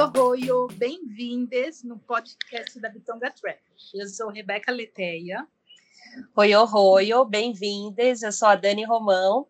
Oi, 0.00 0.18
oi, 0.18 0.50
oi, 0.50 0.74
bem-vindas 0.76 1.82
no 1.82 1.98
podcast 1.98 2.80
da 2.80 2.88
Bitonga 2.88 3.30
Travel. 3.30 3.60
Eu 3.92 4.08
sou 4.08 4.30
Rebeca 4.30 4.72
Leteia 4.72 5.46
Oi, 6.34 6.54
oi, 6.54 7.12
oi, 7.12 7.28
bem-vindas. 7.28 8.22
Eu 8.22 8.32
sou 8.32 8.48
a 8.48 8.56
Dani 8.56 8.82
Romão. 8.82 9.46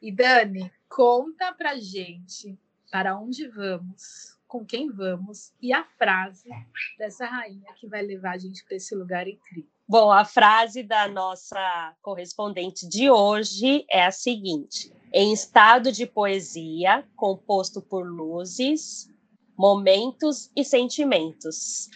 e 0.00 0.12
Dani, 0.12 0.70
conta 0.88 1.52
pra 1.52 1.80
gente 1.80 2.56
para 2.92 3.18
onde 3.18 3.48
vamos, 3.48 4.38
com 4.46 4.64
quem 4.64 4.88
vamos 4.88 5.52
e 5.60 5.72
a 5.72 5.82
frase 5.98 6.48
dessa 6.96 7.26
rainha 7.26 7.74
que 7.74 7.88
vai 7.88 8.02
levar 8.02 8.36
a 8.36 8.38
gente 8.38 8.64
para 8.64 8.76
esse 8.76 8.94
lugar 8.94 9.26
incrível. 9.26 9.68
Bom, 9.88 10.12
a 10.12 10.24
frase 10.24 10.84
da 10.84 11.08
nossa 11.08 11.92
correspondente 12.00 12.88
de 12.88 13.10
hoje 13.10 13.84
é 13.90 14.06
a 14.06 14.12
seguinte: 14.12 14.92
em 15.12 15.32
estado 15.32 15.90
de 15.90 16.06
poesia, 16.06 17.04
composto 17.16 17.82
por 17.82 18.06
luzes, 18.06 19.10
momentos 19.56 20.50
e 20.56 20.64
sentimentos. 20.64 21.88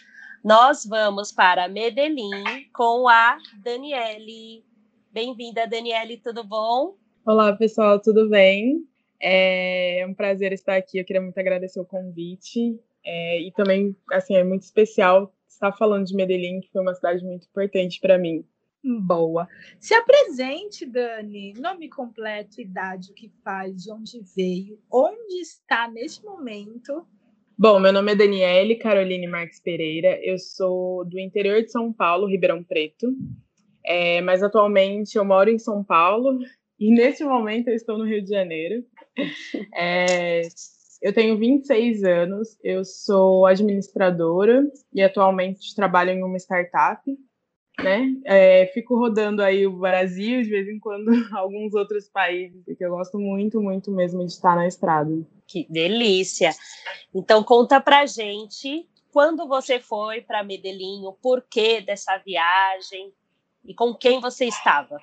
Nós 0.44 0.84
vamos 0.84 1.32
para 1.32 1.68
Medellín 1.68 2.44
com 2.72 3.08
a 3.08 3.38
Daniele. 3.62 4.64
Bem-vinda, 5.12 5.66
Daniele, 5.66 6.18
tudo 6.18 6.44
bom? 6.44 6.96
Olá, 7.24 7.52
pessoal, 7.54 8.00
tudo 8.00 8.28
bem? 8.28 8.86
É 9.20 10.06
um 10.08 10.14
prazer 10.14 10.52
estar 10.52 10.76
aqui. 10.76 10.98
Eu 10.98 11.04
queria 11.04 11.22
muito 11.22 11.38
agradecer 11.38 11.80
o 11.80 11.84
convite. 11.84 12.78
É, 13.04 13.40
e 13.40 13.52
também, 13.52 13.96
assim, 14.12 14.36
é 14.36 14.44
muito 14.44 14.62
especial 14.62 15.32
estar 15.48 15.72
falando 15.72 16.06
de 16.06 16.14
Medellín, 16.14 16.60
que 16.60 16.70
foi 16.70 16.82
uma 16.82 16.94
cidade 16.94 17.24
muito 17.24 17.46
importante 17.46 17.98
para 18.00 18.18
mim. 18.18 18.44
Boa. 18.84 19.48
Se 19.80 19.94
apresente, 19.94 20.86
Dani. 20.86 21.54
Nome 21.54 21.88
completo, 21.88 22.60
idade, 22.60 23.10
o 23.10 23.14
que 23.14 23.32
faz, 23.42 23.82
de 23.82 23.90
onde 23.90 24.20
veio, 24.36 24.78
onde 24.92 25.40
está 25.40 25.90
neste 25.90 26.24
momento. 26.24 27.04
Bom, 27.58 27.80
meu 27.80 27.90
nome 27.90 28.12
é 28.12 28.14
Daniele 28.14 28.76
Caroline 28.76 29.26
Marques 29.26 29.58
Pereira. 29.58 30.20
Eu 30.22 30.38
sou 30.38 31.06
do 31.06 31.18
interior 31.18 31.62
de 31.62 31.72
São 31.72 31.90
Paulo, 31.90 32.26
Ribeirão 32.26 32.62
Preto. 32.62 33.06
É, 33.82 34.20
mas 34.20 34.42
atualmente 34.42 35.16
eu 35.16 35.24
moro 35.24 35.48
em 35.48 35.58
São 35.58 35.82
Paulo 35.82 36.38
e 36.78 36.92
neste 36.92 37.24
momento 37.24 37.68
eu 37.68 37.74
estou 37.74 37.96
no 37.96 38.04
Rio 38.04 38.22
de 38.22 38.28
Janeiro. 38.28 38.84
É, 39.74 40.42
eu 41.00 41.14
tenho 41.14 41.38
26 41.38 42.04
anos, 42.04 42.58
eu 42.62 42.84
sou 42.84 43.46
administradora 43.46 44.70
e 44.92 45.02
atualmente 45.02 45.74
trabalho 45.74 46.10
em 46.10 46.22
uma 46.22 46.36
startup. 46.36 47.02
Né? 47.82 48.16
É, 48.26 48.66
fico 48.74 48.98
rodando 48.98 49.42
aí 49.42 49.66
o 49.66 49.78
Brasil, 49.78 50.42
de 50.42 50.50
vez 50.50 50.68
em 50.68 50.78
quando 50.78 51.06
alguns 51.32 51.72
outros 51.72 52.06
países, 52.06 52.62
porque 52.66 52.84
eu 52.84 52.90
gosto 52.90 53.18
muito, 53.18 53.62
muito 53.62 53.90
mesmo 53.90 54.26
de 54.26 54.32
estar 54.32 54.54
na 54.54 54.66
estrada. 54.66 55.10
Que 55.46 55.66
delícia! 55.70 56.50
Então 57.14 57.42
conta 57.42 57.80
pra 57.80 58.06
gente 58.06 58.88
quando 59.12 59.48
você 59.48 59.80
foi 59.80 60.20
para 60.20 60.44
Medellín, 60.44 61.06
o 61.06 61.12
porquê 61.12 61.80
dessa 61.80 62.18
viagem 62.18 63.12
e 63.64 63.74
com 63.74 63.94
quem 63.94 64.20
você 64.20 64.44
estava. 64.44 64.98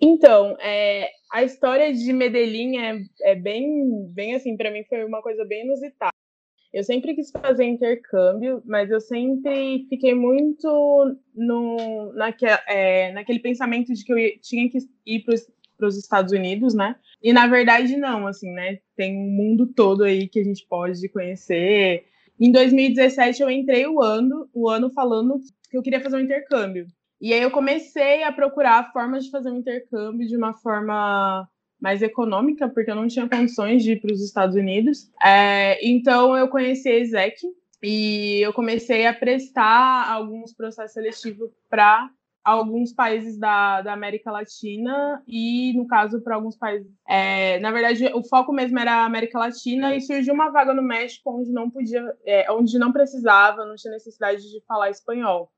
Então, 0.00 0.56
é, 0.60 1.10
a 1.30 1.42
história 1.42 1.92
de 1.92 2.12
Medellín 2.12 2.78
é, 2.78 3.02
é 3.22 3.34
bem, 3.34 4.06
bem 4.10 4.34
assim, 4.34 4.56
para 4.56 4.70
mim 4.70 4.84
foi 4.84 5.04
uma 5.04 5.20
coisa 5.20 5.44
bem 5.44 5.64
inusitada. 5.64 6.12
Eu 6.72 6.84
sempre 6.84 7.14
quis 7.14 7.30
fazer 7.30 7.64
intercâmbio, 7.64 8.62
mas 8.64 8.90
eu 8.90 9.00
sempre 9.00 9.86
fiquei 9.88 10.14
muito 10.14 11.16
no, 11.34 12.12
naque, 12.12 12.46
é, 12.66 13.10
naquele 13.12 13.40
pensamento 13.40 13.92
de 13.92 14.04
que 14.04 14.12
eu 14.12 14.40
tinha 14.40 14.70
que 14.70 14.78
ir 15.06 15.24
para 15.24 15.34
os 15.34 15.46
Estados 15.96 16.32
Unidos, 16.32 16.74
né? 16.74 16.96
E 17.22 17.32
na 17.32 17.46
verdade 17.46 17.96
não, 17.96 18.26
assim, 18.26 18.50
né? 18.52 18.78
Tem 18.96 19.16
um 19.16 19.30
mundo 19.30 19.66
todo 19.66 20.04
aí 20.04 20.28
que 20.28 20.40
a 20.40 20.44
gente 20.44 20.66
pode 20.66 21.08
conhecer. 21.08 22.04
Em 22.40 22.50
2017 22.50 23.42
eu 23.42 23.50
entrei 23.50 23.86
o 23.86 24.02
ano, 24.02 24.48
o 24.52 24.68
ano 24.68 24.90
falando 24.90 25.40
que 25.70 25.76
eu 25.76 25.82
queria 25.82 26.00
fazer 26.00 26.16
um 26.16 26.20
intercâmbio. 26.20 26.86
E 27.20 27.32
aí 27.32 27.42
eu 27.42 27.50
comecei 27.50 28.22
a 28.22 28.32
procurar 28.32 28.92
formas 28.92 29.24
de 29.24 29.30
fazer 29.30 29.50
um 29.50 29.58
intercâmbio 29.58 30.26
de 30.26 30.36
uma 30.36 30.54
forma 30.54 31.48
mais 31.80 32.02
econômica, 32.02 32.68
porque 32.68 32.90
eu 32.90 32.94
não 32.94 33.08
tinha 33.08 33.28
condições 33.28 33.82
de 33.82 33.92
ir 33.92 34.00
para 34.00 34.12
os 34.12 34.22
Estados 34.22 34.56
Unidos. 34.56 35.10
É, 35.22 35.78
então 35.86 36.36
eu 36.36 36.48
conheci 36.48 36.88
a 36.88 36.98
Exec 36.98 37.36
e 37.82 38.40
eu 38.40 38.52
comecei 38.52 39.06
a 39.06 39.12
prestar 39.12 40.10
alguns 40.10 40.52
processos 40.52 40.92
seletivos 40.92 41.50
para 41.68 42.10
alguns 42.48 42.92
países 42.92 43.38
da, 43.38 43.82
da 43.82 43.92
América 43.92 44.30
Latina 44.30 45.22
e, 45.26 45.72
no 45.76 45.86
caso, 45.86 46.20
para 46.22 46.34
alguns 46.34 46.56
países. 46.56 46.90
é, 47.06 47.58
na 47.60 47.70
verdade, 47.70 48.06
o 48.14 48.22
foco 48.22 48.52
mesmo 48.52 48.78
era 48.78 49.02
a 49.02 49.04
América 49.04 49.38
Latina 49.38 49.94
e 49.94 50.00
surgiu 50.00 50.34
uma 50.34 50.50
vaga 50.50 50.72
no 50.72 50.82
México 50.82 51.30
onde 51.30 51.50
não 51.52 51.70
podia, 51.70 52.02
é, 52.24 52.50
onde 52.50 52.78
não 52.78 52.92
precisava, 52.92 53.64
não 53.64 53.74
tinha 53.74 53.92
necessidade 53.92 54.42
de 54.42 54.62
falar 54.66 54.90
espanhol. 54.90 55.50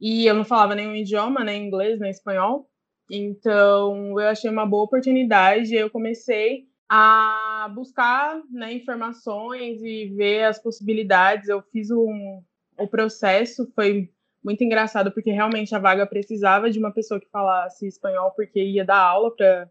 E 0.00 0.26
eu 0.26 0.34
não 0.34 0.44
falava 0.44 0.74
nenhum 0.74 0.94
idioma, 0.94 1.44
nem 1.44 1.66
inglês, 1.66 2.00
nem 2.00 2.10
espanhol. 2.10 2.68
Então, 3.10 4.18
eu 4.18 4.28
achei 4.28 4.50
uma 4.50 4.66
boa 4.66 4.84
oportunidade. 4.84 5.74
Eu 5.74 5.90
comecei 5.90 6.64
a 6.88 7.70
buscar 7.74 8.40
né, 8.50 8.72
informações 8.72 9.82
e 9.82 10.06
ver 10.16 10.44
as 10.44 10.60
possibilidades. 10.60 11.48
Eu 11.48 11.62
fiz 11.70 11.90
um, 11.90 12.42
o 12.78 12.88
processo, 12.88 13.70
foi 13.74 14.11
muito 14.44 14.64
engraçado, 14.64 15.12
porque 15.12 15.30
realmente 15.30 15.74
a 15.74 15.78
vaga 15.78 16.06
precisava 16.06 16.70
de 16.70 16.78
uma 16.78 16.92
pessoa 16.92 17.20
que 17.20 17.28
falasse 17.30 17.86
espanhol, 17.86 18.32
porque 18.32 18.62
ia 18.62 18.84
dar 18.84 18.98
aula 18.98 19.34
para 19.34 19.70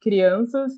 crianças. 0.00 0.72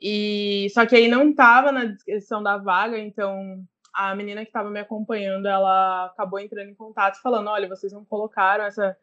E 0.00 0.68
só 0.70 0.84
que 0.86 0.94
aí 0.94 1.08
não 1.08 1.30
estava 1.30 1.72
na 1.72 1.84
descrição 1.84 2.42
da 2.42 2.56
vaga, 2.56 2.98
então 2.98 3.64
a 3.94 4.14
menina 4.14 4.42
que 4.42 4.48
estava 4.48 4.70
me 4.70 4.80
acompanhando, 4.80 5.46
ela 5.48 6.06
acabou 6.06 6.38
entrando 6.38 6.68
em 6.68 6.74
contato 6.74 7.20
falando, 7.22 7.48
olha, 7.48 7.68
vocês 7.68 7.92
não 7.92 8.04
colocaram 8.04 8.64
essa, 8.64 8.94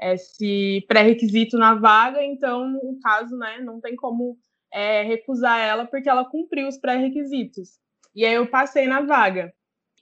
esse 0.00 0.84
pré-requisito 0.88 1.56
na 1.56 1.74
vaga, 1.74 2.22
então, 2.22 2.68
no 2.68 2.98
caso, 3.00 3.36
né, 3.36 3.58
não 3.60 3.80
tem 3.80 3.94
como 3.94 4.36
é, 4.72 5.02
recusar 5.02 5.60
ela 5.60 5.86
porque 5.86 6.08
ela 6.08 6.24
cumpriu 6.24 6.66
os 6.66 6.78
pré-requisitos. 6.78 7.78
E 8.12 8.24
aí 8.24 8.34
eu 8.34 8.46
passei 8.46 8.86
na 8.88 9.02
vaga. 9.02 9.52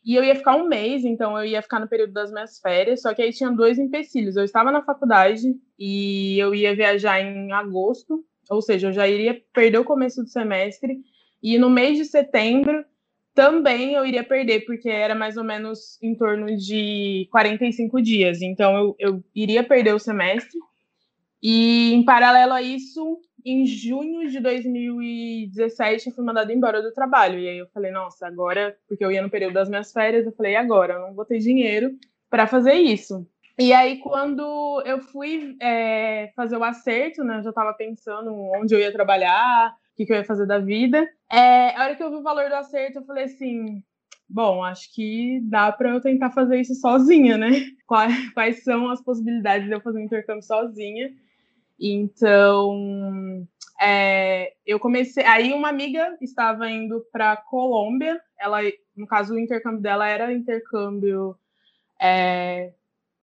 E 0.04 0.14
eu 0.14 0.24
ia 0.24 0.34
ficar 0.34 0.56
um 0.56 0.68
mês, 0.68 1.04
então 1.04 1.36
eu 1.38 1.44
ia 1.44 1.60
ficar 1.62 1.80
no 1.80 1.88
período 1.88 2.12
das 2.12 2.30
minhas 2.30 2.58
férias, 2.60 3.02
só 3.02 3.12
que 3.12 3.20
aí 3.20 3.32
tinha 3.32 3.50
dois 3.50 3.78
empecilhos. 3.78 4.36
Eu 4.36 4.44
estava 4.44 4.72
na 4.72 4.82
faculdade 4.82 5.54
e 5.78 6.38
eu 6.38 6.54
ia 6.54 6.74
viajar 6.74 7.20
em 7.20 7.52
agosto, 7.52 8.24
ou 8.48 8.62
seja, 8.62 8.88
eu 8.88 8.92
já 8.92 9.06
iria 9.06 9.40
perder 9.52 9.78
o 9.78 9.84
começo 9.84 10.22
do 10.22 10.28
semestre, 10.28 10.98
e 11.42 11.58
no 11.58 11.68
mês 11.68 11.98
de 11.98 12.04
setembro 12.04 12.84
também 13.34 13.94
eu 13.94 14.04
iria 14.04 14.24
perder, 14.24 14.64
porque 14.66 14.88
era 14.88 15.14
mais 15.14 15.36
ou 15.36 15.44
menos 15.44 15.96
em 16.02 16.12
torno 16.14 16.56
de 16.56 17.28
45 17.30 18.02
dias. 18.02 18.42
Então 18.42 18.76
eu, 18.76 18.96
eu 18.98 19.24
iria 19.32 19.62
perder 19.62 19.94
o 19.94 19.98
semestre. 19.98 20.58
E 21.40 21.92
em 21.94 22.04
paralelo 22.04 22.52
a 22.52 22.60
isso, 22.60 23.20
em 23.50 23.66
junho 23.66 24.28
de 24.28 24.40
2017, 24.40 26.08
eu 26.08 26.14
fui 26.14 26.24
mandada 26.24 26.52
embora 26.52 26.82
do 26.82 26.92
trabalho. 26.92 27.38
E 27.38 27.48
aí 27.48 27.58
eu 27.58 27.66
falei, 27.68 27.90
nossa, 27.90 28.26
agora, 28.26 28.76
porque 28.88 29.04
eu 29.04 29.12
ia 29.12 29.22
no 29.22 29.30
período 29.30 29.54
das 29.54 29.68
minhas 29.68 29.92
férias, 29.92 30.26
eu 30.26 30.32
falei, 30.32 30.56
agora? 30.56 30.94
Eu 30.94 31.00
não 31.00 31.14
vou 31.14 31.24
ter 31.24 31.38
dinheiro 31.38 31.96
para 32.30 32.46
fazer 32.46 32.74
isso. 32.74 33.26
E 33.58 33.72
aí, 33.72 33.98
quando 33.98 34.82
eu 34.86 35.00
fui 35.00 35.56
é, 35.60 36.30
fazer 36.36 36.56
o 36.56 36.62
acerto, 36.62 37.24
né, 37.24 37.38
eu 37.38 37.42
já 37.42 37.50
estava 37.50 37.74
pensando 37.74 38.32
onde 38.54 38.72
eu 38.72 38.78
ia 38.78 38.92
trabalhar, 38.92 39.74
o 39.92 39.96
que, 39.96 40.06
que 40.06 40.12
eu 40.12 40.16
ia 40.16 40.24
fazer 40.24 40.46
da 40.46 40.60
vida. 40.60 41.08
É, 41.30 41.74
a 41.76 41.84
hora 41.84 41.96
que 41.96 42.02
eu 42.02 42.10
vi 42.10 42.16
o 42.16 42.22
valor 42.22 42.48
do 42.48 42.54
acerto, 42.54 42.98
eu 42.98 43.04
falei 43.04 43.24
assim: 43.24 43.82
bom, 44.28 44.62
acho 44.62 44.94
que 44.94 45.40
dá 45.42 45.72
para 45.72 45.90
eu 45.90 46.00
tentar 46.00 46.30
fazer 46.30 46.60
isso 46.60 46.74
sozinha, 46.76 47.36
né? 47.36 47.48
Quais 48.34 48.62
são 48.62 48.90
as 48.90 49.02
possibilidades 49.02 49.66
de 49.66 49.74
eu 49.74 49.80
fazer 49.80 49.98
um 49.98 50.04
intercâmbio 50.04 50.42
sozinha? 50.42 51.10
Então, 51.78 53.46
é, 53.80 54.54
eu 54.66 54.80
comecei. 54.80 55.24
Aí, 55.24 55.52
uma 55.52 55.68
amiga 55.68 56.16
estava 56.20 56.68
indo 56.70 57.04
para 57.12 57.36
Colômbia. 57.36 58.20
Ela, 58.38 58.60
no 58.96 59.06
caso, 59.06 59.34
o 59.34 59.38
intercâmbio 59.38 59.80
dela 59.80 60.08
era 60.08 60.32
intercâmbio 60.32 61.36
é, 62.00 62.72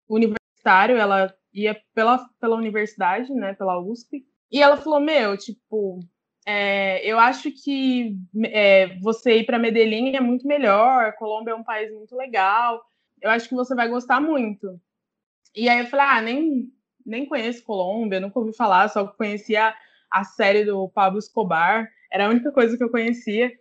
universitário. 0.08 0.96
Ela 0.96 1.34
ia 1.52 1.80
pela, 1.94 2.26
pela 2.40 2.56
universidade, 2.56 3.32
né? 3.32 3.54
Pela 3.54 3.78
USP. 3.78 4.26
E 4.50 4.62
ela 4.62 4.76
falou: 4.76 5.00
Meu, 5.00 5.36
tipo, 5.36 6.00
é, 6.46 7.04
eu 7.04 7.18
acho 7.18 7.50
que 7.50 8.16
é, 8.44 8.98
você 9.00 9.38
ir 9.38 9.44
para 9.46 9.58
Medellín 9.58 10.14
é 10.14 10.20
muito 10.20 10.46
melhor. 10.46 11.12
Colômbia 11.14 11.52
é 11.52 11.56
um 11.56 11.64
país 11.64 11.92
muito 11.92 12.14
legal. 12.16 12.82
Eu 13.20 13.30
acho 13.30 13.48
que 13.48 13.54
você 13.54 13.74
vai 13.74 13.88
gostar 13.88 14.20
muito. 14.20 14.80
E 15.56 15.68
aí 15.68 15.80
eu 15.80 15.86
falei, 15.86 16.06
ah, 16.06 16.20
nem, 16.20 16.70
nem 17.06 17.26
conheço 17.26 17.64
Colômbia, 17.64 18.20
nunca 18.20 18.38
ouvi 18.38 18.52
falar, 18.54 18.88
só 18.88 19.06
conhecia 19.06 19.74
a 20.10 20.24
série 20.24 20.64
do 20.64 20.88
Pablo 20.88 21.18
Escobar, 21.18 21.88
era 22.10 22.26
a 22.26 22.28
única 22.28 22.50
coisa 22.52 22.76
que 22.76 22.82
eu 22.82 22.90
conhecia. 22.90 23.52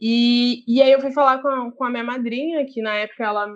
E, 0.00 0.64
e 0.66 0.82
aí 0.82 0.92
eu 0.92 1.00
fui 1.00 1.12
falar 1.12 1.40
com 1.40 1.48
a, 1.48 1.72
com 1.72 1.84
a 1.84 1.90
minha 1.90 2.04
madrinha, 2.04 2.64
que 2.66 2.82
na 2.82 2.94
época 2.94 3.24
ela 3.24 3.48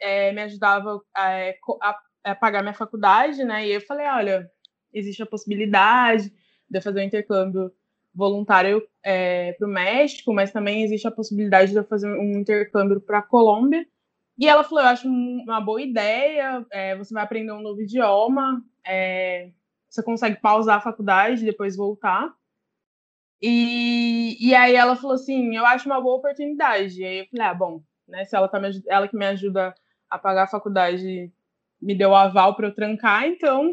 é, 0.00 0.32
me 0.32 0.42
ajudava 0.42 1.00
a, 1.14 1.50
a, 1.82 1.98
a, 2.24 2.34
pagar 2.34 2.62
minha 2.62 2.74
faculdade, 2.74 3.44
né? 3.44 3.66
E 3.66 3.72
eu 3.72 3.80
falei, 3.80 4.06
olha, 4.06 4.50
existe 4.92 5.22
a 5.22 5.26
possibilidade 5.26 6.30
de 6.70 6.78
eu 6.78 6.82
fazer 6.82 7.00
um 7.00 7.04
intercâmbio 7.04 7.72
voluntário 8.14 8.86
é, 9.02 9.52
para 9.52 9.66
o 9.66 9.70
México, 9.70 10.32
mas 10.32 10.52
também 10.52 10.82
existe 10.82 11.06
a 11.06 11.12
possibilidade 11.12 11.72
de 11.72 11.78
eu 11.78 11.84
fazer 11.84 12.08
um 12.08 12.38
intercâmbio 12.38 13.00
para 13.00 13.18
a 13.18 13.22
Colômbia. 13.22 13.86
E 14.38 14.46
ela 14.46 14.62
falou, 14.62 14.80
eu 14.80 14.88
acho 14.88 15.08
uma 15.08 15.60
boa 15.60 15.82
ideia, 15.82 16.64
é, 16.70 16.96
você 16.96 17.12
vai 17.12 17.24
aprender 17.24 17.52
um 17.52 17.60
novo 17.60 17.82
idioma, 17.82 18.62
é, 18.86 19.50
você 19.88 20.02
consegue 20.02 20.40
pausar 20.40 20.76
a 20.76 20.80
faculdade 20.80 21.42
e 21.42 21.46
depois 21.46 21.76
voltar. 21.76 22.32
E, 23.42 24.36
e 24.40 24.54
aí 24.54 24.74
ela 24.74 24.96
falou 24.96 25.14
assim, 25.14 25.56
eu 25.56 25.66
acho 25.66 25.88
uma 25.88 26.00
boa 26.00 26.16
oportunidade. 26.16 27.00
E 27.00 27.04
aí 27.04 27.18
eu 27.18 27.26
falei, 27.26 27.46
ah, 27.46 27.54
bom, 27.54 27.82
né, 28.06 28.24
se 28.24 28.36
ela, 28.36 28.48
tá 28.48 28.60
me, 28.60 28.70
ela 28.86 29.08
que 29.08 29.16
me 29.16 29.26
ajuda 29.26 29.74
a 30.08 30.18
pagar 30.18 30.44
a 30.44 30.48
faculdade 30.48 31.32
me 31.80 31.94
deu 31.94 32.14
aval 32.14 32.56
para 32.56 32.68
eu 32.68 32.74
trancar, 32.74 33.26
então 33.26 33.72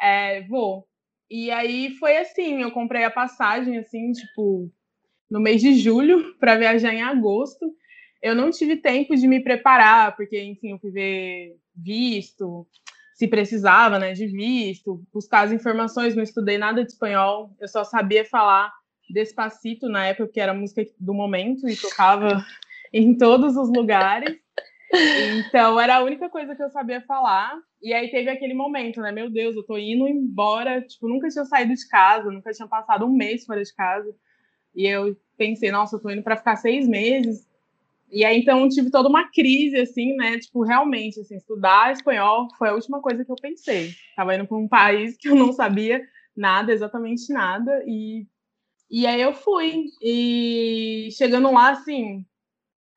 é, 0.00 0.42
vou. 0.42 0.86
E 1.30 1.50
aí 1.50 1.90
foi 1.96 2.16
assim, 2.16 2.62
eu 2.62 2.70
comprei 2.70 3.04
a 3.04 3.10
passagem 3.10 3.78
assim, 3.78 4.12
tipo, 4.12 4.70
no 5.30 5.40
mês 5.40 5.60
de 5.60 5.74
julho 5.74 6.34
para 6.38 6.56
viajar 6.56 6.94
em 6.94 7.02
agosto. 7.02 7.66
Eu 8.22 8.34
não 8.34 8.50
tive 8.50 8.76
tempo 8.76 9.14
de 9.14 9.26
me 9.26 9.40
preparar, 9.42 10.16
porque 10.16 10.42
enfim, 10.42 10.72
eu 10.72 10.78
fui 10.78 10.90
ver 10.90 11.56
visto, 11.74 12.66
se 13.14 13.28
precisava, 13.28 13.98
né, 13.98 14.12
de 14.12 14.26
visto, 14.26 15.02
buscar 15.12 15.46
as 15.46 15.52
informações, 15.52 16.14
não 16.14 16.22
estudei 16.22 16.58
nada 16.58 16.84
de 16.84 16.90
espanhol, 16.90 17.54
eu 17.60 17.68
só 17.68 17.84
sabia 17.84 18.24
falar 18.24 18.72
Despacito 19.10 19.88
na 19.88 20.06
época, 20.06 20.28
que 20.28 20.40
era 20.40 20.52
a 20.52 20.54
música 20.54 20.84
do 21.00 21.14
momento 21.14 21.68
e 21.68 21.76
tocava 21.76 22.44
em 22.92 23.16
todos 23.16 23.56
os 23.56 23.68
lugares. 23.70 24.38
Então, 24.92 25.80
era 25.80 25.96
a 25.96 26.02
única 26.02 26.28
coisa 26.28 26.54
que 26.54 26.62
eu 26.62 26.70
sabia 26.70 27.00
falar. 27.02 27.58
E 27.82 27.92
aí 27.94 28.10
teve 28.10 28.28
aquele 28.28 28.54
momento, 28.54 29.00
né? 29.00 29.10
Meu 29.10 29.30
Deus, 29.30 29.56
eu 29.56 29.62
tô 29.62 29.78
indo 29.78 30.06
embora. 30.06 30.82
Tipo, 30.82 31.08
nunca 31.08 31.28
tinha 31.28 31.44
saído 31.44 31.74
de 31.74 31.88
casa, 31.88 32.30
nunca 32.30 32.52
tinha 32.52 32.68
passado 32.68 33.06
um 33.06 33.10
mês 33.10 33.46
fora 33.46 33.62
de 33.62 33.74
casa. 33.74 34.14
E 34.74 34.86
eu 34.86 35.16
pensei, 35.36 35.70
nossa, 35.70 35.96
eu 35.96 36.00
tô 36.00 36.10
indo 36.10 36.22
para 36.22 36.36
ficar 36.36 36.56
seis 36.56 36.86
meses. 36.86 37.46
E 38.10 38.24
aí, 38.24 38.38
então, 38.38 38.68
tive 38.68 38.90
toda 38.90 39.08
uma 39.08 39.30
crise, 39.30 39.76
assim, 39.76 40.14
né? 40.16 40.38
Tipo, 40.38 40.62
realmente, 40.64 41.20
assim, 41.20 41.36
estudar 41.36 41.92
espanhol 41.92 42.48
foi 42.56 42.68
a 42.68 42.74
última 42.74 43.00
coisa 43.00 43.24
que 43.24 43.30
eu 43.30 43.36
pensei. 43.36 43.92
Tava 44.16 44.34
indo 44.34 44.46
para 44.46 44.56
um 44.56 44.68
país 44.68 45.16
que 45.16 45.28
eu 45.28 45.34
não 45.34 45.52
sabia 45.52 46.02
nada, 46.34 46.72
exatamente 46.72 47.30
nada. 47.32 47.82
E, 47.86 48.26
e 48.90 49.06
aí 49.06 49.20
eu 49.20 49.34
fui. 49.34 49.86
E 50.02 51.08
chegando 51.12 51.52
lá, 51.52 51.70
assim, 51.70 52.24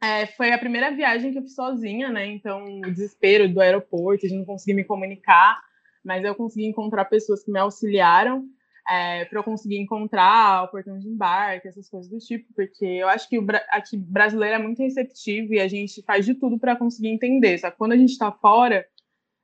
é, 0.02 0.26
foi 0.28 0.52
a 0.52 0.58
primeira 0.58 0.96
viagem 0.96 1.32
que 1.32 1.38
eu 1.40 1.44
fiz 1.44 1.56
sozinha, 1.56 2.10
né? 2.10 2.26
Então, 2.28 2.64
o 2.64 2.82
desespero 2.82 3.52
do 3.52 3.60
aeroporto, 3.60 4.28
de 4.28 4.36
não 4.36 4.46
conseguir 4.46 4.74
me 4.74 4.86
comunicar, 4.86 5.62
mas 6.04 6.24
eu 6.24 6.34
consegui 6.34 6.66
encontrar 6.66 7.06
pessoas 7.06 7.44
que 7.44 7.52
me 7.52 7.60
auxiliaram 7.60 8.48
é, 8.88 9.26
para 9.26 9.40
eu 9.40 9.44
conseguir 9.44 9.78
encontrar 9.78 10.64
o 10.64 10.68
portão 10.70 10.98
de 10.98 11.08
embarque, 11.08 11.68
essas 11.68 11.90
coisas 11.90 12.10
do 12.10 12.18
tipo, 12.20 12.52
porque 12.54 12.86
eu 12.86 13.08
acho 13.08 13.30
que 13.30 13.38
o 13.38 13.46
aqui 13.70 13.98
brasileiro 13.98 14.56
é 14.56 14.60
muito 14.60 14.82
receptivo 14.82 15.54
e 15.54 15.60
a 15.60 15.68
gente 15.68 16.02
faz 16.04 16.26
de 16.26 16.34
tudo 16.34 16.60
para 16.60 16.76
conseguir 16.76 17.10
entender. 17.10 17.58
Só 17.58 17.70
que 17.70 17.78
quando 17.78 17.94
a 17.94 17.98
gente 17.98 18.12
está 18.12 18.32
fora, 18.32 18.86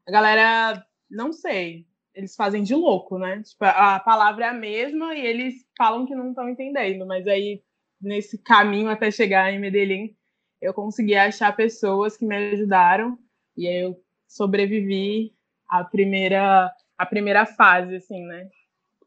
a 0.07 0.11
galera, 0.11 0.85
não 1.09 1.31
sei, 1.31 1.85
eles 2.13 2.35
fazem 2.35 2.63
de 2.63 2.73
louco, 2.73 3.19
né? 3.19 3.41
Tipo, 3.43 3.65
a 3.65 3.99
palavra 3.99 4.45
é 4.45 4.49
a 4.49 4.53
mesma 4.53 5.13
e 5.13 5.25
eles 5.25 5.65
falam 5.77 6.05
que 6.05 6.15
não 6.15 6.29
estão 6.29 6.49
entendendo, 6.49 7.05
mas 7.05 7.27
aí 7.27 7.61
nesse 8.01 8.37
caminho 8.39 8.89
até 8.89 9.11
chegar 9.11 9.51
em 9.51 9.59
Medellín 9.59 10.15
eu 10.61 10.73
consegui 10.73 11.15
achar 11.15 11.55
pessoas 11.55 12.17
que 12.17 12.25
me 12.25 12.35
ajudaram 12.35 13.17
e 13.55 13.67
aí 13.67 13.83
eu 13.83 14.03
sobrevivi 14.27 15.33
à 15.69 15.83
primeira 15.83 16.71
a 16.97 17.05
primeira 17.05 17.45
fase 17.45 17.95
assim, 17.95 18.25
né? 18.25 18.49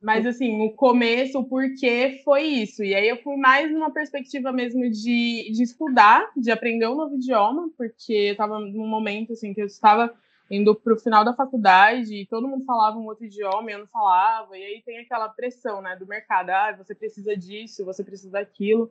Mas 0.00 0.24
assim, 0.24 0.62
o 0.62 0.72
começo, 0.72 1.38
o 1.38 1.44
porquê 1.44 2.22
foi 2.24 2.42
isso. 2.42 2.82
E 2.82 2.94
aí 2.94 3.06
eu 3.06 3.18
fui 3.18 3.36
mais 3.36 3.70
numa 3.70 3.90
perspectiva 3.90 4.50
mesmo 4.50 4.88
de, 4.90 5.50
de 5.52 5.62
estudar, 5.62 6.30
de 6.34 6.50
aprender 6.50 6.86
um 6.88 6.96
novo 6.96 7.16
idioma, 7.16 7.68
porque 7.76 8.12
eu 8.12 8.32
estava 8.32 8.58
num 8.58 8.86
momento 8.86 9.34
assim 9.34 9.52
que 9.52 9.60
eu 9.60 9.66
estava 9.66 10.10
indo 10.50 10.74
para 10.74 10.94
o 10.94 10.98
final 10.98 11.22
da 11.22 11.34
faculdade 11.34 12.14
e 12.14 12.26
todo 12.26 12.48
mundo 12.48 12.64
falava 12.64 12.98
um 12.98 13.06
outro 13.06 13.26
idioma 13.26 13.70
e 13.70 13.74
eu 13.74 13.80
não 13.80 13.86
falava. 13.86 14.56
E 14.56 14.62
aí 14.62 14.82
tem 14.82 14.98
aquela 14.98 15.28
pressão, 15.28 15.82
né, 15.82 15.94
do 15.96 16.06
mercado, 16.06 16.50
ah, 16.50 16.74
você 16.76 16.94
precisa 16.94 17.36
disso, 17.36 17.84
você 17.84 18.02
precisa 18.02 18.32
daquilo. 18.32 18.90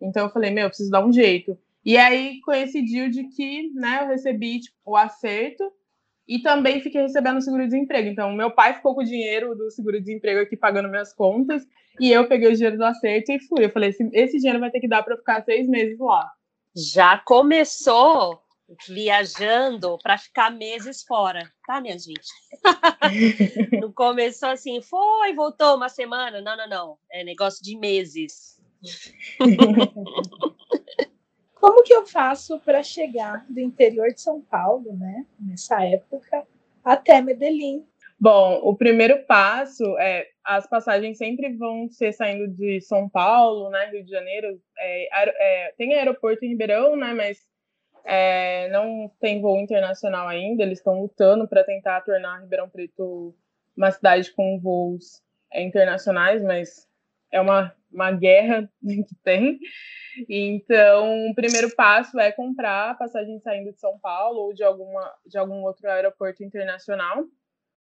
Então 0.00 0.24
eu 0.26 0.30
falei, 0.30 0.50
meu, 0.50 0.64
eu 0.64 0.68
preciso 0.68 0.90
dar 0.90 1.06
um 1.06 1.12
jeito. 1.12 1.56
E 1.84 1.96
aí 1.96 2.40
coincidiu 2.40 3.08
de 3.08 3.24
que 3.28 3.70
né, 3.74 4.00
eu 4.02 4.08
recebi 4.08 4.60
tipo, 4.60 4.76
o 4.84 4.96
acerto 4.96 5.72
e 6.28 6.40
também 6.40 6.80
fiquei 6.80 7.00
recebendo 7.00 7.38
o 7.38 7.40
seguro-desemprego. 7.40 8.08
Então, 8.08 8.32
meu 8.32 8.50
pai 8.50 8.74
ficou 8.74 8.94
com 8.94 9.00
o 9.00 9.04
dinheiro 9.04 9.54
do 9.54 9.70
seguro-desemprego 9.70 10.42
aqui 10.42 10.56
pagando 10.56 10.88
minhas 10.88 11.14
contas 11.14 11.66
e 11.98 12.12
eu 12.12 12.28
peguei 12.28 12.48
o 12.48 12.54
dinheiro 12.54 12.76
do 12.76 12.84
acerto 12.84 13.32
e 13.32 13.40
fui. 13.40 13.64
Eu 13.64 13.70
falei: 13.70 13.88
esse, 13.88 14.08
esse 14.12 14.36
dinheiro 14.36 14.60
vai 14.60 14.70
ter 14.70 14.80
que 14.80 14.88
dar 14.88 15.02
para 15.02 15.16
ficar 15.16 15.42
seis 15.42 15.66
meses 15.66 15.98
lá. 15.98 16.30
Já 16.76 17.18
começou 17.18 18.40
viajando 18.86 19.96
para 20.02 20.18
ficar 20.18 20.50
meses 20.50 21.02
fora, 21.02 21.50
tá, 21.66 21.80
minha 21.80 21.98
gente? 21.98 22.28
não 23.80 23.90
começou 23.90 24.50
assim, 24.50 24.82
foi, 24.82 25.32
voltou 25.34 25.76
uma 25.76 25.88
semana. 25.88 26.42
Não, 26.42 26.56
não, 26.56 26.68
não. 26.68 26.98
É 27.10 27.24
negócio 27.24 27.64
de 27.64 27.78
meses. 27.78 28.60
Como 31.60 31.82
que 31.82 31.92
eu 31.92 32.06
faço 32.06 32.58
para 32.60 32.82
chegar 32.82 33.44
do 33.48 33.60
interior 33.60 34.08
de 34.08 34.20
São 34.20 34.40
Paulo, 34.40 34.96
né, 34.96 35.26
nessa 35.40 35.84
época, 35.84 36.46
até 36.84 37.20
Medellín? 37.20 37.84
Bom, 38.20 38.60
o 38.64 38.74
primeiro 38.74 39.24
passo 39.26 39.96
é 39.98 40.26
as 40.44 40.66
passagens 40.66 41.18
sempre 41.18 41.54
vão 41.56 41.88
ser 41.88 42.12
saindo 42.12 42.48
de 42.48 42.80
São 42.80 43.08
Paulo, 43.08 43.70
né, 43.70 43.90
Rio 43.92 44.04
de 44.04 44.10
Janeiro. 44.10 44.60
É, 44.76 45.66
é, 45.66 45.72
tem 45.76 45.94
aeroporto 45.94 46.44
em 46.44 46.48
Ribeirão, 46.48 46.96
né, 46.96 47.12
mas 47.14 47.46
é, 48.04 48.68
não 48.70 49.10
tem 49.20 49.40
voo 49.40 49.60
internacional 49.60 50.26
ainda. 50.26 50.62
Eles 50.62 50.78
estão 50.78 51.00
lutando 51.00 51.46
para 51.46 51.62
tentar 51.62 52.00
tornar 52.00 52.40
Ribeirão 52.40 52.68
Preto 52.68 53.34
uma 53.76 53.92
cidade 53.92 54.32
com 54.32 54.58
voos 54.58 55.22
é, 55.52 55.62
internacionais, 55.62 56.42
mas 56.42 56.87
é 57.32 57.40
uma, 57.40 57.74
uma 57.92 58.10
guerra 58.10 58.70
que 58.82 59.14
tem. 59.22 59.58
Então, 60.28 61.28
o 61.28 61.34
primeiro 61.34 61.74
passo 61.76 62.18
é 62.18 62.32
comprar 62.32 62.98
passagem 62.98 63.38
saindo 63.40 63.72
de 63.72 63.78
São 63.78 63.98
Paulo 63.98 64.40
ou 64.40 64.54
de, 64.54 64.64
alguma, 64.64 65.14
de 65.26 65.38
algum 65.38 65.62
outro 65.62 65.88
aeroporto 65.88 66.42
internacional. 66.42 67.24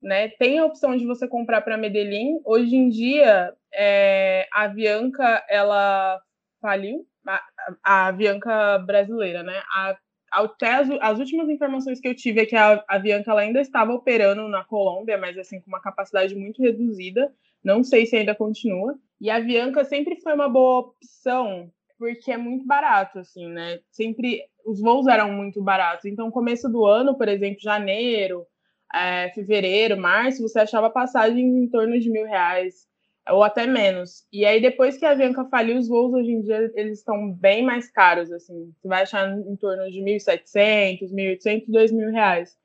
Né? 0.02 0.28
Tem 0.28 0.58
a 0.58 0.66
opção 0.66 0.96
de 0.96 1.06
você 1.06 1.28
comprar 1.28 1.60
para 1.60 1.78
Medellín. 1.78 2.40
Hoje 2.44 2.74
em 2.74 2.88
dia, 2.88 3.54
é, 3.72 4.46
a 4.52 4.64
Avianca 4.64 5.44
ela 5.48 6.20
faliu, 6.60 7.06
a, 7.26 7.42
a 7.82 8.06
Avianca 8.08 8.78
brasileira, 8.78 9.42
né? 9.42 9.62
A, 9.74 9.96
até 10.34 10.74
as, 10.74 10.88
as, 11.00 11.18
últimas 11.18 11.48
informações 11.48 12.00
que 12.00 12.08
eu 12.08 12.14
tive 12.14 12.40
é 12.40 12.46
que 12.46 12.56
a, 12.56 12.84
Avianca 12.88 13.32
ainda 13.34 13.60
estava 13.60 13.92
operando 13.92 14.48
na 14.48 14.64
Colômbia, 14.64 15.16
mas 15.16 15.38
assim 15.38 15.60
com 15.60 15.68
uma 15.68 15.80
capacidade 15.80 16.34
muito 16.34 16.60
reduzida. 16.60 17.32
Não 17.62 17.82
sei 17.84 18.04
se 18.04 18.16
ainda 18.16 18.34
continua. 18.34 18.98
E 19.20 19.30
a 19.30 19.36
Avianca 19.36 19.84
sempre 19.84 20.20
foi 20.20 20.34
uma 20.34 20.48
boa 20.48 20.80
opção 20.80 21.70
porque 21.98 22.32
é 22.32 22.36
muito 22.36 22.66
barato, 22.66 23.20
assim, 23.20 23.48
né? 23.48 23.78
Sempre 23.90 24.42
os 24.66 24.80
voos 24.80 25.06
eram 25.06 25.32
muito 25.32 25.62
baratos. 25.62 26.04
Então, 26.04 26.30
começo 26.30 26.68
do 26.68 26.84
ano, 26.84 27.16
por 27.16 27.28
exemplo, 27.28 27.60
janeiro, 27.60 28.44
é, 28.92 29.30
fevereiro, 29.30 29.96
março, 29.96 30.42
você 30.42 30.58
achava 30.58 30.90
passagem 30.90 31.46
em 31.46 31.68
torno 31.68 31.98
de 31.98 32.10
mil 32.10 32.26
reais 32.26 32.86
ou 33.30 33.42
até 33.42 33.66
menos. 33.66 34.26
E 34.32 34.44
aí, 34.44 34.60
depois 34.60 34.96
que 34.96 35.04
a 35.04 35.10
Avianca 35.12 35.44
faliu, 35.46 35.78
os 35.78 35.88
voos 35.88 36.12
hoje 36.12 36.30
em 36.30 36.42
dia 36.42 36.70
eles 36.74 36.98
estão 36.98 37.32
bem 37.32 37.64
mais 37.64 37.90
caros, 37.90 38.30
assim. 38.32 38.72
Você 38.76 38.88
vai 38.88 39.02
achar 39.02 39.30
em 39.30 39.56
torno 39.56 39.90
de 39.90 40.00
1.700, 40.00 41.10
1.800, 41.10 41.66
2.000 41.68 42.10
reais. 42.12 42.56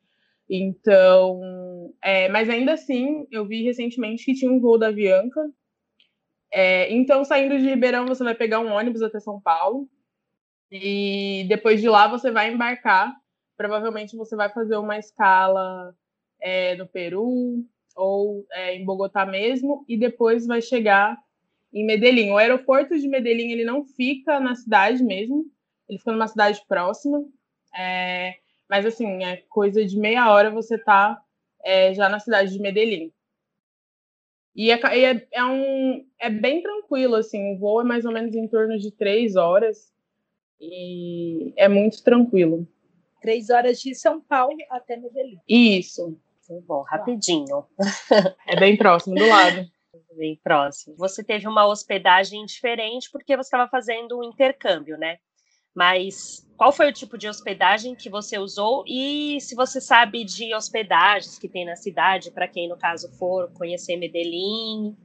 Então, 0.49 1.93
é, 2.03 2.27
mas 2.29 2.49
ainda 2.49 2.73
assim, 2.73 3.27
eu 3.31 3.45
vi 3.45 3.63
recentemente 3.63 4.25
que 4.25 4.33
tinha 4.33 4.51
um 4.51 4.59
voo 4.59 4.77
da 4.77 4.87
Avianca 4.87 5.41
é, 6.51 6.91
então, 6.91 7.23
saindo 7.23 7.57
de 7.57 7.65
Ribeirão, 7.67 8.07
você 8.07 8.23
vai 8.23 8.35
pegar 8.35 8.59
um 8.59 8.71
ônibus 8.71 9.01
até 9.01 9.19
São 9.19 9.39
Paulo. 9.39 9.87
E 10.71 11.45
depois 11.47 11.81
de 11.81 11.89
lá, 11.89 12.07
você 12.07 12.31
vai 12.31 12.51
embarcar. 12.51 13.13
Provavelmente 13.57 14.15
você 14.15 14.35
vai 14.35 14.49
fazer 14.51 14.77
uma 14.77 14.97
escala 14.97 15.95
é, 16.41 16.75
no 16.75 16.87
Peru 16.87 17.65
ou 17.99 18.45
é, 18.51 18.75
em 18.75 18.85
Bogotá 18.85 19.25
mesmo. 19.25 19.85
E 19.87 19.97
depois 19.97 20.47
vai 20.47 20.61
chegar 20.61 21.17
em 21.73 21.85
Medellín. 21.85 22.31
O 22.31 22.37
aeroporto 22.37 22.97
de 22.97 23.07
Medellín 23.07 23.51
ele 23.51 23.63
não 23.63 23.83
fica 23.85 24.39
na 24.39 24.55
cidade 24.55 25.03
mesmo. 25.03 25.45
Ele 25.87 25.99
fica 25.99 26.11
numa 26.11 26.27
cidade 26.27 26.61
próxima. 26.67 27.23
É, 27.77 28.35
mas, 28.69 28.85
assim, 28.85 29.23
é 29.23 29.37
coisa 29.49 29.85
de 29.85 29.97
meia 29.97 30.31
hora 30.31 30.51
você 30.51 30.77
tá 30.77 31.21
é, 31.63 31.93
já 31.93 32.07
na 32.07 32.19
cidade 32.19 32.51
de 32.51 32.59
Medellín. 32.59 33.11
E 34.55 34.71
é, 34.71 34.75
é, 34.75 35.27
é, 35.31 35.45
um, 35.45 36.05
é 36.19 36.29
bem 36.29 36.61
tranquilo, 36.61 37.15
assim, 37.15 37.53
o 37.53 37.57
voo 37.57 37.81
é 37.81 37.83
mais 37.83 38.03
ou 38.03 38.11
menos 38.11 38.35
em 38.35 38.47
torno 38.47 38.77
de 38.77 38.91
três 38.91 39.35
horas 39.35 39.91
e 40.59 41.53
é 41.55 41.67
muito 41.67 42.03
tranquilo. 42.03 42.67
Três 43.21 43.49
horas 43.49 43.79
de 43.79 43.95
São 43.95 44.19
Paulo 44.19 44.57
até 44.69 44.97
Medellín. 44.97 45.39
Isso. 45.47 46.19
Bom, 46.65 46.83
rapidinho. 46.83 47.65
É 48.47 48.59
bem 48.59 48.75
próximo 48.75 49.15
do 49.15 49.27
lado. 49.27 49.65
Bem 50.15 50.39
próximo. 50.43 50.95
Você 50.97 51.23
teve 51.23 51.47
uma 51.47 51.65
hospedagem 51.65 52.45
diferente 52.45 53.09
porque 53.11 53.37
você 53.37 53.47
estava 53.47 53.69
fazendo 53.69 54.19
um 54.19 54.23
intercâmbio, 54.23 54.97
né? 54.97 55.17
Mas 55.73 56.45
qual 56.57 56.71
foi 56.71 56.89
o 56.89 56.93
tipo 56.93 57.17
de 57.17 57.27
hospedagem 57.27 57.95
que 57.95 58.09
você 58.09 58.37
usou 58.37 58.83
e 58.85 59.39
se 59.39 59.55
você 59.55 59.79
sabe 59.79 60.25
de 60.25 60.53
hospedagens 60.53 61.39
que 61.39 61.47
tem 61.47 61.65
na 61.65 61.75
cidade, 61.75 62.31
para 62.31 62.47
quem 62.47 62.67
no 62.67 62.77
caso 62.77 63.09
for 63.17 63.51
conhecer 63.53 63.95
Medellín, 63.95 64.95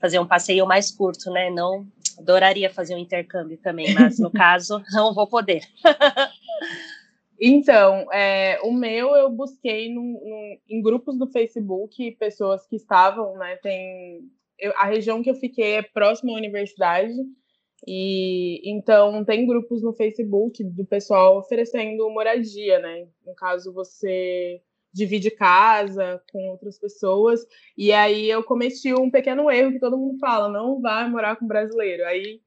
fazer 0.00 0.18
um 0.18 0.26
passeio 0.26 0.66
mais 0.66 0.90
curto, 0.90 1.30
né? 1.30 1.48
Não 1.48 1.86
adoraria 2.18 2.68
fazer 2.68 2.94
um 2.94 2.98
intercâmbio 2.98 3.56
também, 3.58 3.94
mas 3.94 4.18
no 4.18 4.30
caso 4.32 4.82
não 4.92 5.14
vou 5.14 5.26
poder. 5.26 5.62
Então, 7.44 8.06
é, 8.12 8.60
o 8.62 8.72
meu 8.72 9.16
eu 9.16 9.28
busquei 9.28 9.92
num, 9.92 10.12
num, 10.12 10.58
em 10.68 10.80
grupos 10.80 11.18
do 11.18 11.26
Facebook, 11.26 12.12
pessoas 12.12 12.64
que 12.68 12.76
estavam, 12.76 13.36
né? 13.36 13.56
Tem 13.56 14.30
eu, 14.56 14.72
a 14.76 14.84
região 14.86 15.20
que 15.24 15.28
eu 15.28 15.34
fiquei 15.34 15.72
é 15.72 15.82
próxima 15.82 16.32
à 16.32 16.36
universidade, 16.36 17.12
e 17.84 18.60
então 18.64 19.24
tem 19.24 19.44
grupos 19.44 19.82
no 19.82 19.92
Facebook 19.92 20.62
do 20.62 20.86
pessoal 20.86 21.36
oferecendo 21.36 22.08
moradia, 22.10 22.78
né? 22.78 23.08
No 23.26 23.34
caso, 23.34 23.72
você 23.72 24.62
divide 24.94 25.28
casa 25.32 26.22
com 26.30 26.48
outras 26.50 26.78
pessoas, 26.78 27.40
e 27.76 27.90
aí 27.90 28.30
eu 28.30 28.44
cometi 28.44 28.94
um 28.94 29.10
pequeno 29.10 29.50
erro 29.50 29.72
que 29.72 29.80
todo 29.80 29.98
mundo 29.98 30.16
fala, 30.20 30.48
não 30.48 30.80
vai 30.80 31.10
morar 31.10 31.34
com 31.34 31.46
brasileiro. 31.46 32.04
Aí 32.06 32.40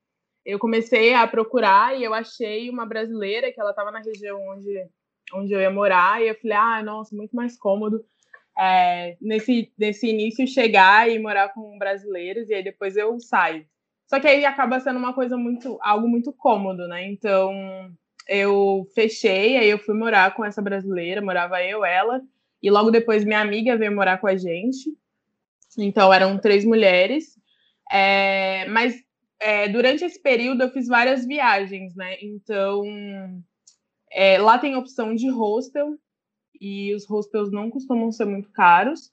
eu 0.45 0.59
comecei 0.59 1.13
a 1.13 1.25
procurar 1.27 1.97
e 1.97 2.03
eu 2.03 2.13
achei 2.13 2.69
uma 2.69 2.85
brasileira 2.85 3.51
que 3.51 3.59
ela 3.59 3.71
estava 3.71 3.91
na 3.91 3.99
região 3.99 4.39
onde, 4.49 4.87
onde 5.33 5.53
eu 5.53 5.59
ia 5.59 5.71
morar, 5.71 6.21
e 6.21 6.27
eu 6.27 6.35
falei, 6.35 6.57
ah, 6.57 6.83
nossa, 6.83 7.15
muito 7.15 7.35
mais 7.35 7.57
cômodo 7.57 8.05
é, 8.57 9.17
nesse, 9.19 9.71
nesse 9.77 10.07
início 10.07 10.47
chegar 10.47 11.09
e 11.09 11.19
morar 11.19 11.49
com 11.49 11.77
brasileiros, 11.77 12.49
e 12.49 12.53
aí 12.53 12.63
depois 12.63 12.95
eu 12.95 13.19
saio. 13.19 13.65
Só 14.07 14.19
que 14.19 14.27
aí 14.27 14.45
acaba 14.45 14.79
sendo 14.79 14.99
uma 14.99 15.13
coisa 15.13 15.35
muito, 15.35 15.79
algo 15.81 16.07
muito 16.07 16.31
cômodo, 16.31 16.87
né? 16.87 17.05
Então 17.07 17.51
eu 18.27 18.87
fechei, 18.93 19.57
aí 19.57 19.69
eu 19.69 19.79
fui 19.79 19.95
morar 19.95 20.35
com 20.35 20.45
essa 20.45 20.61
brasileira, 20.61 21.21
morava 21.21 21.63
eu, 21.63 21.83
ela, 21.83 22.21
e 22.61 22.69
logo 22.69 22.91
depois 22.91 23.25
minha 23.25 23.41
amiga 23.41 23.77
veio 23.77 23.95
morar 23.95 24.19
com 24.19 24.27
a 24.27 24.35
gente. 24.35 24.95
Então 25.77 26.13
eram 26.13 26.37
três 26.37 26.63
mulheres. 26.63 27.35
É, 27.91 28.67
mas 28.69 29.04
é, 29.45 29.69
durante 29.69 30.03
esse 30.03 30.19
período 30.19 30.63
eu 30.63 30.71
fiz 30.71 30.87
várias 30.87 31.23
viagens, 31.23 31.93
né? 31.93 32.17
Então 32.19 32.83
é, 34.11 34.39
lá 34.39 34.57
tem 34.57 34.75
opção 34.75 35.13
de 35.13 35.29
hostel 35.29 35.99
e 36.59 36.91
os 36.95 37.05
hostels 37.05 37.51
não 37.51 37.69
costumam 37.69 38.11
ser 38.11 38.25
muito 38.25 38.49
caros. 38.49 39.11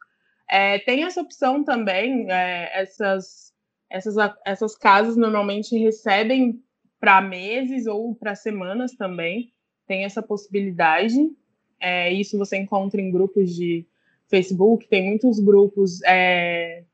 É, 0.48 0.78
tem 0.78 1.04
essa 1.04 1.20
opção 1.20 1.62
também, 1.62 2.32
é, 2.32 2.80
essas, 2.80 3.52
essas, 3.90 4.14
essas 4.46 4.74
casas 4.74 5.18
normalmente 5.18 5.76
recebem 5.76 6.62
para 6.98 7.20
meses 7.20 7.86
ou 7.86 8.14
para 8.14 8.34
semanas 8.34 8.92
também. 8.92 9.52
Tem 9.86 10.04
essa 10.04 10.22
possibilidade. 10.22 11.30
É, 11.78 12.10
isso 12.10 12.38
você 12.38 12.56
encontra 12.56 13.02
em 13.02 13.10
grupos 13.10 13.54
de 13.54 13.86
Facebook, 14.28 14.88
tem 14.88 15.10
muitos 15.10 15.38
grupos 15.40 16.00
é, 16.04 16.84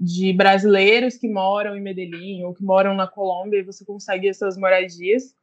de 0.00 0.32
brasileiros 0.32 1.16
que 1.16 1.28
moram 1.28 1.76
em 1.76 1.80
Medellín 1.80 2.44
ou 2.44 2.54
que 2.54 2.62
moram 2.62 2.94
na 2.94 3.06
Colômbia 3.06 3.58
e 3.58 3.64
você 3.64 3.84
consegue 3.84 4.28
essas 4.28 4.56
moradias. 4.56 5.34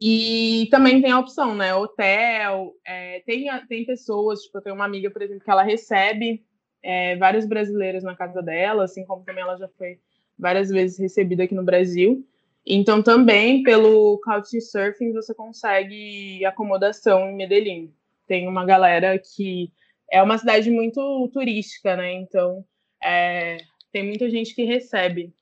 E 0.00 0.66
também 0.70 1.00
tem 1.00 1.12
a 1.12 1.18
opção, 1.18 1.54
né? 1.54 1.74
Hotel, 1.74 2.74
é, 2.84 3.20
tem, 3.20 3.46
tem 3.68 3.84
pessoas, 3.84 4.42
tipo, 4.42 4.58
eu 4.58 4.62
tenho 4.62 4.74
uma 4.74 4.84
amiga, 4.84 5.10
por 5.10 5.22
exemplo, 5.22 5.44
que 5.44 5.50
ela 5.50 5.62
recebe 5.62 6.44
é, 6.82 7.16
vários 7.16 7.46
brasileiros 7.46 8.02
na 8.02 8.16
casa 8.16 8.42
dela, 8.42 8.84
assim 8.84 9.04
como 9.04 9.24
também 9.24 9.42
ela 9.42 9.56
já 9.56 9.68
foi 9.68 9.98
várias 10.38 10.68
vezes 10.68 10.98
recebida 10.98 11.44
aqui 11.44 11.54
no 11.54 11.62
Brasil. 11.62 12.26
Então, 12.66 13.02
também 13.02 13.62
pelo 13.62 14.18
Couchsurfing 14.24 15.12
você 15.12 15.34
consegue 15.34 16.44
acomodação 16.44 17.28
em 17.28 17.36
Medellín. 17.36 17.92
Tem 18.26 18.48
uma 18.48 18.64
galera 18.64 19.18
que 19.18 19.70
é 20.10 20.22
uma 20.22 20.38
cidade 20.38 20.70
muito 20.70 21.28
turística, 21.32 21.94
né? 21.96 22.12
Então, 22.12 22.64
é, 23.02 23.58
tem 23.94 24.04
muita 24.04 24.28
gente 24.28 24.56
que 24.56 24.64
recebe. 24.64 25.32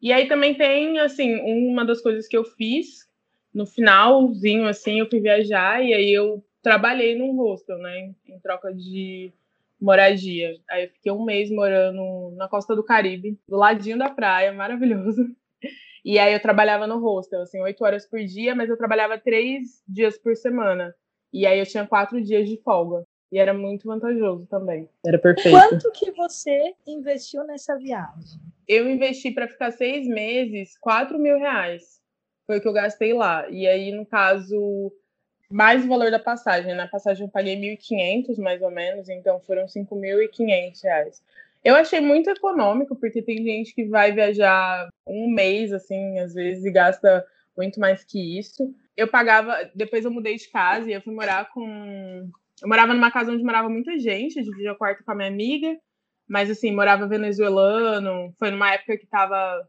E 0.00 0.12
aí 0.12 0.28
também 0.28 0.54
tem, 0.54 1.00
assim, 1.00 1.40
uma 1.40 1.84
das 1.84 2.00
coisas 2.00 2.28
que 2.28 2.36
eu 2.36 2.44
fiz 2.44 3.08
no 3.52 3.66
finalzinho, 3.66 4.68
assim, 4.68 5.00
eu 5.00 5.10
fui 5.10 5.18
viajar 5.18 5.84
e 5.84 5.92
aí 5.92 6.12
eu 6.12 6.44
trabalhei 6.62 7.18
num 7.18 7.34
hostel, 7.36 7.76
né, 7.78 8.14
em 8.28 8.38
troca 8.38 8.72
de 8.72 9.32
moradia. 9.80 10.56
Aí 10.70 10.84
eu 10.84 10.90
fiquei 10.90 11.10
um 11.10 11.24
mês 11.24 11.50
morando 11.50 12.32
na 12.36 12.48
costa 12.48 12.76
do 12.76 12.84
Caribe, 12.84 13.36
do 13.48 13.56
ladinho 13.56 13.98
da 13.98 14.08
praia, 14.08 14.52
maravilhoso. 14.52 15.26
E 16.04 16.16
aí 16.16 16.32
eu 16.32 16.40
trabalhava 16.40 16.86
no 16.86 17.00
hostel, 17.00 17.40
assim, 17.40 17.60
oito 17.60 17.82
horas 17.84 18.06
por 18.06 18.22
dia, 18.22 18.54
mas 18.54 18.70
eu 18.70 18.76
trabalhava 18.76 19.18
três 19.18 19.82
dias 19.88 20.16
por 20.16 20.36
semana. 20.36 20.94
E 21.32 21.44
aí 21.44 21.58
eu 21.58 21.66
tinha 21.66 21.86
quatro 21.88 22.22
dias 22.22 22.48
de 22.48 22.56
folga. 22.62 23.04
E 23.34 23.38
era 23.38 23.52
muito 23.52 23.88
vantajoso 23.88 24.46
também. 24.46 24.88
Era 25.04 25.18
perfeito. 25.18 25.50
Quanto 25.50 25.90
que 25.90 26.12
você 26.12 26.72
investiu 26.86 27.42
nessa 27.42 27.76
viagem? 27.76 28.40
Eu 28.68 28.88
investi 28.88 29.32
para 29.32 29.48
ficar 29.48 29.72
seis 29.72 30.06
meses, 30.06 30.78
quatro 30.78 31.18
mil 31.18 31.36
reais. 31.36 32.00
Foi 32.46 32.58
o 32.58 32.60
que 32.60 32.68
eu 32.68 32.72
gastei 32.72 33.12
lá. 33.12 33.50
E 33.50 33.66
aí, 33.66 33.90
no 33.90 34.06
caso, 34.06 34.92
mais 35.50 35.84
o 35.84 35.88
valor 35.88 36.12
da 36.12 36.18
passagem. 36.20 36.76
Na 36.76 36.86
passagem 36.86 37.26
eu 37.26 37.28
paguei 37.28 37.56
1.500, 37.56 38.38
mais 38.38 38.62
ou 38.62 38.70
menos, 38.70 39.08
então 39.08 39.40
foram 39.40 39.66
5.500 39.66 40.84
reais. 40.84 41.20
Eu 41.64 41.74
achei 41.74 42.00
muito 42.00 42.30
econômico, 42.30 42.94
porque 42.94 43.20
tem 43.20 43.42
gente 43.42 43.74
que 43.74 43.84
vai 43.84 44.12
viajar 44.12 44.88
um 45.04 45.28
mês, 45.28 45.72
assim, 45.72 46.20
às 46.20 46.34
vezes, 46.34 46.64
e 46.64 46.70
gasta 46.70 47.26
muito 47.56 47.80
mais 47.80 48.04
que 48.04 48.38
isso. 48.38 48.72
Eu 48.96 49.08
pagava, 49.08 49.68
depois 49.74 50.04
eu 50.04 50.12
mudei 50.12 50.36
de 50.36 50.48
casa 50.50 50.88
e 50.88 50.92
eu 50.92 51.02
fui 51.02 51.12
morar 51.12 51.50
com 51.50 52.30
eu 52.62 52.68
morava 52.68 52.94
numa 52.94 53.10
casa 53.10 53.32
onde 53.32 53.42
morava 53.42 53.68
muita 53.68 53.98
gente, 53.98 54.36
eu 54.36 54.44
dividia 54.44 54.74
quarto 54.74 55.04
com 55.04 55.12
a 55.12 55.14
minha 55.14 55.28
amiga, 55.28 55.76
mas 56.28 56.50
assim, 56.50 56.72
morava 56.72 57.06
venezuelano. 57.06 58.34
Foi 58.38 58.50
numa 58.50 58.72
época 58.72 58.96
que 58.96 59.04
estava 59.04 59.66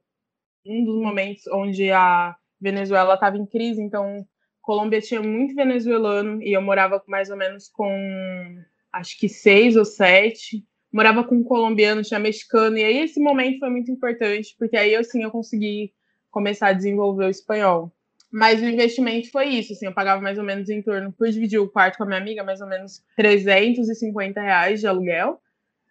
um 0.65 0.83
dos 0.83 1.01
momentos 1.01 1.45
onde 1.47 1.91
a 1.91 2.35
Venezuela 2.59 3.15
estava 3.15 3.37
em 3.37 3.45
crise, 3.45 3.81
então 3.81 4.25
Colômbia 4.61 4.99
tinha 4.99 5.21
muito 5.21 5.53
venezuelano 5.53 6.41
e 6.41 6.53
eu 6.53 6.61
morava 6.61 7.01
mais 7.07 7.29
ou 7.29 7.37
menos 7.37 7.69
com 7.69 8.63
acho 8.91 9.17
que 9.19 9.29
seis 9.29 9.75
ou 9.75 9.85
sete. 9.85 10.65
Morava 10.91 11.23
com 11.23 11.35
um 11.35 11.43
colombiano, 11.43 12.01
tinha 12.01 12.19
mexicano, 12.19 12.77
e 12.77 12.83
aí 12.83 12.97
esse 12.99 13.19
momento 13.19 13.59
foi 13.59 13.69
muito 13.69 13.91
importante, 13.91 14.55
porque 14.57 14.77
aí 14.77 14.95
assim 14.95 15.23
eu 15.23 15.29
consegui 15.29 15.93
começar 16.31 16.69
a 16.69 16.73
desenvolver 16.73 17.25
o 17.25 17.29
espanhol. 17.29 17.94
Mas 18.35 18.61
o 18.61 18.65
investimento 18.65 19.31
foi 19.31 19.47
isso, 19.47 19.71
assim, 19.71 19.85
eu 19.85 19.93
pagava 19.93 20.21
mais 20.21 20.37
ou 20.37 20.43
menos 20.43 20.69
em 20.69 20.81
torno, 20.81 21.09
por 21.09 21.29
dividir 21.29 21.57
o 21.57 21.69
quarto 21.69 21.95
com 21.95 22.03
a 22.03 22.05
minha 22.05 22.19
amiga, 22.19 22.43
mais 22.43 22.59
ou 22.59 22.67
menos 22.67 23.01
350 23.15 24.41
reais 24.41 24.81
de 24.81 24.87
aluguel, 24.87 25.39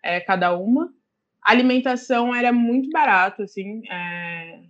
é, 0.03 0.21
cada 0.21 0.55
uma. 0.55 0.93
A 1.41 1.53
alimentação 1.53 2.35
era 2.35 2.53
muito 2.53 2.91
barato, 2.91 3.45
assim, 3.45 3.81
é, 3.91 4.61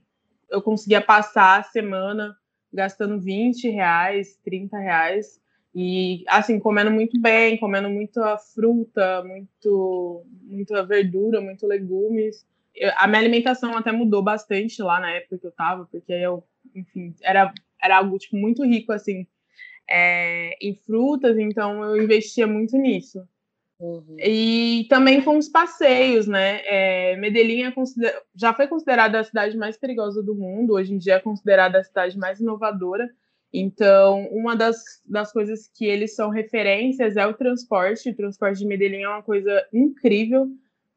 eu 0.48 0.62
conseguia 0.62 1.00
passar 1.00 1.58
a 1.58 1.62
semana 1.64 2.36
gastando 2.72 3.20
20 3.20 3.68
reais, 3.70 4.38
30 4.44 4.78
reais, 4.78 5.40
e, 5.74 6.22
assim, 6.28 6.60
comendo 6.60 6.92
muito 6.92 7.20
bem, 7.20 7.58
comendo 7.58 7.90
muita 7.90 8.38
fruta, 8.38 9.24
muito, 9.24 10.24
muita 10.44 10.86
verdura, 10.86 11.40
muito 11.40 11.66
legumes. 11.66 12.46
Eu, 12.72 12.92
a 12.98 13.08
minha 13.08 13.20
alimentação 13.20 13.76
até 13.76 13.90
mudou 13.90 14.22
bastante 14.22 14.80
lá 14.80 15.00
na 15.00 15.10
época 15.10 15.38
que 15.38 15.46
eu 15.48 15.50
tava, 15.50 15.88
porque 15.90 16.12
eu 16.12 16.44
enfim, 16.74 17.14
era, 17.22 17.52
era 17.84 17.98
algo 17.98 18.18
tipo, 18.18 18.36
muito 18.36 18.64
rico 18.64 18.92
assim 18.92 19.26
é, 19.88 20.56
em 20.60 20.74
frutas, 20.74 21.38
então 21.38 21.84
eu 21.84 22.02
investia 22.02 22.46
muito 22.46 22.76
nisso. 22.76 23.26
Uhum. 23.78 24.16
E 24.18 24.86
também 24.88 25.20
com 25.20 25.36
os 25.36 25.48
passeios, 25.48 26.26
né? 26.26 26.60
É, 26.64 27.16
Medellín 27.16 27.64
é 27.64 27.70
consider... 27.70 28.14
já 28.34 28.54
foi 28.54 28.66
considerada 28.66 29.20
a 29.20 29.24
cidade 29.24 29.56
mais 29.56 29.76
perigosa 29.76 30.22
do 30.22 30.34
mundo, 30.34 30.74
hoje 30.74 30.94
em 30.94 30.98
dia 30.98 31.14
é 31.14 31.20
considerada 31.20 31.78
a 31.78 31.84
cidade 31.84 32.16
mais 32.16 32.40
inovadora. 32.40 33.10
Então, 33.52 34.26
uma 34.32 34.56
das, 34.56 34.82
das 35.04 35.32
coisas 35.32 35.68
que 35.72 35.84
eles 35.84 36.14
são 36.14 36.28
referências 36.28 37.16
é 37.16 37.24
o 37.24 37.34
transporte. 37.34 38.10
O 38.10 38.16
transporte 38.16 38.58
de 38.58 38.66
Medellín 38.66 39.02
é 39.02 39.08
uma 39.08 39.22
coisa 39.22 39.64
incrível, 39.72 40.48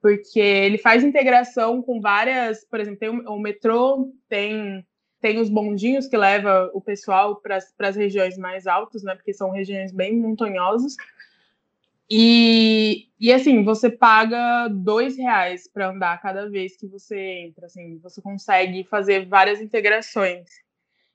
porque 0.01 0.39
ele 0.39 0.77
faz 0.77 1.03
integração 1.03 1.81
com 1.83 2.01
várias, 2.01 2.63
por 2.65 2.79
exemplo, 2.79 2.99
tem 2.99 3.09
o, 3.09 3.33
o 3.33 3.39
metrô, 3.39 4.11
tem 4.27 4.83
tem 5.19 5.39
os 5.39 5.49
bondinhos 5.49 6.07
que 6.07 6.17
leva 6.17 6.69
o 6.73 6.81
pessoal 6.81 7.37
para 7.37 7.57
as 7.79 7.95
regiões 7.95 8.37
mais 8.37 8.67
altas, 8.67 9.03
né? 9.03 9.15
Porque 9.15 9.33
são 9.33 9.51
regiões 9.51 9.91
bem 9.91 10.17
montanhosas. 10.17 10.95
E, 12.09 13.09
e 13.19 13.33
assim, 13.33 13.63
você 13.63 13.89
paga 13.89 14.67
dois 14.69 15.17
reais 15.17 15.67
para 15.67 15.89
andar 15.89 16.21
cada 16.21 16.49
vez 16.49 16.77
que 16.77 16.87
você 16.87 17.17
entra. 17.45 17.65
Assim, 17.65 17.97
você 17.97 18.21
consegue 18.21 18.83
fazer 18.83 19.25
várias 19.25 19.59
integrações. 19.59 20.49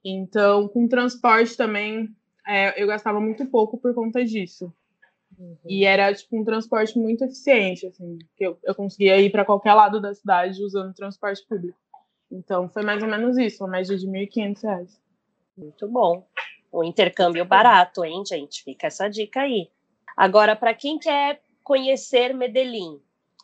Então, 0.04 0.68
com 0.68 0.88
transporte 0.88 1.56
também, 1.56 2.08
é, 2.46 2.82
eu 2.82 2.86
gastava 2.86 3.20
muito 3.20 3.46
pouco 3.46 3.78
por 3.78 3.94
conta 3.94 4.24
disso. 4.24 4.72
Uhum. 5.38 5.56
E 5.64 5.84
era 5.84 6.12
tipo 6.12 6.38
um 6.38 6.44
transporte 6.44 6.98
muito 6.98 7.24
eficiente, 7.24 7.86
assim, 7.86 8.18
que 8.36 8.44
eu, 8.44 8.58
eu 8.64 8.74
conseguia 8.74 9.18
ir 9.20 9.30
para 9.30 9.44
qualquer 9.44 9.74
lado 9.74 10.00
da 10.00 10.12
cidade 10.12 10.62
usando 10.62 10.92
transporte 10.92 11.46
público. 11.48 11.78
Então, 12.32 12.66
foi 12.68 12.82
mais 12.82 13.02
ou 13.02 13.08
menos 13.08 13.36
isso, 13.36 13.62
uma 13.62 13.72
média 13.72 13.96
de 13.96 14.06
R$ 14.06 14.26
1.500. 14.26 14.88
Muito 15.56 15.86
bom. 15.86 16.26
Um 16.72 16.82
intercâmbio 16.82 17.44
barato, 17.44 18.02
hein, 18.02 18.24
gente? 18.26 18.64
Fica 18.64 18.86
essa 18.86 19.06
dica 19.06 19.40
aí. 19.42 19.68
Agora, 20.16 20.56
para 20.56 20.72
quem 20.72 20.98
quer 20.98 21.42
conhecer 21.62 22.34
Medellín, 22.34 22.98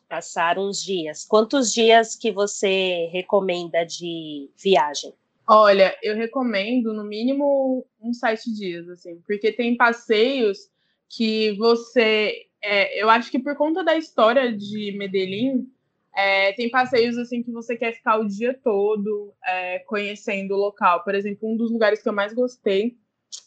passar 0.09 0.59
uns 0.59 0.83
dias, 0.83 1.27
quantos 1.27 1.73
dias 1.73 2.17
que 2.17 2.33
você 2.33 3.11
recomenda 3.13 3.85
de 3.85 4.51
viagem? 4.57 5.13
Olha, 5.47 5.95
eu 6.03 6.17
recomendo 6.17 6.95
no 6.95 7.05
mínimo 7.05 7.87
uns 8.01 8.19
sete 8.19 8.53
dias, 8.55 8.89
assim, 8.89 9.21
porque 9.27 9.53
tem 9.53 9.77
passeios 9.77 10.71
que 11.09 11.53
você. 11.53 12.47
É, 12.63 13.03
eu 13.03 13.09
acho 13.09 13.31
que 13.31 13.39
por 13.39 13.55
conta 13.57 13.85
da 13.85 13.97
história 13.97 14.53
de 14.55 14.93
Medellín, 14.99 15.71
é, 16.19 16.53
tem 16.55 16.69
passeios 16.69 17.17
assim 17.17 17.45
que 17.45 17.53
você 17.53 17.77
quer 17.77 17.93
ficar 17.93 18.19
o 18.19 18.27
dia 18.27 18.53
todo 18.53 19.33
é, 19.47 19.79
conhecendo 19.79 20.55
o 20.55 20.59
local. 20.59 21.05
Por 21.05 21.15
exemplo, 21.15 21.49
um 21.49 21.57
dos 21.57 21.71
lugares 21.71 22.03
que 22.03 22.09
eu 22.09 22.13
mais 22.13 22.35
gostei 22.35 22.97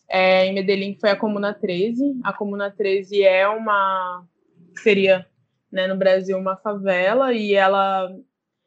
é, 0.07 0.45
em 0.45 0.53
Medellín 0.53 0.95
foi 0.97 1.09
a 1.09 1.15
Comuna 1.17 1.53
13. 1.53 2.21
A 2.23 2.31
Comuna 2.31 2.71
13 2.71 3.23
é 3.23 3.45
uma 3.45 4.25
seria 4.77 5.27
né, 5.69 5.85
no 5.85 5.97
Brasil 5.97 6.37
uma 6.37 6.55
favela 6.55 7.33
e 7.33 7.53
ela 7.53 8.09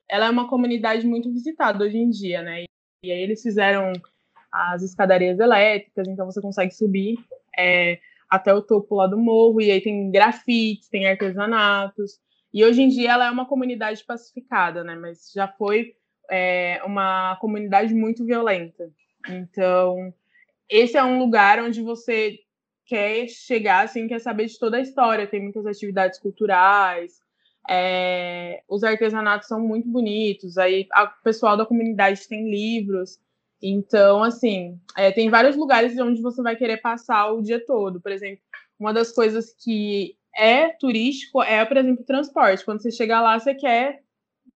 ela 0.07 0.27
é 0.27 0.31
uma 0.31 0.51
comunidade 0.51 1.07
muito 1.07 1.33
visitada 1.33 1.83
hoje 1.83 1.97
em 1.97 2.11
dia, 2.11 2.43
né? 2.43 2.65
E 3.03 3.11
aí 3.11 3.23
eles 3.23 3.41
fizeram 3.41 3.91
as 4.53 4.83
escadarias 4.83 5.41
elétricas, 5.41 6.07
então 6.07 6.27
você 6.27 6.43
consegue 6.43 6.75
subir 6.75 7.17
é, 7.59 7.99
até 8.29 8.53
o 8.53 8.61
topo 8.61 8.97
lá 8.97 9.07
do 9.07 9.17
morro, 9.17 9.63
e 9.63 9.71
aí 9.71 9.81
tem 9.81 10.11
grafites, 10.11 10.91
tem 10.91 11.09
artesanatos. 11.09 12.23
E 12.55 12.65
hoje 12.65 12.83
em 12.83 12.89
dia 12.89 13.11
ela 13.11 13.27
é 13.27 13.31
uma 13.33 13.47
comunidade 13.47 14.05
pacificada, 14.05 14.85
né? 14.85 14.95
Mas 14.95 15.33
já 15.35 15.49
foi 15.49 15.97
é, 16.31 16.81
uma 16.87 17.37
comunidade 17.41 17.93
muito 17.93 18.25
violenta. 18.25 18.93
Então, 19.29 20.15
esse 20.71 20.97
é 20.97 21.03
um 21.03 21.19
lugar 21.19 21.59
onde 21.59 21.83
você 21.83 22.39
quer 22.87 23.27
chegar, 23.27 23.85
assim, 23.85 24.07
quer 24.07 24.21
saber 24.21 24.47
de 24.47 24.57
toda 24.57 24.77
a 24.77 24.81
história. 24.81 25.27
Tem 25.27 25.43
muitas 25.43 25.67
atividades 25.67 26.21
culturais, 26.21 27.21
é, 27.69 28.63
os 28.69 28.85
artesanatos 28.85 29.49
são 29.49 29.61
muito 29.61 29.89
bonitos. 29.89 30.57
Aí 30.57 30.87
o 30.95 31.25
pessoal 31.25 31.57
da 31.57 31.67
comunidade 31.67 32.29
tem 32.29 32.49
livros. 32.49 33.19
Então, 33.61 34.23
assim, 34.23 34.79
é, 34.97 35.11
tem 35.11 35.29
vários 35.29 35.57
lugares 35.57 35.99
onde 35.99 36.23
você 36.23 36.41
vai 36.41 36.55
querer 36.55 36.77
passar 36.77 37.33
o 37.33 37.43
dia 37.43 37.65
todo. 37.67 38.01
Por 38.01 38.13
exemplo, 38.13 38.45
uma 38.79 38.93
das 38.93 39.11
coisas 39.11 39.53
que 39.59 40.17
é 40.37 40.69
turístico 40.71 41.43
é, 41.43 41.65
por 41.65 41.77
exemplo, 41.77 42.05
transporte. 42.05 42.65
Quando 42.65 42.83
você 42.83 42.91
chega 42.91 43.21
lá, 43.21 43.39
você 43.39 43.55
quer 43.55 44.01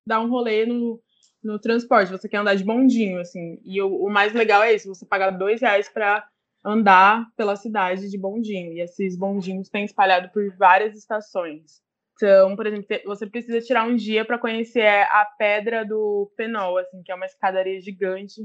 dar 0.06 0.20
um 0.20 0.28
rolê 0.28 0.66
no, 0.66 1.00
no 1.42 1.58
transporte, 1.58 2.10
você 2.10 2.28
quer 2.28 2.38
andar 2.38 2.54
de 2.54 2.64
bondinho, 2.64 3.20
assim. 3.20 3.60
E 3.64 3.80
o, 3.80 4.04
o 4.04 4.10
mais 4.10 4.32
legal 4.32 4.62
é 4.62 4.74
isso, 4.74 4.88
você 4.88 5.06
pagar 5.06 5.30
dois 5.30 5.60
reais 5.60 5.88
para 5.88 6.26
andar 6.64 7.26
pela 7.36 7.56
cidade 7.56 8.10
de 8.10 8.18
bondinho. 8.18 8.72
E 8.72 8.80
esses 8.80 9.16
bondinhos 9.16 9.68
têm 9.68 9.84
espalhado 9.84 10.30
por 10.30 10.50
várias 10.56 10.96
estações. 10.96 11.80
Então, 12.14 12.56
por 12.56 12.66
exemplo, 12.66 12.86
você 13.06 13.26
precisa 13.26 13.60
tirar 13.60 13.86
um 13.86 13.94
dia 13.94 14.24
para 14.24 14.38
conhecer 14.38 14.84
a 14.86 15.24
Pedra 15.38 15.84
do 15.84 16.32
Penol, 16.36 16.78
assim, 16.78 17.00
que 17.02 17.12
é 17.12 17.14
uma 17.14 17.26
escadaria 17.26 17.80
gigante 17.80 18.42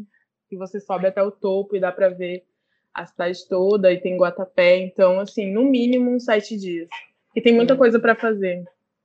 que 0.48 0.56
você 0.56 0.80
sobe 0.80 1.08
até 1.08 1.24
o 1.24 1.32
topo 1.32 1.76
e 1.76 1.80
dá 1.80 1.91
para 1.91 2.10
ver 2.10 2.46
a 2.93 3.06
cidade 3.08 3.48
toda 3.50 3.91
e 3.91 4.00
tem 4.00 4.15
Guatapé. 4.15 4.78
Então, 4.78 5.19
assim, 5.19 5.52
no 5.52 5.63
mínimo 5.63 6.12
uns 6.12 6.26
sete 6.26 6.56
dias. 6.56 6.88
E 7.36 7.41
tem 7.41 7.54
muita 7.54 7.76
coisa 7.76 8.00
para 8.00 8.15
fazer. 8.15 8.63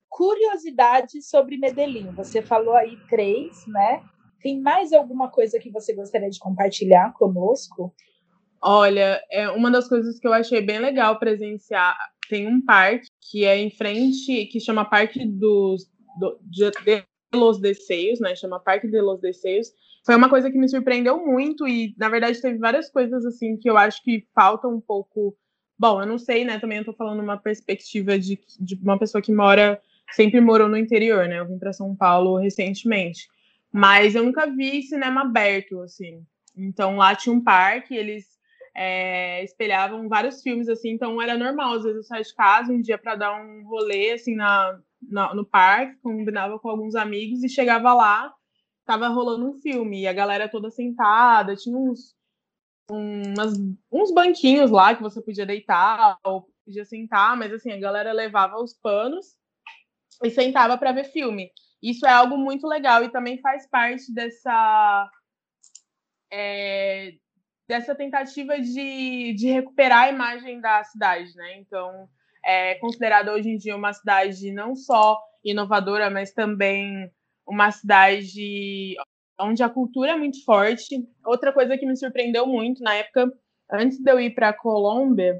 Curiosidades 0.09 1.29
sobre 1.29 1.57
Medellín. 1.57 2.12
Você 2.12 2.43
falou 2.43 2.75
aí 2.75 2.97
três, 3.09 3.67
né? 3.67 4.03
Tem 4.43 4.61
mais 4.61 4.93
alguma 4.93 5.31
coisa 5.31 5.59
que 5.59 5.71
você 5.71 5.95
gostaria 5.95 6.31
de 6.31 6.38
compartilhar 6.38 7.12
conosco? 7.14 7.95
Olha, 8.61 9.23
é 9.31 9.49
uma 9.51 9.71
das 9.71 9.88
coisas 9.88 10.19
que 10.19 10.27
eu 10.27 10.33
achei 10.33 10.61
bem 10.61 10.79
legal 10.79 11.19
presenciar. 11.19 11.97
Tem 12.29 12.47
um 12.47 12.64
parque 12.64 13.09
que 13.31 13.45
é 13.45 13.57
em 13.57 13.71
frente, 13.71 14.47
que 14.47 14.61
chama 14.61 14.85
Parque 14.85 15.25
dos 15.25 15.88
do, 16.19 16.38
de, 16.43 16.71
de 16.85 17.05
Los 17.33 17.61
Deseios, 17.61 18.21
né? 18.21 18.35
Chama 18.35 18.61
Parque 18.61 18.88
de 18.88 19.01
Los 19.01 19.21
Deseios. 19.21 19.73
Foi 20.05 20.17
uma 20.17 20.29
coisa 20.29 20.51
que 20.51 20.59
me 20.59 20.69
surpreendeu 20.69 21.25
muito 21.25 21.67
e, 21.67 21.95
na 21.99 22.09
verdade, 22.09 22.41
teve 22.41 22.59
várias 22.59 22.91
coisas 22.91 23.25
assim 23.25 23.57
que 23.57 23.69
eu 23.69 23.77
acho 23.77 24.03
que 24.03 24.27
faltam 24.35 24.75
um 24.75 24.81
pouco 24.81 25.37
Bom, 25.79 26.01
eu 26.01 26.07
não 26.07 26.19
sei, 26.19 26.45
né? 26.45 26.59
Também 26.59 26.79
eu 26.79 26.85
tô 26.85 26.93
falando 26.93 27.21
uma 27.21 27.37
perspectiva 27.37 28.19
de, 28.19 28.41
de 28.59 28.75
uma 28.83 28.99
pessoa 28.99 29.23
que 29.23 29.33
mora, 29.33 29.81
sempre 30.12 30.41
morou 30.41 30.69
no 30.69 30.77
interior, 30.77 31.29
né? 31.29 31.38
Eu 31.38 31.47
vim 31.47 31.59
para 31.59 31.73
São 31.73 31.95
Paulo 31.95 32.37
recentemente. 32.37 33.29
Mas 33.73 34.14
eu 34.14 34.25
nunca 34.25 34.47
vi 34.47 34.83
cinema 34.83 35.21
aberto, 35.21 35.81
assim. 35.81 36.25
Então 36.57 36.97
lá 36.97 37.14
tinha 37.14 37.33
um 37.33 37.41
parque, 37.41 37.95
eles 37.95 38.27
é, 38.75 39.45
espelhavam 39.45 40.09
vários 40.09 40.43
filmes, 40.43 40.69
assim, 40.69 40.91
então 40.91 41.23
era 41.23 41.38
normal. 41.38 41.75
Às 41.75 41.85
vezes 41.85 41.97
eu 41.99 42.03
saía 42.03 42.25
de 42.25 42.35
casa 42.35 42.73
um 42.73 42.81
dia 42.81 42.99
para 42.99 43.14
dar 43.14 43.41
um 43.41 43.64
rolê, 43.64 44.12
assim, 44.12 44.35
na, 44.35 44.81
na, 45.03 45.35
no 45.35 45.45
parque, 45.45 45.97
combinava 46.03 46.59
com 46.59 46.69
alguns 46.69 46.97
amigos 46.97 47.45
e 47.45 47.49
chegava 47.49 47.95
lá, 47.95 48.33
tava 48.85 49.07
rolando 49.09 49.49
um 49.49 49.55
filme, 49.55 50.01
e 50.01 50.07
a 50.09 50.12
galera 50.12 50.49
toda 50.49 50.71
sentada, 50.71 51.55
tinha 51.55 51.77
uns 51.77 52.18
umas, 52.90 53.53
uns 53.92 54.12
banquinhos 54.12 54.70
lá 54.70 54.94
que 54.94 55.03
você 55.03 55.20
podia 55.20 55.46
deitar 55.46 56.18
ou 56.24 56.48
podia 56.64 56.85
sentar, 56.85 57.37
mas 57.37 57.53
assim, 57.53 57.72
a 57.72 57.79
galera 57.79 58.12
levava 58.12 58.57
os 58.57 58.74
panos 58.74 59.37
e 60.22 60.31
sentava 60.31 60.77
para 60.77 60.92
ver 60.92 61.05
filme. 61.05 61.51
Isso 61.83 62.07
é 62.07 62.11
algo 62.11 62.37
muito 62.37 62.66
legal 62.66 63.05
e 63.05 63.11
também 63.11 63.40
faz 63.40 63.68
parte 63.68 64.12
dessa 64.12 65.11
é, 66.31 67.14
dessa 67.68 67.94
tentativa 67.94 68.59
de, 68.61 69.35
de 69.35 69.48
recuperar 69.48 70.05
a 70.05 70.11
imagem 70.11 70.61
da 70.61 70.83
cidade, 70.85 71.35
né? 71.37 71.59
Então, 71.59 72.09
é 72.44 72.74
considerada 72.77 73.33
hoje 73.33 73.51
em 73.51 73.59
dia 73.59 73.77
uma 73.77 73.92
cidade 73.92 74.51
não 74.51 74.74
só 74.74 75.20
inovadora, 75.44 76.11
mas 76.11 76.33
também 76.33 77.11
uma 77.46 77.70
cidade 77.70 78.96
onde 79.40 79.62
a 79.62 79.68
cultura 79.68 80.12
é 80.12 80.16
muito 80.16 80.44
forte. 80.44 81.07
Outra 81.24 81.53
coisa 81.53 81.77
que 81.77 81.87
me 81.87 81.96
surpreendeu 81.96 82.46
muito 82.46 82.83
na 82.83 82.94
época, 82.94 83.33
antes 83.70 83.98
de 83.98 84.11
eu 84.11 84.20
ir 84.20 84.35
para 84.35 84.51
a 84.51 84.53
Colômbia, 84.53 85.38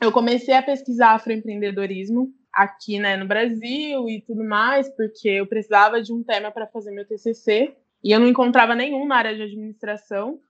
eu 0.00 0.12
comecei 0.12 0.54
a 0.54 0.62
pesquisar 0.62 1.14
afroempreendedorismo 1.14 2.32
aqui 2.52 2.98
né, 2.98 3.16
no 3.16 3.26
Brasil 3.26 4.08
e 4.08 4.20
tudo 4.20 4.44
mais, 4.44 4.88
porque 4.96 5.28
eu 5.28 5.46
precisava 5.46 6.02
de 6.02 6.12
um 6.12 6.22
tema 6.22 6.50
para 6.50 6.66
fazer 6.66 6.90
meu 6.90 7.06
TCC 7.06 7.74
e 8.02 8.12
eu 8.12 8.20
não 8.20 8.28
encontrava 8.28 8.74
nenhum 8.74 9.06
na 9.06 9.16
área 9.16 9.34
de 9.34 9.42
administração. 9.42 10.40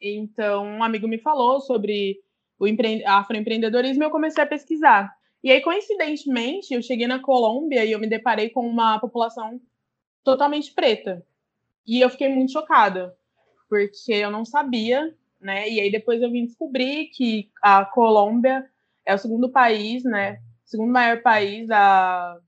Então, 0.00 0.64
um 0.64 0.82
amigo 0.82 1.08
me 1.08 1.18
falou 1.18 1.60
sobre 1.60 2.18
o 2.58 2.66
afroempreendedorismo 3.06 4.02
e 4.02 4.06
eu 4.06 4.10
comecei 4.10 4.42
a 4.42 4.46
pesquisar. 4.46 5.14
E 5.42 5.50
aí, 5.50 5.60
coincidentemente, 5.60 6.72
eu 6.72 6.82
cheguei 6.82 7.06
na 7.06 7.18
Colômbia 7.18 7.84
e 7.84 7.92
eu 7.92 7.98
me 7.98 8.06
deparei 8.06 8.48
com 8.48 8.66
uma 8.66 8.98
população 8.98 9.60
totalmente 10.22 10.72
preta. 10.72 11.24
E 11.86 12.00
eu 12.00 12.10
fiquei 12.10 12.28
muito 12.28 12.52
chocada, 12.52 13.14
porque 13.68 14.12
eu 14.12 14.30
não 14.30 14.44
sabia, 14.44 15.14
né? 15.40 15.68
E 15.68 15.80
aí 15.80 15.90
depois 15.90 16.22
eu 16.22 16.30
vim 16.30 16.46
descobrir 16.46 17.06
que 17.06 17.50
a 17.62 17.84
Colômbia 17.84 18.68
é 19.04 19.14
o 19.14 19.18
segundo 19.18 19.50
país, 19.50 20.02
né? 20.04 20.40
Segundo 20.64 20.92
maior 20.92 21.22
país 21.22 21.68
da, 21.68 22.38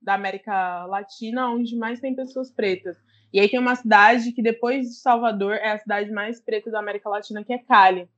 da 0.00 0.14
América 0.14 0.86
Latina 0.86 1.50
onde 1.50 1.76
mais 1.76 2.00
tem 2.00 2.14
pessoas 2.14 2.50
pretas. 2.50 2.96
E 3.32 3.40
aí 3.40 3.48
tem 3.48 3.58
uma 3.58 3.74
cidade 3.74 4.30
que 4.30 4.40
depois 4.40 4.86
de 4.86 4.94
Salvador 4.94 5.54
é 5.54 5.72
a 5.72 5.78
cidade 5.78 6.12
mais 6.12 6.40
preta 6.40 6.70
da 6.70 6.78
América 6.78 7.08
Latina, 7.08 7.42
que 7.42 7.52
é 7.52 7.58
Cali. 7.58 8.08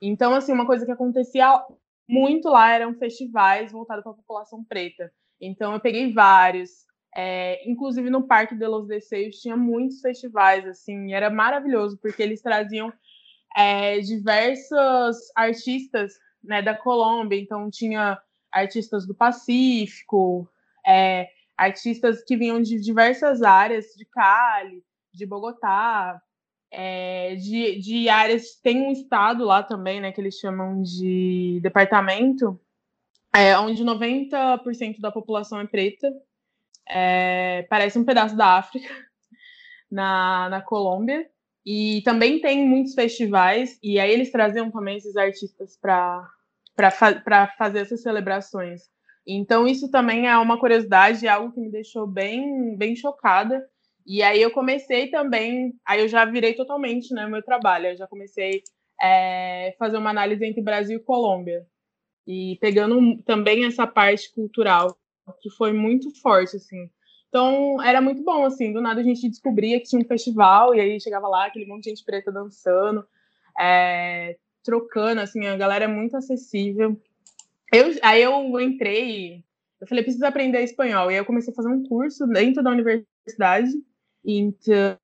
Então, 0.00 0.32
assim, 0.32 0.52
uma 0.52 0.64
coisa 0.64 0.86
que 0.86 0.92
acontecia 0.92 1.60
muito 2.08 2.48
lá 2.48 2.70
eram 2.70 2.94
festivais 2.94 3.72
voltados 3.72 4.04
para 4.04 4.12
a 4.12 4.14
população 4.14 4.62
preta. 4.62 5.12
Então, 5.40 5.72
eu 5.74 5.80
peguei 5.80 6.12
vários. 6.12 6.86
É, 7.14 7.68
inclusive 7.68 8.08
no 8.08 8.22
Parque 8.22 8.54
de 8.54 8.66
Los 8.66 8.86
Deseios 8.86 9.40
tinha 9.40 9.56
muitos 9.56 10.00
festivais, 10.00 10.66
assim, 10.66 11.12
era 11.12 11.28
maravilhoso, 11.28 11.98
porque 11.98 12.22
eles 12.22 12.40
traziam 12.40 12.92
é, 13.56 13.98
diversos 14.00 15.16
artistas 15.34 16.14
né, 16.42 16.62
da 16.62 16.74
Colômbia, 16.74 17.38
então 17.38 17.70
tinha 17.70 18.20
artistas 18.52 19.06
do 19.06 19.14
Pacífico, 19.14 20.48
é, 20.86 21.28
artistas 21.56 22.22
que 22.22 22.36
vinham 22.36 22.62
de 22.62 22.80
diversas 22.80 23.42
áreas, 23.42 23.86
de 23.96 24.04
Cali, 24.04 24.82
de 25.12 25.26
Bogotá, 25.26 26.22
é, 26.70 27.34
de, 27.34 27.78
de 27.80 28.08
áreas, 28.08 28.54
tem 28.62 28.80
um 28.80 28.92
estado 28.92 29.44
lá 29.44 29.62
também, 29.62 30.00
né, 30.00 30.12
que 30.12 30.20
eles 30.20 30.36
chamam 30.36 30.80
de 30.80 31.58
departamento, 31.62 32.58
é, 33.32 33.58
onde 33.58 33.84
90% 33.84 35.00
da 35.00 35.10
população 35.10 35.60
é 35.60 35.66
preta. 35.66 36.08
É, 36.92 37.66
parece 37.70 37.98
um 37.98 38.04
pedaço 38.04 38.36
da 38.36 38.58
África, 38.58 38.88
na, 39.90 40.48
na 40.48 40.60
Colômbia. 40.60 41.26
E 41.64 42.02
também 42.04 42.40
tem 42.40 42.66
muitos 42.66 42.94
festivais, 42.94 43.78
e 43.82 44.00
aí 44.00 44.10
eles 44.10 44.32
traziam 44.32 44.70
também 44.70 44.96
esses 44.96 45.16
artistas 45.16 45.76
para 45.78 46.90
fa 46.90 47.22
fazer 47.58 47.80
essas 47.80 48.02
celebrações. 48.02 48.82
Então, 49.26 49.66
isso 49.66 49.90
também 49.90 50.26
é 50.26 50.36
uma 50.38 50.58
curiosidade, 50.58 51.26
é 51.26 51.30
algo 51.30 51.52
que 51.52 51.60
me 51.60 51.70
deixou 51.70 52.06
bem, 52.06 52.76
bem 52.76 52.96
chocada. 52.96 53.62
E 54.06 54.22
aí 54.22 54.40
eu 54.40 54.50
comecei 54.50 55.10
também, 55.10 55.74
aí 55.86 56.00
eu 56.00 56.08
já 56.08 56.24
virei 56.24 56.54
totalmente 56.54 57.12
né, 57.14 57.26
meu 57.26 57.42
trabalho, 57.42 57.88
eu 57.88 57.96
já 57.96 58.06
comecei 58.06 58.62
a 59.00 59.06
é, 59.06 59.76
fazer 59.78 59.98
uma 59.98 60.10
análise 60.10 60.44
entre 60.44 60.62
Brasil 60.62 60.98
e 60.98 61.04
Colômbia. 61.04 61.64
E 62.26 62.58
pegando 62.60 63.22
também 63.24 63.64
essa 63.66 63.86
parte 63.86 64.32
cultural, 64.32 64.96
que 65.40 65.50
foi 65.50 65.72
muito 65.72 66.10
forte, 66.20 66.56
assim. 66.56 66.90
Então, 67.28 67.80
era 67.82 68.00
muito 68.00 68.24
bom, 68.24 68.44
assim, 68.44 68.72
do 68.72 68.80
nada 68.80 69.00
a 69.00 69.04
gente 69.04 69.28
descobria 69.28 69.78
que 69.78 69.86
tinha 69.86 70.02
um 70.02 70.04
festival, 70.04 70.74
e 70.74 70.80
aí 70.80 71.00
chegava 71.00 71.28
lá, 71.28 71.46
aquele 71.46 71.66
monte 71.66 71.84
de 71.84 71.90
gente 71.90 72.04
preta 72.04 72.32
dançando, 72.32 73.06
é, 73.58 74.36
trocando, 74.64 75.20
assim, 75.20 75.46
a 75.46 75.56
galera 75.56 75.84
é 75.84 75.88
muito 75.88 76.16
acessível. 76.16 77.00
Eu, 77.72 77.94
aí 78.02 78.22
eu 78.22 78.60
entrei, 78.60 79.44
eu 79.80 79.86
falei, 79.86 80.02
preciso 80.02 80.26
aprender 80.26 80.60
espanhol, 80.62 81.08
e 81.08 81.14
aí 81.14 81.20
eu 81.20 81.24
comecei 81.24 81.52
a 81.52 81.56
fazer 81.56 81.68
um 81.68 81.84
curso 81.84 82.26
dentro 82.26 82.64
da 82.64 82.70
universidade, 82.70 83.70
então 84.24 84.98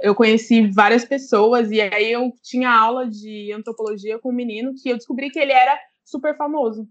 eu 0.00 0.14
conheci 0.14 0.70
várias 0.70 1.06
pessoas, 1.06 1.70
e 1.70 1.80
aí 1.80 2.12
eu 2.12 2.32
tinha 2.42 2.70
aula 2.70 3.08
de 3.08 3.50
antropologia 3.52 4.18
com 4.18 4.28
um 4.28 4.34
menino 4.34 4.74
que 4.74 4.90
eu 4.90 4.96
descobri 4.96 5.30
que 5.30 5.38
ele 5.38 5.52
era 5.52 5.78
super 6.04 6.36
famoso. 6.36 6.86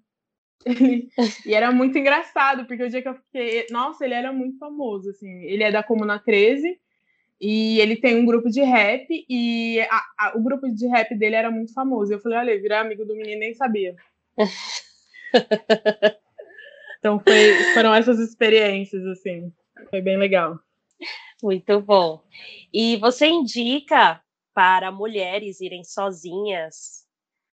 e 1.45 1.53
era 1.53 1.71
muito 1.71 1.97
engraçado, 1.97 2.65
porque 2.65 2.83
o 2.83 2.89
dia 2.89 3.01
que 3.01 3.07
eu 3.07 3.15
fiquei. 3.15 3.65
Nossa, 3.69 4.05
ele 4.05 4.13
era 4.13 4.31
muito 4.31 4.57
famoso, 4.57 5.09
assim. 5.09 5.43
Ele 5.43 5.63
é 5.63 5.71
da 5.71 5.83
Comuna 5.83 6.19
13 6.19 6.79
e 7.39 7.79
ele 7.79 7.95
tem 7.95 8.15
um 8.15 8.25
grupo 8.25 8.49
de 8.49 8.61
rap 8.61 9.07
e 9.27 9.79
a, 9.89 10.03
a, 10.19 10.37
o 10.37 10.43
grupo 10.43 10.69
de 10.69 10.87
rap 10.87 11.15
dele 11.15 11.35
era 11.35 11.49
muito 11.49 11.73
famoso. 11.73 12.13
Eu 12.13 12.19
falei, 12.19 12.37
olha, 12.37 12.61
virar 12.61 12.81
amigo 12.81 13.03
do 13.05 13.15
menino 13.15 13.39
nem 13.39 13.53
sabia. 13.53 13.95
então 16.99 17.19
foi, 17.19 17.53
foram 17.73 17.93
essas 17.95 18.19
experiências, 18.19 19.03
assim. 19.07 19.51
Foi 19.89 20.01
bem 20.01 20.17
legal. 20.17 20.59
Muito 21.41 21.81
bom. 21.81 22.23
E 22.71 22.97
você 22.97 23.25
indica 23.25 24.21
para 24.53 24.91
mulheres 24.91 25.59
irem 25.61 25.83
sozinhas 25.83 27.07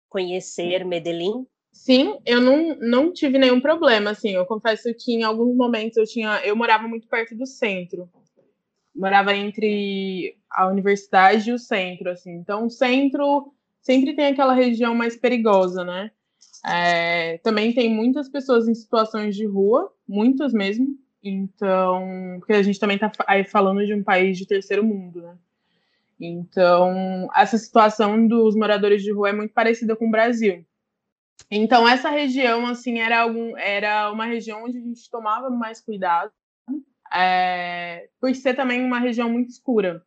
conhecer 0.07 0.85
Medellín? 0.85 1.45
Sim, 1.73 2.19
eu 2.23 2.39
não, 2.39 2.75
não 2.75 3.11
tive 3.11 3.39
nenhum 3.39 3.59
problema, 3.59 4.11
assim, 4.11 4.29
eu 4.29 4.45
confesso 4.45 4.93
que 4.93 5.13
em 5.13 5.23
alguns 5.23 5.55
momentos 5.57 5.97
eu 5.97 6.05
tinha, 6.05 6.39
eu 6.45 6.55
morava 6.55 6.87
muito 6.87 7.07
perto 7.07 7.35
do 7.35 7.47
centro, 7.47 8.07
morava 8.95 9.35
entre 9.35 10.37
a 10.51 10.67
universidade 10.67 11.49
e 11.49 11.53
o 11.53 11.57
centro, 11.57 12.11
assim, 12.11 12.31
então 12.31 12.67
o 12.67 12.69
centro 12.69 13.51
sempre 13.81 14.15
tem 14.15 14.27
aquela 14.27 14.53
região 14.53 14.93
mais 14.93 15.17
perigosa, 15.17 15.83
né, 15.83 16.11
é, 16.63 17.39
também 17.39 17.73
tem 17.73 17.89
muitas 17.89 18.29
pessoas 18.29 18.67
em 18.67 18.75
situações 18.75 19.35
de 19.35 19.45
rua, 19.47 19.91
muitas 20.07 20.53
mesmo, 20.53 20.87
então, 21.23 22.37
porque 22.37 22.53
a 22.53 22.61
gente 22.61 22.79
também 22.79 22.97
está 22.97 23.11
falando 23.49 23.83
de 23.83 23.95
um 23.95 24.03
país 24.03 24.37
de 24.37 24.45
terceiro 24.45 24.83
mundo, 24.83 25.23
né, 25.23 25.35
então 26.21 27.27
essa 27.35 27.57
situação 27.57 28.27
dos 28.27 28.55
moradores 28.55 29.01
de 29.01 29.11
rua 29.11 29.29
é 29.29 29.33
muito 29.33 29.55
parecida 29.55 29.95
com 29.95 30.07
o 30.07 30.11
Brasil, 30.11 30.63
então, 31.49 31.87
essa 31.87 32.09
região, 32.09 32.65
assim, 32.65 32.99
era, 32.99 33.21
algum, 33.21 33.57
era 33.57 34.11
uma 34.11 34.25
região 34.25 34.63
onde 34.63 34.77
a 34.77 34.81
gente 34.81 35.09
tomava 35.09 35.49
mais 35.49 35.81
cuidado, 35.81 36.31
é, 37.13 38.09
por 38.19 38.33
ser 38.33 38.55
também 38.55 38.83
uma 38.83 38.99
região 38.99 39.29
muito 39.29 39.49
escura. 39.49 40.03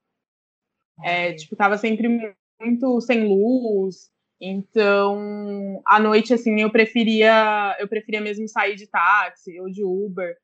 É, 1.03 1.35
tipo, 1.35 1.55
tava 1.55 1.77
sempre 1.77 2.35
muito 2.61 3.01
sem 3.01 3.29
luz, 3.29 4.11
então, 4.41 5.83
à 5.87 5.99
noite, 5.99 6.35
assim, 6.35 6.61
eu 6.61 6.71
preferia, 6.71 7.77
eu 7.79 7.89
preferia 7.89 8.21
mesmo 8.21 8.49
sair 8.49 8.77
de 8.77 8.87
táxi 8.87 9.59
ou 9.61 9.71
de 9.71 9.83
Uber. 9.83 10.37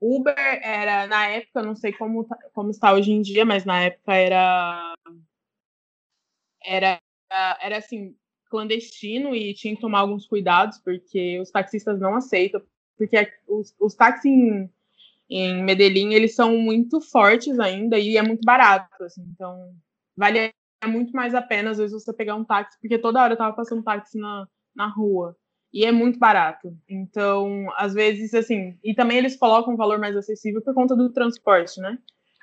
Uber 0.00 0.34
era, 0.36 1.06
na 1.06 1.26
época, 1.28 1.62
não 1.62 1.76
sei 1.76 1.92
como, 1.92 2.24
tá, 2.24 2.36
como 2.52 2.70
está 2.70 2.92
hoje 2.92 3.12
em 3.12 3.22
dia, 3.22 3.44
mas 3.44 3.64
na 3.64 3.82
época 3.82 4.14
era, 4.14 4.94
era, 6.64 7.00
era 7.60 7.76
assim, 7.78 8.16
clandestino 8.50 9.34
e 9.34 9.54
tinha 9.54 9.74
que 9.74 9.80
tomar 9.80 10.00
alguns 10.00 10.26
cuidados, 10.26 10.78
porque 10.78 11.38
os 11.40 11.50
taxistas 11.50 11.98
não 11.98 12.14
aceitam, 12.14 12.60
porque 12.98 13.32
os, 13.48 13.74
os 13.80 13.94
táxis 13.94 14.26
em, 14.26 14.70
em 15.30 15.62
Medellín, 15.62 16.12
eles 16.12 16.34
são 16.34 16.56
muito 16.58 17.00
fortes 17.00 17.58
ainda 17.58 17.98
e 17.98 18.16
é 18.16 18.22
muito 18.22 18.44
barato, 18.44 19.02
assim, 19.04 19.22
então 19.32 19.72
vale 20.16 20.52
muito 20.86 21.12
mais 21.12 21.34
a 21.34 21.42
pena, 21.42 21.70
às 21.70 21.78
vezes, 21.78 21.92
você 21.92 22.12
pegar 22.12 22.34
um 22.34 22.44
táxi, 22.44 22.78
porque 22.80 22.98
toda 22.98 23.22
hora 23.22 23.34
eu 23.34 23.38
tava 23.38 23.54
passando 23.54 23.82
táxi 23.82 24.18
na, 24.18 24.46
na 24.74 24.86
rua, 24.86 25.36
e 25.72 25.84
é 25.84 25.92
muito 25.92 26.18
barato, 26.18 26.76
então, 26.88 27.66
às 27.76 27.94
vezes, 27.94 28.34
assim, 28.34 28.76
e 28.82 28.94
também 28.94 29.18
eles 29.18 29.36
colocam 29.36 29.74
um 29.74 29.76
valor 29.76 29.98
mais 29.98 30.16
acessível 30.16 30.60
por 30.60 30.74
conta 30.74 30.96
do 30.96 31.10
transporte, 31.10 31.80
né, 31.80 31.98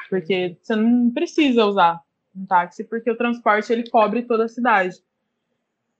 porque 0.10 0.58
você 0.62 0.76
não 0.76 1.12
precisa 1.12 1.66
usar 1.66 2.02
um 2.36 2.46
táxi, 2.46 2.84
porque 2.84 3.10
o 3.10 3.18
transporte, 3.18 3.74
ele 3.74 3.90
cobre 3.90 4.22
toda 4.24 4.46
a 4.46 4.50
cidade. 4.50 4.96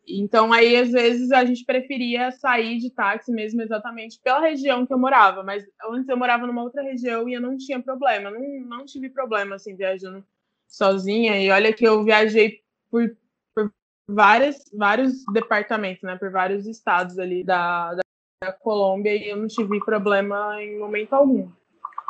Então, 0.08 0.54
aí, 0.54 0.78
às 0.78 0.92
vezes, 0.92 1.32
a 1.32 1.44
gente 1.44 1.66
preferia 1.66 2.32
sair 2.32 2.78
de 2.78 2.90
táxi 2.90 3.32
mesmo 3.32 3.62
exatamente 3.62 4.20
pela 4.24 4.40
região 4.40 4.86
que 4.86 4.94
eu 4.94 4.98
morava. 4.98 5.44
Mas 5.44 5.66
antes 5.90 6.08
eu 6.08 6.16
morava 6.16 6.48
numa 6.48 6.64
outra 6.64 6.82
região 6.82 7.28
e 7.28 7.34
eu 7.34 7.42
não 7.42 7.58
tinha 7.58 7.82
problema. 7.82 8.32
Não, 8.32 8.40
não 8.62 8.86
tive 8.86 9.10
problema, 9.10 9.56
assim, 9.56 9.76
viajando 9.76 10.26
sozinha. 10.66 11.38
E 11.38 11.52
olha 11.52 11.74
que 11.74 11.86
eu 11.86 12.06
viajei 12.06 12.62
por, 12.90 13.18
por 13.54 13.74
várias, 14.08 14.64
vários 14.74 15.26
departamentos, 15.34 16.04
né? 16.04 16.16
Por 16.16 16.32
vários 16.32 16.66
estados 16.66 17.20
ali 17.20 17.44
da, 17.44 17.94
da, 17.96 18.02
da 18.46 18.54
Colômbia 18.54 19.14
e 19.14 19.30
eu 19.30 19.36
não 19.36 19.48
tive 19.48 19.84
problema 19.84 20.64
em 20.64 20.80
momento 20.80 21.14
algum. 21.14 21.50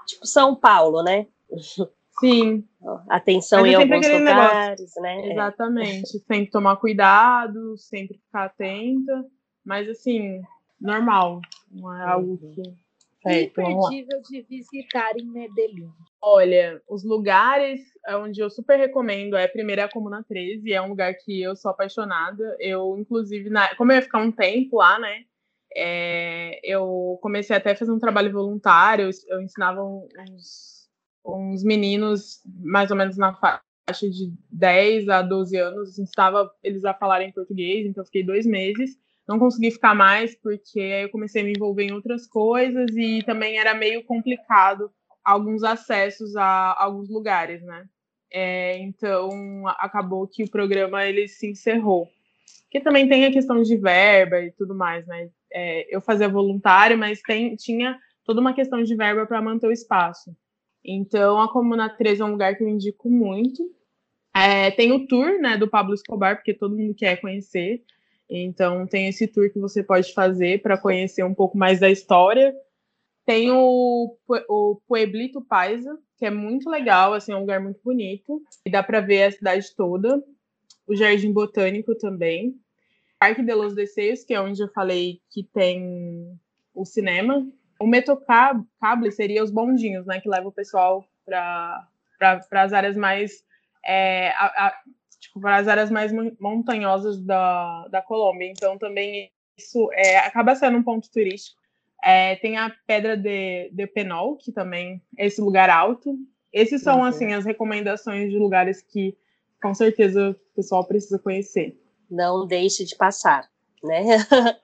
Tipo 0.05 0.25
São 0.25 0.55
Paulo, 0.55 1.01
né? 1.01 1.25
Sim. 2.19 2.67
Atenção 3.09 3.65
em 3.65 3.75
alguns 3.75 4.07
lugares, 4.07 4.79
negócio. 4.79 5.01
né? 5.01 5.21
É. 5.21 5.31
Exatamente. 5.31 6.17
É. 6.17 6.19
Sempre 6.27 6.51
tomar 6.51 6.77
cuidado, 6.77 7.77
sempre 7.77 8.17
ficar 8.17 8.45
atenta. 8.45 9.25
Mas, 9.63 9.87
assim, 9.89 10.41
normal. 10.79 11.41
Não 11.71 11.93
é 11.93 12.03
algo 12.03 12.39
uhum. 12.41 12.51
que. 12.53 12.87
Certo, 13.21 13.59
imperdível 13.59 14.21
de 14.21 14.41
visitar 14.43 15.17
em 15.17 15.25
Medellín. 15.25 15.89
Olha, 16.21 16.81
os 16.87 17.03
lugares 17.03 17.81
onde 18.09 18.39
eu 18.39 18.49
super 18.49 18.77
recomendo 18.77 19.35
é 19.35 19.47
primeiro 19.47 19.81
é 19.81 19.83
a 19.83 19.89
Comuna 19.89 20.23
13, 20.23 20.71
é 20.71 20.81
um 20.81 20.89
lugar 20.89 21.13
que 21.15 21.41
eu 21.41 21.55
sou 21.55 21.71
apaixonada. 21.71 22.55
Eu, 22.59 22.95
inclusive, 22.97 23.49
na... 23.49 23.75
como 23.75 23.91
eu 23.91 23.97
ia 23.97 24.01
ficar 24.01 24.19
um 24.19 24.31
tempo 24.31 24.77
lá, 24.77 24.97
né? 24.99 25.23
É... 25.75 26.59
eu 26.63 27.17
comecei 27.21 27.55
até 27.55 27.71
a 27.71 27.75
fazer 27.75 27.91
um 27.91 27.99
trabalho 27.99 28.31
voluntário, 28.31 29.09
eu 29.27 29.41
ensinava 29.41 29.83
uns 29.83 30.76
uns 31.27 31.63
meninos 31.63 32.41
mais 32.63 32.89
ou 32.91 32.97
menos 32.97 33.17
na 33.17 33.33
faixa 33.33 34.09
de 34.09 34.31
10 34.51 35.09
a 35.09 35.21
12 35.21 35.57
anos, 35.57 35.97
estava 35.97 36.49
eles 36.63 36.85
a 36.85 36.93
falarem 36.93 37.31
português, 37.31 37.85
então 37.85 38.05
fiquei 38.05 38.23
dois 38.23 38.45
meses. 38.45 38.97
Não 39.27 39.37
consegui 39.37 39.71
ficar 39.71 39.93
mais 39.93 40.35
porque 40.35 40.79
eu 40.79 41.09
comecei 41.09 41.41
a 41.41 41.45
me 41.45 41.51
envolver 41.51 41.83
em 41.83 41.91
outras 41.91 42.25
coisas 42.25 42.95
e 42.95 43.21
também 43.23 43.57
era 43.57 43.73
meio 43.73 44.03
complicado 44.05 44.89
alguns 45.23 45.63
acessos 45.63 46.37
a 46.37 46.75
alguns 46.81 47.09
lugares, 47.09 47.61
né? 47.61 47.85
É, 48.31 48.77
então 48.79 49.29
acabou 49.79 50.27
que 50.27 50.43
o 50.43 50.49
programa 50.49 51.05
ele 51.05 51.27
se 51.27 51.49
encerrou. 51.49 52.07
Que 52.71 52.79
também 52.79 53.07
tem 53.07 53.25
a 53.25 53.31
questão 53.31 53.61
de 53.61 53.75
verba 53.75 54.39
e 54.39 54.51
tudo 54.51 54.73
mais, 54.73 55.05
né? 55.05 55.29
É, 55.51 55.93
eu 55.93 56.01
fazia 56.01 56.29
voluntário, 56.29 56.97
mas 56.97 57.21
tem, 57.21 57.55
tinha 57.55 57.97
toda 58.25 58.39
uma 58.39 58.53
questão 58.53 58.83
de 58.83 58.95
verba 58.95 59.25
para 59.25 59.41
manter 59.41 59.67
o 59.67 59.71
espaço. 59.71 60.35
Então, 60.83 61.39
a 61.41 61.51
Comuna 61.51 61.89
13 61.89 62.21
é 62.21 62.25
um 62.25 62.31
lugar 62.31 62.55
que 62.55 62.63
eu 62.63 62.67
indico 62.67 63.09
muito. 63.09 63.63
É, 64.35 64.71
tem 64.71 64.91
o 64.91 65.07
tour 65.07 65.39
né, 65.39 65.57
do 65.57 65.67
Pablo 65.67 65.93
Escobar, 65.93 66.35
porque 66.35 66.53
todo 66.53 66.75
mundo 66.75 66.93
quer 66.93 67.19
conhecer. 67.19 67.83
Então, 68.29 68.85
tem 68.85 69.07
esse 69.07 69.27
tour 69.27 69.51
que 69.51 69.59
você 69.59 69.81
pode 69.83 70.13
fazer 70.13 70.61
para 70.61 70.77
conhecer 70.77 71.23
um 71.23 71.33
pouco 71.33 71.57
mais 71.57 71.79
da 71.79 71.89
história. 71.89 72.53
Tem 73.25 73.51
o, 73.51 74.15
o 74.49 74.81
Pueblito 74.87 75.41
Paisa, 75.41 75.97
que 76.17 76.25
é 76.25 76.29
muito 76.29 76.69
legal, 76.69 77.13
assim, 77.13 77.31
é 77.31 77.35
um 77.35 77.41
lugar 77.41 77.59
muito 77.59 77.79
bonito. 77.83 78.41
E 78.65 78.69
dá 78.69 78.83
para 78.83 79.01
ver 79.01 79.23
a 79.23 79.31
cidade 79.31 79.75
toda. 79.75 80.23
O 80.87 80.95
Jardim 80.95 81.31
Botânico 81.31 81.95
também. 81.95 82.55
Parque 83.19 83.41
de 83.41 83.53
los 83.53 83.73
Desejos, 83.73 84.23
que 84.23 84.33
é 84.33 84.39
onde 84.39 84.61
eu 84.61 84.69
falei 84.69 85.19
que 85.31 85.43
tem 85.43 86.39
o 86.73 86.85
cinema, 86.85 87.45
o 87.79 87.87
metrocable 87.87 89.11
seria 89.11 89.43
os 89.43 89.51
bondinhos, 89.51 90.05
né, 90.05 90.19
que 90.19 90.29
levam 90.29 90.49
o 90.49 90.53
pessoal 90.53 91.05
para 91.25 91.87
pra, 92.17 92.63
as 92.63 92.73
áreas 92.73 92.95
mais 92.95 93.43
é, 93.85 94.29
a, 94.31 94.67
a, 94.67 94.81
tipo, 95.19 95.39
para 95.39 95.57
as 95.57 95.67
áreas 95.67 95.91
mais 95.91 96.11
montanhosas 96.39 97.19
da, 97.19 97.87
da 97.89 98.01
Colômbia. 98.01 98.49
Então 98.49 98.77
também 98.77 99.31
isso 99.57 99.89
é, 99.93 100.17
acaba 100.17 100.55
sendo 100.55 100.77
um 100.77 100.83
ponto 100.83 101.09
turístico. 101.11 101.59
É, 102.03 102.35
tem 102.35 102.57
a 102.57 102.73
Pedra 102.85 103.17
de, 103.17 103.69
de 103.71 103.87
Penol, 103.87 104.37
que 104.37 104.51
também 104.51 105.01
é 105.17 105.25
esse 105.25 105.41
lugar 105.41 105.69
alto. 105.69 106.15
Esses 106.53 106.81
são, 106.81 106.99
uhum. 106.99 107.05
assim, 107.05 107.33
as 107.33 107.43
recomendações 107.43 108.31
de 108.31 108.37
lugares 108.37 108.81
que, 108.81 109.17
com 109.61 109.73
certeza, 109.73 110.29
o 110.29 110.55
pessoal 110.55 110.85
precisa 110.85 111.19
conhecer. 111.19 111.79
Não 112.09 112.45
deixe 112.45 112.85
de 112.85 112.95
passar, 112.95 113.49
né? 113.83 114.03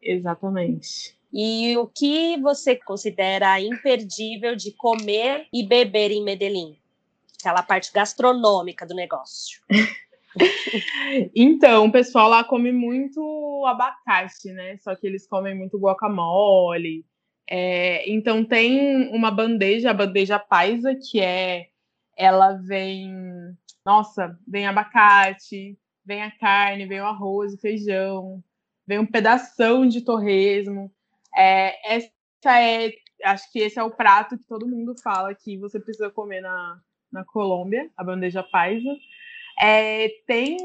Exatamente. 0.00 1.17
E 1.32 1.76
o 1.76 1.86
que 1.86 2.36
você 2.38 2.76
considera 2.76 3.60
imperdível 3.60 4.56
de 4.56 4.72
comer 4.72 5.46
e 5.52 5.62
beber 5.62 6.10
em 6.10 6.24
Medellín? 6.24 6.76
Aquela 7.38 7.62
parte 7.62 7.92
gastronômica 7.92 8.86
do 8.86 8.94
negócio. 8.94 9.60
então, 11.34 11.86
o 11.86 11.92
pessoal 11.92 12.28
lá 12.28 12.42
come 12.42 12.72
muito 12.72 13.64
abacate, 13.66 14.52
né? 14.52 14.76
Só 14.78 14.94
que 14.96 15.06
eles 15.06 15.26
comem 15.26 15.54
muito 15.54 15.78
guacamole. 15.78 17.04
É, 17.50 18.08
então 18.10 18.44
tem 18.44 19.08
uma 19.10 19.30
bandeja, 19.30 19.90
a 19.90 19.94
bandeja 19.94 20.38
paisa, 20.38 20.94
que 20.94 21.20
é 21.20 21.68
ela 22.14 22.54
vem, 22.54 23.56
nossa, 23.86 24.36
vem 24.46 24.66
abacate, 24.66 25.78
vem 26.04 26.22
a 26.22 26.30
carne, 26.30 26.86
vem 26.86 27.00
o 27.00 27.06
arroz, 27.06 27.54
o 27.54 27.58
feijão, 27.58 28.42
vem 28.86 28.98
um 28.98 29.06
pedação 29.06 29.86
de 29.86 30.00
torresmo. 30.02 30.92
É, 31.36 31.96
essa 31.96 32.10
é, 32.60 32.92
acho 33.24 33.50
que 33.52 33.58
esse 33.60 33.78
é 33.78 33.82
o 33.82 33.90
prato 33.90 34.38
que 34.38 34.44
todo 34.44 34.68
mundo 34.68 34.94
fala 35.02 35.34
que 35.34 35.56
você 35.58 35.80
precisa 35.80 36.10
comer 36.10 36.40
na, 36.40 36.80
na 37.12 37.24
Colômbia, 37.24 37.90
a 37.96 38.04
bandeja 38.04 38.42
paisa. 38.42 38.90
É, 39.60 40.08
tem 40.26 40.56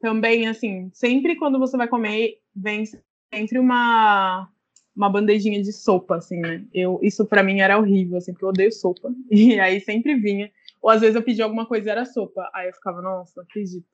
também, 0.00 0.48
assim, 0.48 0.90
sempre 0.92 1.36
quando 1.36 1.58
você 1.58 1.76
vai 1.76 1.88
comer, 1.88 2.38
vem 2.54 2.84
sempre 3.32 3.58
uma, 3.58 4.48
uma 4.94 5.08
bandejinha 5.08 5.62
de 5.62 5.72
sopa, 5.72 6.16
assim, 6.16 6.40
né? 6.40 6.64
Eu, 6.74 6.98
isso 7.02 7.24
para 7.26 7.42
mim 7.42 7.60
era 7.60 7.78
horrível, 7.78 8.18
assim, 8.18 8.32
porque 8.32 8.44
eu 8.44 8.50
odeio 8.50 8.72
sopa. 8.72 9.10
E 9.30 9.58
aí 9.58 9.80
sempre 9.80 10.14
vinha. 10.16 10.50
Ou 10.82 10.90
às 10.90 11.00
vezes 11.00 11.14
eu 11.16 11.22
pedia 11.22 11.44
alguma 11.44 11.64
coisa 11.64 11.88
e 11.88 11.90
era 11.92 12.04
sopa. 12.04 12.50
Aí 12.52 12.68
eu 12.68 12.74
ficava, 12.74 13.00
nossa, 13.00 13.32
não 13.36 13.44
acredito. 13.44 13.86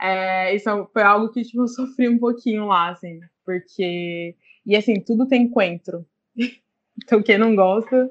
É, 0.00 0.54
isso 0.54 0.68
foi 0.92 1.02
algo 1.02 1.30
que, 1.30 1.42
tipo, 1.42 1.62
eu 1.62 1.68
sofri 1.68 2.08
um 2.08 2.18
pouquinho 2.18 2.66
lá, 2.66 2.90
assim, 2.90 3.20
porque... 3.44 4.36
E, 4.64 4.76
assim, 4.76 5.00
tudo 5.00 5.26
tem 5.26 5.48
coentro. 5.48 6.06
Então, 7.04 7.22
quem 7.22 7.38
não 7.38 7.56
gosta... 7.56 8.10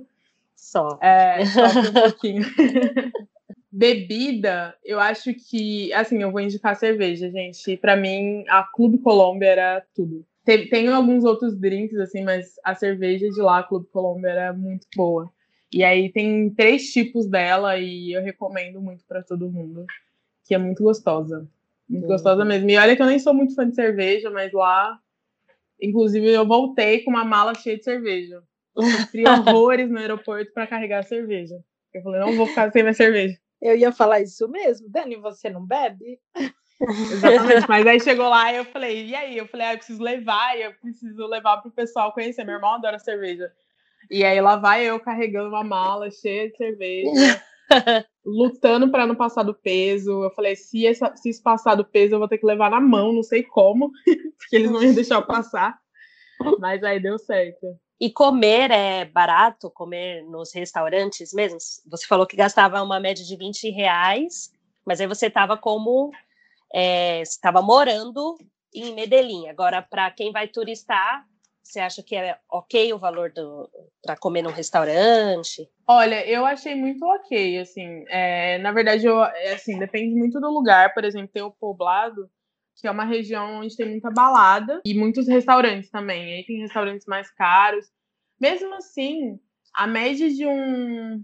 Só. 0.55 0.97
É, 1.01 1.45
sofre 1.45 1.89
um 1.89 1.93
pouquinho. 1.93 2.43
Bebida, 3.71 4.75
eu 4.83 4.99
acho 4.99 5.33
que, 5.33 5.93
assim, 5.93 6.21
eu 6.21 6.31
vou 6.31 6.41
indicar 6.41 6.75
cerveja, 6.75 7.31
gente. 7.31 7.77
Para 7.77 7.95
mim, 7.95 8.43
a 8.49 8.63
Clube 8.63 8.97
Colômbia 8.97 9.47
era 9.47 9.85
tudo. 9.95 10.25
Tem, 10.43 10.67
tem, 10.67 10.87
alguns 10.87 11.23
outros 11.23 11.57
drinks, 11.57 11.97
assim, 11.97 12.23
mas 12.23 12.55
a 12.63 12.75
cerveja 12.75 13.29
de 13.29 13.41
lá, 13.41 13.59
a 13.59 13.63
Clube 13.63 13.87
Colômbia, 13.91 14.29
era 14.29 14.53
muito 14.53 14.85
boa. 14.95 15.31
E 15.71 15.83
aí 15.83 16.11
tem 16.11 16.49
três 16.49 16.91
tipos 16.91 17.27
dela 17.27 17.77
e 17.77 18.11
eu 18.11 18.21
recomendo 18.21 18.81
muito 18.81 19.05
para 19.07 19.23
todo 19.23 19.49
mundo, 19.49 19.85
que 20.43 20.53
é 20.53 20.57
muito 20.57 20.83
gostosa. 20.83 21.47
Muito 21.87 22.07
gostosa 22.07 22.43
mesmo. 22.43 22.69
E 22.69 22.77
olha 22.77 22.95
que 22.95 23.01
eu 23.01 23.07
nem 23.07 23.19
sou 23.19 23.33
muito 23.33 23.55
fã 23.55 23.67
de 23.67 23.75
cerveja, 23.75 24.29
mas 24.29 24.51
lá, 24.51 24.99
inclusive, 25.81 26.29
eu 26.29 26.45
voltei 26.45 27.03
com 27.03 27.11
uma 27.11 27.25
mala 27.25 27.55
cheia 27.55 27.77
de 27.77 27.83
cerveja. 27.83 28.43
Eu 28.75 28.83
sofri 28.83 29.23
horrores 29.27 29.89
no 29.89 29.99
aeroporto 29.99 30.51
para 30.53 30.67
carregar 30.67 30.99
a 30.99 31.03
cerveja. 31.03 31.55
Eu 31.93 32.01
falei, 32.01 32.21
não 32.21 32.35
vou 32.35 32.47
ficar 32.47 32.71
sem 32.71 32.83
minha 32.83 32.93
cerveja. 32.93 33.37
Eu 33.61 33.75
ia 33.75 33.91
falar 33.91 34.21
isso 34.21 34.47
mesmo. 34.47 34.89
Dani, 34.89 35.15
você 35.17 35.49
não 35.49 35.65
bebe? 35.65 36.19
Exatamente, 37.11 37.67
mas 37.69 37.85
aí 37.85 37.99
chegou 37.99 38.27
lá 38.27 38.51
e 38.51 38.57
eu 38.57 38.65
falei, 38.65 39.05
e 39.05 39.15
aí? 39.15 39.37
Eu 39.37 39.47
falei, 39.47 39.67
ah, 39.67 39.73
eu 39.73 39.77
preciso 39.77 40.01
levar, 40.01 40.57
eu 40.57 40.73
preciso 40.75 41.27
levar 41.27 41.57
para 41.57 41.69
o 41.69 41.73
pessoal 41.73 42.13
conhecer. 42.13 42.43
Meu 42.43 42.55
irmão 42.55 42.73
adora 42.73 42.97
cerveja. 42.97 43.51
E 44.09 44.23
aí 44.23 44.41
lá 44.41 44.55
vai 44.55 44.83
eu 44.83 44.99
carregando 44.99 45.49
uma 45.49 45.63
mala 45.63 46.09
cheia 46.09 46.49
de 46.49 46.57
cerveja, 46.57 47.09
lutando 48.25 48.89
para 48.89 49.07
não 49.07 49.15
passar 49.15 49.43
do 49.43 49.53
peso. 49.53 50.23
Eu 50.23 50.31
falei, 50.31 50.55
se, 50.55 50.85
essa, 50.85 51.15
se 51.15 51.29
isso 51.29 51.41
passar 51.41 51.75
do 51.75 51.85
peso, 51.85 52.15
eu 52.15 52.19
vou 52.19 52.27
ter 52.27 52.37
que 52.37 52.45
levar 52.45 52.69
na 52.69 52.79
mão, 52.79 53.13
não 53.13 53.23
sei 53.23 53.43
como, 53.43 53.91
porque 54.37 54.55
eles 54.55 54.71
não 54.71 54.81
iam 54.83 54.93
deixar 54.93 55.15
eu 55.15 55.25
passar. 55.25 55.77
Mas 56.59 56.83
aí 56.83 56.99
deu 56.99 57.17
certo. 57.17 57.77
E 57.99 58.09
comer 58.09 58.71
é 58.71 59.05
barato, 59.05 59.69
comer 59.69 60.23
nos 60.23 60.51
restaurantes 60.53 61.31
mesmo? 61.33 61.59
Você 61.87 62.07
falou 62.07 62.25
que 62.25 62.35
gastava 62.35 62.81
uma 62.81 62.99
média 62.99 63.23
de 63.23 63.35
20 63.35 63.69
reais, 63.69 64.51
mas 64.85 64.99
aí 64.99 65.07
você 65.07 65.27
estava 65.27 65.55
como. 65.55 66.11
É, 66.73 67.21
estava 67.21 67.61
morando 67.61 68.37
em 68.73 68.95
Medellín. 68.95 69.49
Agora, 69.49 69.81
para 69.81 70.09
quem 70.09 70.31
vai 70.31 70.47
turistar, 70.47 71.25
você 71.71 71.79
acha 71.79 72.03
que 72.03 72.15
é 72.15 72.37
ok 72.49 72.91
o 72.93 72.99
valor 72.99 73.31
para 74.03 74.17
comer 74.17 74.41
num 74.41 74.51
restaurante? 74.51 75.69
Olha, 75.87 76.27
eu 76.27 76.45
achei 76.45 76.75
muito 76.75 77.05
ok, 77.05 77.59
assim. 77.59 78.03
É, 78.09 78.57
na 78.57 78.73
verdade, 78.73 79.05
eu, 79.05 79.23
é, 79.23 79.53
assim, 79.53 79.79
depende 79.79 80.13
muito 80.13 80.39
do 80.41 80.49
lugar. 80.49 80.93
Por 80.93 81.05
exemplo, 81.05 81.29
tem 81.29 81.41
o 81.41 81.51
poblado, 81.51 82.29
que 82.75 82.87
é 82.87 82.91
uma 82.91 83.05
região 83.05 83.61
onde 83.61 83.77
tem 83.77 83.89
muita 83.89 84.11
balada 84.11 84.81
e 84.83 84.93
muitos 84.93 85.29
restaurantes 85.29 85.89
também. 85.89 86.33
Aí 86.33 86.45
tem 86.45 86.59
restaurantes 86.59 87.07
mais 87.07 87.31
caros. 87.31 87.89
Mesmo 88.37 88.73
assim, 88.73 89.39
a 89.73 89.87
média 89.87 90.29
de 90.29 90.45
um 90.45 91.23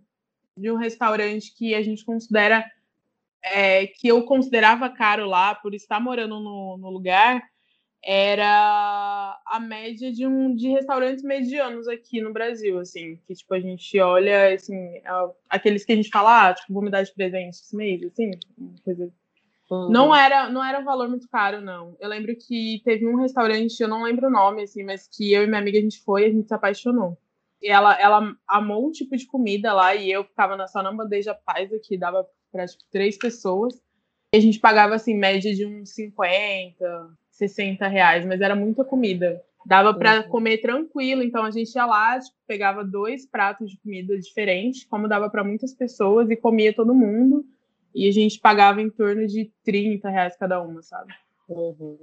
de 0.56 0.72
um 0.72 0.76
restaurante 0.76 1.54
que 1.56 1.76
a 1.76 1.84
gente 1.84 2.04
considera 2.04 2.66
é, 3.44 3.86
que 3.86 4.08
eu 4.08 4.24
considerava 4.24 4.90
caro 4.90 5.28
lá 5.28 5.54
por 5.54 5.76
estar 5.76 6.00
morando 6.00 6.40
no, 6.40 6.78
no 6.78 6.90
lugar 6.90 7.44
era 8.04 9.40
a 9.46 9.60
média 9.60 10.12
de 10.12 10.26
um 10.26 10.56
de 10.56 10.70
restaurantes 10.70 11.24
medianos 11.24 11.88
aqui 11.88 12.22
no 12.22 12.32
Brasil, 12.32 12.80
assim, 12.80 13.20
que 13.28 13.34
tipo 13.34 13.54
a 13.54 13.60
gente 13.60 14.00
olha 14.00 14.54
assim, 14.54 15.02
aqueles 15.50 15.84
que 15.84 15.92
a 15.92 15.96
gente 15.96 16.10
fala, 16.10 16.50
ah, 16.50 16.54
tipo, 16.54 16.74
vou 16.74 16.84
me 16.84 16.90
dar 16.90 17.04
de 17.04 17.14
presente 17.14 17.56
esse 17.56 17.76
mês, 17.76 18.04
assim, 18.04 18.32
coisa 18.84 19.12
Uhum. 19.70 19.90
Não 19.90 20.16
era 20.16 20.50
não 20.50 20.64
era 20.64 20.80
um 20.80 20.86
valor 20.86 21.10
muito 21.10 21.28
caro, 21.28 21.62
não. 21.62 21.96
Eu 22.00 22.10
lembro 22.10 22.34
que 22.36 22.82
teve 22.84 23.06
um 23.06 23.18
restaurante, 23.18 23.80
eu 23.80 23.88
não 23.88 24.04
lembro 24.04 24.28
o 24.28 24.32
nome, 24.32 24.64
assim, 24.64 24.84
mas 24.84 25.08
que 25.08 25.34
eu 25.34 25.44
e 25.44 25.48
minha 25.48 25.60
amiga 25.60 25.78
a 25.78 25.82
gente 25.82 26.02
foi 26.02 26.24
e 26.24 26.26
a 26.26 26.30
gente 26.30 26.48
se 26.48 26.54
apaixonou. 26.54 27.18
E 27.62 27.70
ela, 27.70 28.00
ela 28.00 28.36
amou 28.48 28.88
um 28.88 28.92
tipo 28.92 29.16
de 29.18 29.26
comida 29.26 29.74
lá 29.74 29.96
e 29.96 30.12
eu 30.12 30.24
ficava 30.24 30.68
só 30.68 30.82
na 30.82 30.92
bandeja 30.92 31.34
paisa, 31.34 31.80
que 31.84 31.98
dava 31.98 32.26
para 32.52 32.66
tipo, 32.66 32.84
três 32.92 33.18
pessoas. 33.18 33.76
E 34.34 34.38
a 34.38 34.40
gente 34.40 34.60
pagava, 34.60 34.96
assim, 34.96 35.16
média 35.16 35.54
de 35.54 35.66
uns 35.66 35.94
50, 35.94 37.10
60 37.38 37.88
reais, 37.88 38.26
mas 38.26 38.42
era 38.42 38.56
muita 38.56 38.84
comida. 38.84 39.42
Dava 39.66 39.94
para 39.94 40.22
uhum. 40.22 40.30
comer 40.30 40.60
tranquilo, 40.60 41.22
então 41.22 41.44
a 41.44 41.52
gente 41.52 41.76
ia 41.76 41.86
lá, 41.86 42.20
tipo, 42.20 42.36
pegava 42.48 42.84
dois 42.84 43.26
pratos 43.26 43.70
de 43.70 43.78
comida 43.80 44.18
diferentes, 44.18 44.86
como 44.86 45.08
dava 45.08 45.30
para 45.30 45.44
muitas 45.44 45.74
pessoas, 45.74 46.30
e 46.30 46.36
comia 46.36 46.74
todo 46.74 46.96
mundo 46.96 47.46
e 47.98 48.08
a 48.08 48.12
gente 48.12 48.40
pagava 48.40 48.80
em 48.80 48.92
torno 48.92 49.26
de 49.26 49.52
30 49.64 50.08
reais 50.08 50.38
cada 50.38 50.62
uma, 50.62 50.84
sabe? 50.84 51.14
Uhum. 51.50 51.98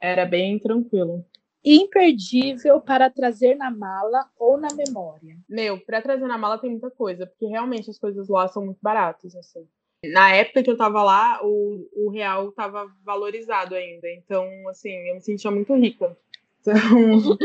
Era 0.00 0.24
bem 0.24 0.58
tranquilo. 0.60 1.24
Imperdível 1.64 2.80
para 2.80 3.10
trazer 3.10 3.56
na 3.56 3.68
mala 3.68 4.30
ou 4.38 4.56
na 4.56 4.68
memória? 4.72 5.36
Meu, 5.48 5.78
para 5.80 6.00
trazer 6.00 6.26
na 6.26 6.38
mala 6.38 6.56
tem 6.56 6.70
muita 6.70 6.90
coisa, 6.90 7.26
porque 7.26 7.46
realmente 7.46 7.90
as 7.90 7.98
coisas 7.98 8.28
lá 8.28 8.46
são 8.46 8.64
muito 8.64 8.78
baratas, 8.80 9.34
assim. 9.34 9.66
Na 10.04 10.34
época 10.34 10.62
que 10.62 10.70
eu 10.70 10.76
tava 10.76 11.02
lá, 11.02 11.40
o, 11.42 11.88
o 11.94 12.10
real 12.10 12.52
tava 12.52 12.90
valorizado 13.04 13.74
ainda, 13.74 14.10
então, 14.10 14.46
assim, 14.68 14.90
eu 15.08 15.14
me 15.14 15.20
sentia 15.20 15.50
muito 15.50 15.74
rica. 15.74 16.16
Então, 16.62 17.38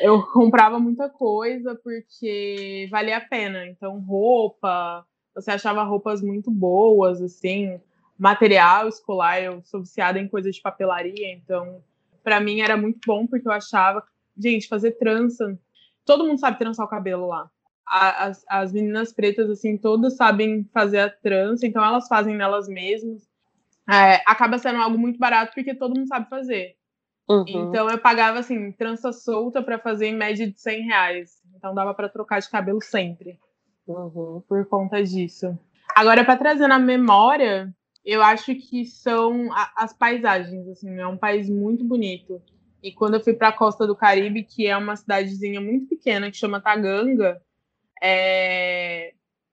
eu 0.00 0.22
comprava 0.26 0.78
muita 0.78 1.08
coisa 1.08 1.74
porque 1.74 2.86
valia 2.90 3.18
a 3.18 3.20
pena. 3.20 3.66
Então, 3.66 3.98
roupa, 3.98 5.06
você 5.34 5.50
achava 5.50 5.82
roupas 5.82 6.22
muito 6.22 6.50
boas, 6.50 7.20
assim, 7.20 7.78
material 8.18 8.88
escolar, 8.88 9.42
eu 9.42 9.62
sou 9.64 9.80
viciada 9.80 10.18
em 10.18 10.28
coisas 10.28 10.54
de 10.54 10.62
papelaria, 10.62 11.30
então 11.30 11.82
para 12.24 12.40
mim 12.40 12.60
era 12.60 12.76
muito 12.76 13.00
bom 13.06 13.26
porque 13.26 13.46
eu 13.46 13.52
achava, 13.52 14.02
gente, 14.36 14.66
fazer 14.66 14.92
trança, 14.92 15.58
todo 16.04 16.26
mundo 16.26 16.40
sabe 16.40 16.58
trançar 16.58 16.86
o 16.86 16.88
cabelo 16.88 17.26
lá. 17.26 17.50
As, 17.86 18.44
as 18.48 18.72
meninas 18.72 19.12
pretas, 19.12 19.48
assim, 19.48 19.76
todas 19.76 20.16
sabem 20.16 20.68
fazer 20.72 20.98
a 20.98 21.10
trança, 21.10 21.66
então 21.66 21.84
elas 21.84 22.08
fazem 22.08 22.34
nelas 22.34 22.68
mesmas. 22.68 23.28
É, 23.88 24.16
acaba 24.26 24.58
sendo 24.58 24.80
algo 24.80 24.98
muito 24.98 25.18
barato 25.18 25.52
porque 25.54 25.74
todo 25.74 25.94
mundo 25.96 26.08
sabe 26.08 26.28
fazer. 26.28 26.74
Uhum. 27.28 27.44
Então 27.46 27.88
eu 27.88 27.98
pagava 27.98 28.40
assim, 28.40 28.72
trança 28.72 29.12
solta 29.12 29.62
para 29.62 29.78
fazer 29.78 30.06
em 30.06 30.16
média 30.16 30.50
de 30.50 30.60
100 30.60 30.82
reais. 30.82 31.42
Então 31.54 31.74
dava 31.74 31.94
para 31.94 32.08
trocar 32.08 32.40
de 32.40 32.50
cabelo 32.50 32.82
sempre 32.82 33.38
uhum. 33.86 34.42
por 34.48 34.66
conta 34.66 35.02
disso. 35.02 35.56
Agora, 35.94 36.24
para 36.24 36.36
trazer 36.36 36.66
na 36.66 36.78
memória, 36.78 37.74
eu 38.04 38.22
acho 38.22 38.54
que 38.54 38.84
são 38.84 39.48
as 39.76 39.92
paisagens. 39.92 40.68
Assim, 40.68 40.98
é 40.98 41.06
um 41.06 41.16
país 41.16 41.48
muito 41.48 41.84
bonito. 41.84 42.42
E 42.82 42.92
quando 42.92 43.14
eu 43.14 43.24
fui 43.24 43.32
para 43.32 43.48
a 43.48 43.52
costa 43.52 43.86
do 43.86 43.96
Caribe, 43.96 44.44
que 44.44 44.66
é 44.66 44.76
uma 44.76 44.96
cidadezinha 44.96 45.60
muito 45.60 45.86
pequena 45.88 46.30
que 46.30 46.36
chama 46.36 46.60
Taganga, 46.60 47.40
é... 48.02 49.12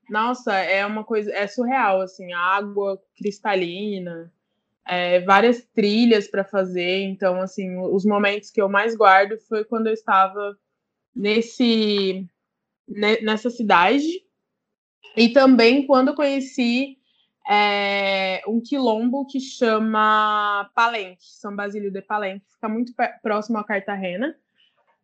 nossa, 0.10 0.54
é 0.54 0.86
uma 0.86 1.04
coisa, 1.04 1.32
é 1.32 1.48
surreal 1.48 2.02
assim, 2.02 2.34
água 2.34 3.02
cristalina, 3.18 4.32
é, 4.86 5.22
várias 5.22 5.64
trilhas 5.74 6.28
para 6.28 6.44
fazer. 6.44 7.04
Então, 7.04 7.42
assim, 7.42 7.78
os 7.78 8.06
momentos 8.06 8.50
que 8.52 8.62
eu 8.62 8.70
mais 8.70 8.96
guardo 8.96 9.38
foi 9.48 9.64
quando 9.64 9.88
eu 9.88 9.94
estava 9.94 10.58
nesse 11.16 12.28
nessa 13.22 13.50
cidade 13.50 14.24
e 15.16 15.30
também 15.30 15.88
quando 15.88 16.10
eu 16.10 16.16
conheci 16.16 16.98
é, 17.50 18.42
um 18.48 18.60
quilombo 18.62 19.26
que 19.26 19.40
chama 19.40 20.70
Palenque, 20.74 21.24
São 21.24 21.56
Basílio 21.56 21.92
de 21.92 22.02
Palenque, 22.02 22.46
fica 22.50 22.68
muito 22.68 22.94
próximo 23.22 23.58
a 23.58 23.64
Cartagena. 23.64 24.36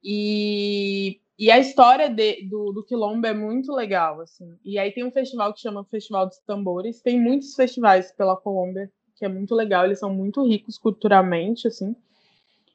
E, 0.04 1.20
e 1.40 1.50
a 1.50 1.58
história 1.58 2.10
de, 2.10 2.50
do, 2.50 2.74
do 2.74 2.84
quilombo 2.84 3.26
é 3.26 3.34
muito 3.34 3.72
legal, 3.72 4.20
assim. 4.20 4.60
E 4.66 4.78
aí 4.78 4.92
tem 4.92 5.06
um 5.06 5.12
festival 5.12 5.54
que 5.54 5.62
chama 5.62 5.86
Festival 5.86 6.28
dos 6.28 6.38
Tambores. 6.40 7.02
Tem 7.02 7.18
muitos 7.18 7.56
festivais 7.56 8.12
pela 8.12 8.36
Colômbia, 8.36 8.92
que 9.16 9.24
é 9.24 9.30
muito 9.30 9.56
legal. 9.56 9.86
Eles 9.86 10.00
são 10.00 10.14
muito 10.14 10.46
ricos 10.46 10.78
culturalmente, 10.78 11.66
assim. 11.66 11.96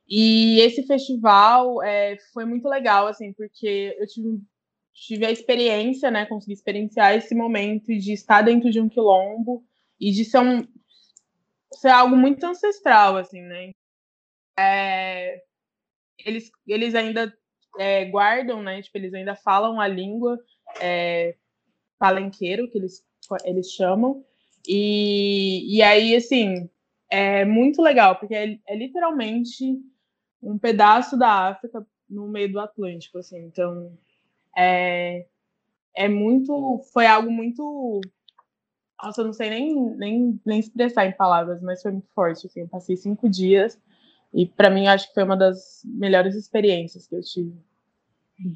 E 0.08 0.60
esse 0.60 0.82
festival 0.86 1.82
é, 1.82 2.16
foi 2.32 2.46
muito 2.46 2.66
legal, 2.66 3.06
assim, 3.06 3.34
porque 3.34 3.94
eu 3.98 4.06
tive 4.06 4.40
tive 4.94 5.26
a 5.26 5.30
experiência, 5.30 6.08
né, 6.10 6.24
consegui 6.24 6.52
experienciar 6.52 7.14
esse 7.16 7.34
momento 7.34 7.86
de 7.86 8.12
estar 8.12 8.42
dentro 8.42 8.70
de 8.70 8.80
um 8.80 8.88
quilombo 8.88 9.64
e 9.98 10.12
de 10.12 10.24
ser, 10.24 10.38
um, 10.38 10.64
ser 11.72 11.88
algo 11.88 12.16
muito 12.16 12.44
ancestral, 12.46 13.16
assim, 13.16 13.42
né. 13.42 13.72
É, 14.56 15.42
eles, 16.24 16.50
eles 16.66 16.94
ainda 16.94 17.36
é, 17.78 18.04
guardam, 18.06 18.62
né, 18.62 18.80
tipo, 18.82 18.96
eles 18.98 19.14
ainda 19.14 19.34
falam 19.34 19.80
a 19.80 19.88
língua 19.88 20.38
é, 20.80 21.34
palenqueiro, 21.98 22.68
que 22.68 22.78
eles, 22.78 23.04
eles 23.44 23.70
chamam, 23.70 24.24
e, 24.66 25.76
e 25.76 25.82
aí, 25.82 26.16
assim, 26.16 26.68
é 27.10 27.44
muito 27.44 27.82
legal, 27.82 28.16
porque 28.16 28.34
é, 28.34 28.58
é 28.66 28.76
literalmente 28.76 29.78
um 30.42 30.58
pedaço 30.58 31.18
da 31.18 31.48
África 31.48 31.86
no 32.08 32.28
meio 32.28 32.50
do 32.52 32.60
Atlântico, 32.60 33.18
assim, 33.18 33.38
então 33.38 33.92
é, 34.56 35.26
é 35.94 36.08
muito. 36.08 36.80
Foi 36.92 37.06
algo 37.06 37.30
muito. 37.30 38.00
Nossa, 39.02 39.20
eu 39.20 39.26
não 39.26 39.32
sei 39.32 39.50
nem, 39.50 39.74
nem, 39.96 40.40
nem 40.44 40.60
expressar 40.60 41.06
em 41.06 41.12
palavras, 41.12 41.60
mas 41.60 41.82
foi 41.82 41.92
muito 41.92 42.08
forte. 42.14 42.46
Assim, 42.46 42.60
eu 42.60 42.68
passei 42.68 42.96
cinco 42.96 43.28
dias 43.28 43.78
e 44.34 44.46
para 44.46 44.68
mim 44.68 44.88
acho 44.88 45.06
que 45.08 45.14
foi 45.14 45.22
uma 45.22 45.36
das 45.36 45.80
melhores 45.84 46.34
experiências 46.34 47.06
que 47.06 47.14
eu 47.14 47.22
tive. 47.22 47.56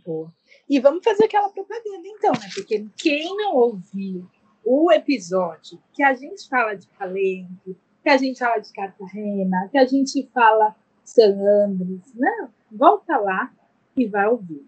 Boa. 0.05 0.33
E 0.69 0.81
vamos 0.81 1.05
fazer 1.05 1.25
aquela 1.25 1.49
propaganda 1.51 2.03
então, 2.05 2.33
né? 2.33 2.49
Porque 2.53 2.85
quem 2.97 3.37
não 3.37 3.55
ouviu 3.55 4.29
o 4.65 4.91
episódio 4.91 5.79
que 5.95 6.03
a 6.03 6.15
gente 6.15 6.49
fala 6.49 6.75
de 6.75 6.89
Palenque, 6.89 7.77
que 8.03 8.09
a 8.11 8.17
gente 8.17 8.41
fala 8.41 8.59
de 8.59 8.73
Cartagena, 8.73 9.69
que 9.71 9.79
a 9.79 9.87
gente 9.87 10.29
fala 10.35 10.75
San 11.05 11.39
Andres, 11.65 12.13
não, 12.15 12.51
volta 12.73 13.17
lá 13.17 13.53
e 13.97 14.05
vai 14.07 14.27
ouvir. 14.27 14.67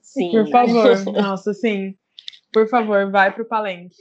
Sim. 0.00 0.30
Por 0.30 0.48
favor, 0.48 1.04
nossa, 1.12 1.52
sim. 1.52 1.94
Por 2.50 2.66
favor, 2.66 3.10
vai 3.10 3.30
pro 3.30 3.44
Palenque. 3.44 3.96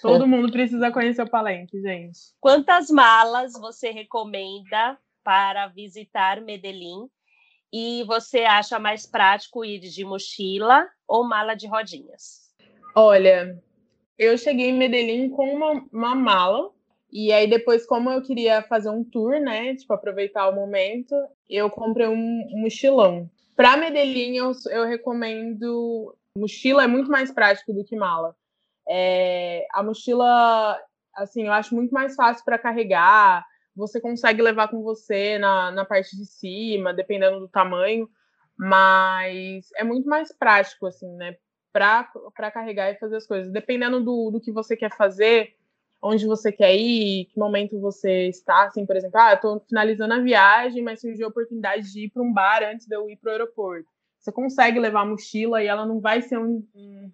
Todo 0.00 0.26
mundo 0.28 0.52
precisa 0.52 0.92
conhecer 0.92 1.22
o 1.22 1.30
Palenque, 1.30 1.80
gente. 1.80 2.18
Quantas 2.40 2.90
malas 2.90 3.54
você 3.54 3.90
recomenda 3.90 4.96
para 5.22 5.68
visitar 5.68 6.40
Medellín? 6.40 7.08
E 7.72 8.04
você 8.04 8.40
acha 8.40 8.78
mais 8.78 9.06
prático 9.06 9.64
ir 9.64 9.80
de 9.80 10.04
mochila 10.04 10.86
ou 11.08 11.24
mala 11.26 11.54
de 11.54 11.66
rodinhas? 11.66 12.52
Olha, 12.94 13.58
eu 14.18 14.36
cheguei 14.36 14.68
em 14.68 14.76
Medellín 14.76 15.30
com 15.30 15.54
uma, 15.54 15.84
uma 15.90 16.14
mala. 16.14 16.70
E 17.10 17.32
aí, 17.32 17.46
depois, 17.46 17.86
como 17.86 18.10
eu 18.10 18.22
queria 18.22 18.62
fazer 18.62 18.90
um 18.90 19.04
tour, 19.04 19.40
né? 19.40 19.74
Tipo, 19.74 19.94
aproveitar 19.94 20.48
o 20.48 20.54
momento, 20.54 21.14
eu 21.48 21.68
comprei 21.70 22.06
um, 22.06 22.48
um 22.52 22.60
mochilão. 22.60 23.30
Para 23.56 23.76
Medellín, 23.76 24.36
eu, 24.36 24.52
eu 24.70 24.86
recomendo. 24.86 26.14
Mochila 26.36 26.84
é 26.84 26.86
muito 26.86 27.10
mais 27.10 27.30
prático 27.30 27.72
do 27.72 27.84
que 27.84 27.96
mala. 27.96 28.34
É, 28.88 29.66
a 29.72 29.82
mochila, 29.82 30.78
assim, 31.14 31.46
eu 31.46 31.52
acho 31.52 31.74
muito 31.74 31.92
mais 31.92 32.14
fácil 32.14 32.44
para 32.44 32.58
carregar. 32.58 33.44
Você 33.74 34.00
consegue 34.00 34.42
levar 34.42 34.68
com 34.68 34.82
você 34.82 35.38
na, 35.38 35.70
na 35.70 35.84
parte 35.84 36.16
de 36.16 36.26
cima, 36.26 36.92
dependendo 36.92 37.40
do 37.40 37.48
tamanho, 37.48 38.08
mas 38.56 39.70
é 39.76 39.84
muito 39.84 40.08
mais 40.08 40.32
prático, 40.32 40.86
assim, 40.86 41.10
né? 41.16 41.36
Para 41.72 42.50
carregar 42.52 42.90
e 42.90 42.98
fazer 42.98 43.16
as 43.16 43.26
coisas. 43.26 43.50
Dependendo 43.50 44.00
do, 44.00 44.30
do 44.30 44.40
que 44.40 44.52
você 44.52 44.76
quer 44.76 44.94
fazer, 44.94 45.54
onde 46.02 46.26
você 46.26 46.50
quer 46.50 46.76
ir, 46.76 47.26
que 47.26 47.38
momento 47.38 47.80
você 47.80 48.28
está, 48.28 48.64
assim, 48.64 48.84
por 48.84 48.96
exemplo, 48.96 49.18
ah, 49.18 49.34
estou 49.34 49.60
finalizando 49.60 50.12
a 50.12 50.20
viagem, 50.20 50.82
mas 50.82 51.00
surgiu 51.00 51.26
a 51.26 51.30
oportunidade 51.30 51.90
de 51.92 52.04
ir 52.04 52.10
para 52.10 52.22
um 52.22 52.32
bar 52.32 52.62
antes 52.62 52.86
de 52.86 52.94
eu 52.94 53.08
ir 53.08 53.16
para 53.16 53.28
o 53.28 53.32
aeroporto. 53.32 53.88
Você 54.18 54.30
consegue 54.32 54.78
levar 54.78 55.02
a 55.02 55.06
mochila 55.06 55.62
e 55.62 55.66
ela 55.66 55.86
não 55.86 56.00
vai 56.00 56.20
ser 56.20 56.38
um, 56.38 56.66
um, 56.74 57.10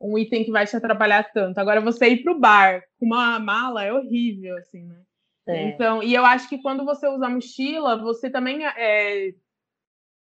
um 0.00 0.18
item 0.18 0.44
que 0.44 0.50
vai 0.50 0.66
te 0.66 0.76
atrapalhar 0.76 1.24
tanto. 1.32 1.58
Agora, 1.58 1.80
você 1.80 2.08
ir 2.08 2.22
para 2.22 2.32
o 2.32 2.38
bar 2.38 2.84
com 2.98 3.06
uma 3.06 3.38
mala 3.38 3.82
é 3.82 3.92
horrível, 3.92 4.56
assim, 4.58 4.84
né? 4.84 5.00
É. 5.48 5.68
Então, 5.68 6.02
e 6.02 6.14
eu 6.14 6.24
acho 6.24 6.48
que 6.48 6.60
quando 6.60 6.84
você 6.84 7.08
usa 7.08 7.26
a 7.26 7.30
mochila, 7.30 7.96
você 7.96 8.28
também 8.28 8.66
é, 8.66 9.32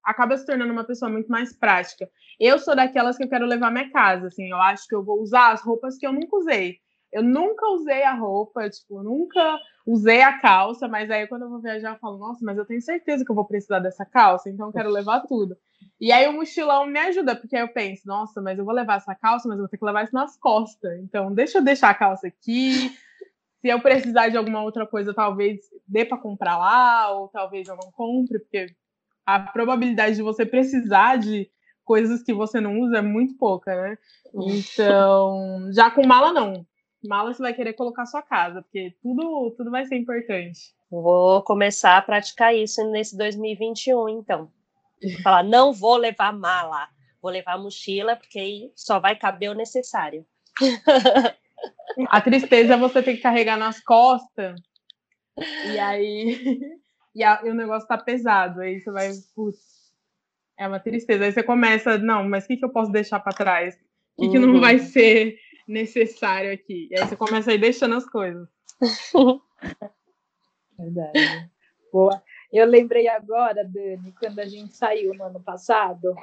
acaba 0.04 0.36
se 0.36 0.44
tornando 0.44 0.72
uma 0.72 0.84
pessoa 0.84 1.10
muito 1.10 1.30
mais 1.30 1.56
prática. 1.56 2.08
Eu 2.40 2.58
sou 2.58 2.74
daquelas 2.74 3.16
que 3.16 3.24
eu 3.24 3.28
quero 3.28 3.46
levar 3.46 3.70
minha 3.70 3.90
casa, 3.90 4.26
assim, 4.26 4.50
eu 4.50 4.56
acho 4.56 4.86
que 4.88 4.94
eu 4.94 5.04
vou 5.04 5.20
usar 5.20 5.52
as 5.52 5.62
roupas 5.62 5.96
que 5.96 6.06
eu 6.06 6.12
nunca 6.12 6.36
usei. 6.36 6.78
Eu 7.12 7.22
nunca 7.22 7.66
usei 7.68 8.02
a 8.04 8.14
roupa, 8.14 8.68
tipo, 8.70 9.02
nunca 9.02 9.58
usei 9.86 10.22
a 10.22 10.38
calça, 10.38 10.88
mas 10.88 11.10
aí 11.10 11.26
quando 11.26 11.42
eu 11.42 11.50
vou 11.50 11.60
viajar 11.60 11.92
eu 11.92 11.98
falo, 11.98 12.16
nossa, 12.16 12.40
mas 12.42 12.56
eu 12.56 12.64
tenho 12.64 12.80
certeza 12.80 13.24
que 13.24 13.30
eu 13.30 13.34
vou 13.34 13.44
precisar 13.44 13.80
dessa 13.80 14.04
calça, 14.04 14.48
então 14.48 14.68
eu 14.68 14.72
quero 14.72 14.88
levar 14.88 15.20
tudo. 15.20 15.54
E 16.00 16.10
aí 16.10 16.26
o 16.26 16.32
mochilão 16.32 16.86
me 16.86 16.98
ajuda, 16.98 17.36
porque 17.36 17.54
aí 17.54 17.62
eu 17.62 17.68
penso, 17.68 18.06
nossa, 18.06 18.40
mas 18.40 18.58
eu 18.58 18.64
vou 18.64 18.74
levar 18.74 18.96
essa 18.96 19.14
calça, 19.14 19.46
mas 19.46 19.58
eu 19.58 19.64
vou 19.64 19.68
ter 19.68 19.76
que 19.76 19.84
levar 19.84 20.04
isso 20.04 20.14
nas 20.14 20.38
costas. 20.38 20.98
Então 21.00 21.32
deixa 21.34 21.58
eu 21.58 21.62
deixar 21.62 21.90
a 21.90 21.94
calça 21.94 22.26
aqui. 22.26 22.96
Se 23.62 23.68
eu 23.68 23.80
precisar 23.80 24.28
de 24.28 24.36
alguma 24.36 24.62
outra 24.62 24.86
coisa, 24.86 25.14
talvez 25.14 25.60
dê 25.88 26.04
para 26.04 26.18
comprar 26.18 26.58
lá, 26.58 27.10
ou 27.12 27.28
talvez 27.28 27.68
eu 27.68 27.76
não 27.76 27.90
compre, 27.92 28.38
porque 28.40 28.66
a 29.24 29.40
probabilidade 29.40 30.16
de 30.16 30.22
você 30.22 30.44
precisar 30.44 31.16
de 31.16 31.48
coisas 31.84 32.22
que 32.22 32.34
você 32.34 32.60
não 32.60 32.80
usa 32.80 32.98
é 32.98 33.02
muito 33.02 33.34
pouca, 33.38 33.74
né? 33.74 33.98
Então, 34.34 35.70
já 35.72 35.90
com 35.90 36.06
mala 36.06 36.32
não 36.32 36.66
mala 37.08 37.32
você 37.32 37.42
vai 37.42 37.52
querer 37.52 37.72
colocar 37.72 38.06
sua 38.06 38.22
casa, 38.22 38.62
porque 38.62 38.94
tudo, 39.02 39.50
tudo 39.56 39.70
vai 39.70 39.84
ser 39.86 39.96
importante. 39.96 40.74
Vou 40.90 41.42
começar 41.42 41.96
a 41.96 42.02
praticar 42.02 42.54
isso 42.54 42.84
nesse 42.90 43.16
2021, 43.16 44.08
então. 44.08 44.50
Falar, 45.22 45.42
não 45.42 45.72
vou 45.72 45.96
levar 45.96 46.32
mala, 46.32 46.88
vou 47.20 47.30
levar 47.30 47.58
mochila, 47.58 48.14
porque 48.16 48.38
aí 48.38 48.72
só 48.76 49.00
vai 49.00 49.16
caber 49.16 49.50
o 49.50 49.54
necessário. 49.54 50.24
A 52.08 52.20
tristeza 52.20 52.74
é 52.74 52.76
você 52.76 53.02
ter 53.02 53.16
que 53.16 53.22
carregar 53.22 53.56
nas 53.56 53.82
costas, 53.82 54.60
e 55.72 55.78
aí 55.78 56.60
e, 57.14 57.22
a, 57.22 57.40
e 57.44 57.50
o 57.50 57.54
negócio 57.54 57.86
tá 57.86 57.98
pesado, 57.98 58.60
aí 58.60 58.80
você 58.80 58.90
vai, 58.90 59.10
putz, 59.34 59.82
é 60.58 60.66
uma 60.66 60.80
tristeza. 60.80 61.24
Aí 61.24 61.32
você 61.32 61.42
começa, 61.42 61.98
não, 61.98 62.28
mas 62.28 62.44
o 62.44 62.48
que, 62.48 62.56
que 62.56 62.64
eu 62.64 62.70
posso 62.70 62.90
deixar 62.90 63.20
para 63.20 63.32
trás? 63.32 63.78
O 64.16 64.22
que, 64.22 64.26
uhum. 64.26 64.32
que 64.32 64.38
não 64.38 64.54
uhum. 64.54 64.60
vai 64.60 64.78
ser 64.78 65.38
necessário 65.66 66.52
aqui. 66.52 66.88
E 66.90 66.98
aí 66.98 67.06
você 67.06 67.16
começa 67.16 67.50
a 67.50 67.54
ir 67.54 67.58
deixando 67.58 67.94
as 67.94 68.08
coisas. 68.08 68.48
Verdade. 70.78 71.50
Boa. 71.92 72.22
Eu 72.52 72.66
lembrei 72.66 73.08
agora, 73.08 73.64
Dani, 73.64 74.12
quando 74.18 74.38
a 74.38 74.46
gente 74.46 74.74
saiu 74.74 75.14
no 75.14 75.24
ano 75.24 75.40
passado, 75.40 76.14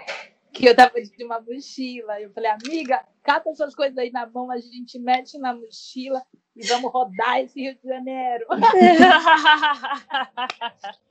que 0.54 0.68
eu 0.68 0.76
tava 0.76 1.02
de 1.02 1.24
uma 1.24 1.40
mochila. 1.40 2.22
Eu 2.22 2.32
falei, 2.32 2.52
amiga, 2.52 3.04
cata 3.24 3.54
suas 3.54 3.76
coisas 3.76 3.98
aí 3.98 4.12
na 4.12 4.26
mão, 4.26 4.52
a 4.52 4.58
gente 4.58 5.00
mete 5.00 5.38
na 5.38 5.54
mochila 5.54 6.22
e 6.56 6.66
vamos 6.68 6.92
rodar 6.92 7.40
esse 7.40 7.62
Rio 7.62 7.76
de 7.76 7.88
Janeiro. 7.88 8.46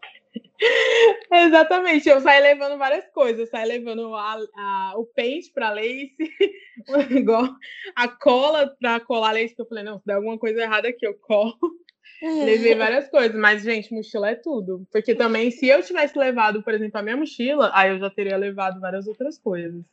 Exatamente, 1.30 2.08
eu 2.08 2.20
saí 2.20 2.42
levando 2.42 2.76
várias 2.76 3.08
coisas, 3.10 3.48
saí 3.48 3.66
levando 3.66 4.14
a, 4.14 4.36
a, 4.56 4.92
o 4.96 5.06
pente 5.06 5.50
para 5.52 5.70
lace, 5.70 6.16
a 7.94 8.08
cola 8.08 8.74
para 8.80 8.98
colar 9.00 9.32
lace, 9.32 9.54
que 9.54 9.62
eu 9.62 9.66
falei, 9.66 9.84
não, 9.84 9.98
se 9.98 10.06
der 10.06 10.14
alguma 10.14 10.36
coisa 10.36 10.60
errada 10.60 10.88
aqui, 10.88 11.06
eu 11.06 11.14
colo. 11.14 11.56
Levei 12.20 12.74
várias 12.74 13.08
coisas, 13.08 13.36
mas, 13.38 13.62
gente, 13.62 13.94
mochila 13.94 14.30
é 14.30 14.34
tudo. 14.34 14.86
Porque 14.90 15.14
também, 15.14 15.50
se 15.50 15.68
eu 15.68 15.82
tivesse 15.82 16.18
levado, 16.18 16.62
por 16.62 16.74
exemplo, 16.74 16.98
a 16.98 17.02
minha 17.02 17.16
mochila, 17.16 17.70
aí 17.72 17.90
eu 17.90 17.98
já 17.98 18.10
teria 18.10 18.36
levado 18.36 18.80
várias 18.80 19.06
outras 19.06 19.38
coisas. 19.38 19.84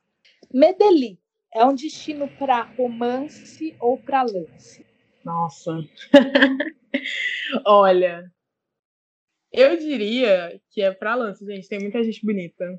Medellín 0.54 1.18
é 1.54 1.64
um 1.64 1.76
destino 1.76 2.28
para 2.28 2.64
romance 2.78 3.76
ou 3.80 3.98
para 3.98 4.24
lance? 4.24 4.86
Nossa. 5.24 5.80
Olha, 7.66 8.32
eu 9.52 9.78
diria 9.78 10.60
que 10.70 10.82
é 10.82 10.92
pra 10.92 11.16
lance, 11.16 11.46
gente. 11.46 11.68
Tem 11.68 11.80
muita 11.80 12.04
gente 12.04 12.26
bonita. 12.26 12.78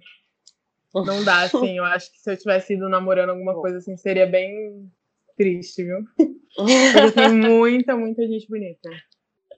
Não 0.94 1.24
dá, 1.24 1.42
assim. 1.44 1.78
Eu 1.78 1.84
acho 1.84 2.12
que 2.12 2.18
se 2.18 2.30
eu 2.30 2.36
tivesse 2.36 2.74
ido 2.74 2.88
namorando 2.88 3.30
alguma 3.30 3.54
coisa 3.54 3.78
assim, 3.78 3.96
seria 3.96 4.26
bem 4.26 4.90
triste, 5.36 5.84
viu? 5.84 6.04
Porque 6.56 7.12
tem 7.12 7.32
muita, 7.32 7.96
muita 7.96 8.26
gente 8.26 8.48
bonita. 8.48 8.90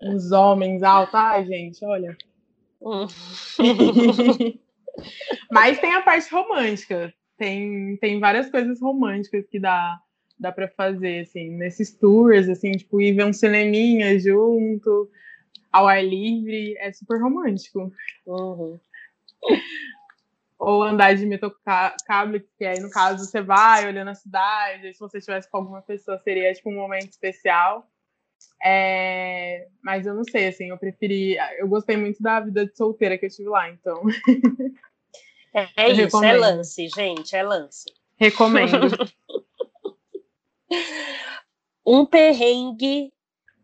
Uns 0.02 0.32
homens 0.32 0.82
altos. 0.82 1.14
Ai, 1.14 1.44
gente, 1.46 1.84
olha. 1.84 2.16
Mas 5.50 5.78
tem 5.78 5.94
a 5.94 6.02
parte 6.02 6.30
romântica. 6.32 7.12
Tem, 7.36 7.96
tem 7.98 8.18
várias 8.18 8.50
coisas 8.50 8.80
românticas 8.80 9.46
que 9.48 9.60
dá, 9.60 10.00
dá 10.38 10.50
para 10.50 10.68
fazer, 10.68 11.20
assim, 11.20 11.50
nesses 11.50 11.92
tours, 11.96 12.48
assim, 12.48 12.72
tipo, 12.72 13.00
ir 13.00 13.12
ver 13.12 13.26
um 13.26 13.32
cineminha 13.32 14.18
junto, 14.18 15.08
ao 15.72 15.86
ar 15.86 16.04
livre, 16.04 16.76
é 16.78 16.92
super 16.92 17.20
romântico. 17.20 17.92
Uhum. 18.26 18.78
Ou 20.58 20.82
andar 20.82 21.14
de 21.14 21.28
cable, 22.04 22.44
que 22.58 22.64
aí, 22.64 22.80
no 22.80 22.90
caso, 22.90 23.24
você 23.24 23.40
vai 23.40 23.86
olhando 23.86 24.08
a 24.08 24.14
cidade, 24.14 24.92
se 24.92 24.98
você 24.98 25.18
estivesse 25.18 25.48
com 25.48 25.58
alguma 25.58 25.82
pessoa, 25.82 26.18
seria, 26.18 26.52
tipo, 26.52 26.70
um 26.70 26.74
momento 26.74 27.10
especial. 27.10 27.88
É, 28.62 29.68
mas 29.82 30.06
eu 30.06 30.14
não 30.14 30.24
sei, 30.24 30.48
assim, 30.48 30.68
eu 30.70 30.78
preferi. 30.78 31.36
Eu 31.58 31.68
gostei 31.68 31.96
muito 31.96 32.22
da 32.22 32.40
vida 32.40 32.66
de 32.66 32.76
solteira 32.76 33.16
que 33.16 33.26
eu 33.26 33.30
tive 33.30 33.48
lá, 33.48 33.70
então. 33.70 34.02
É, 35.54 35.66
é 35.76 35.90
isso, 35.90 36.00
é 36.00 36.04
recomendo. 36.04 36.30
é 36.30 36.38
lance, 36.38 36.88
gente, 36.88 37.34
é 37.34 37.42
lance. 37.42 37.86
Recomendo. 38.16 38.88
um 41.86 42.04
perrengue 42.04 43.12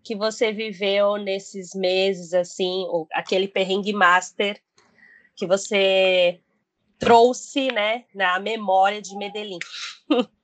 que 0.03 0.15
você 0.15 0.53
viveu 0.53 1.17
nesses 1.17 1.75
meses, 1.75 2.33
assim, 2.33 2.87
aquele 3.13 3.49
perrengue 3.49 3.93
master 3.93 4.61
que 5.37 5.47
você 5.47 6.41
trouxe, 6.99 7.69
né, 7.73 8.05
na 8.15 8.39
memória 8.39 9.03
de 9.03 9.17
Medellín. 9.17 9.59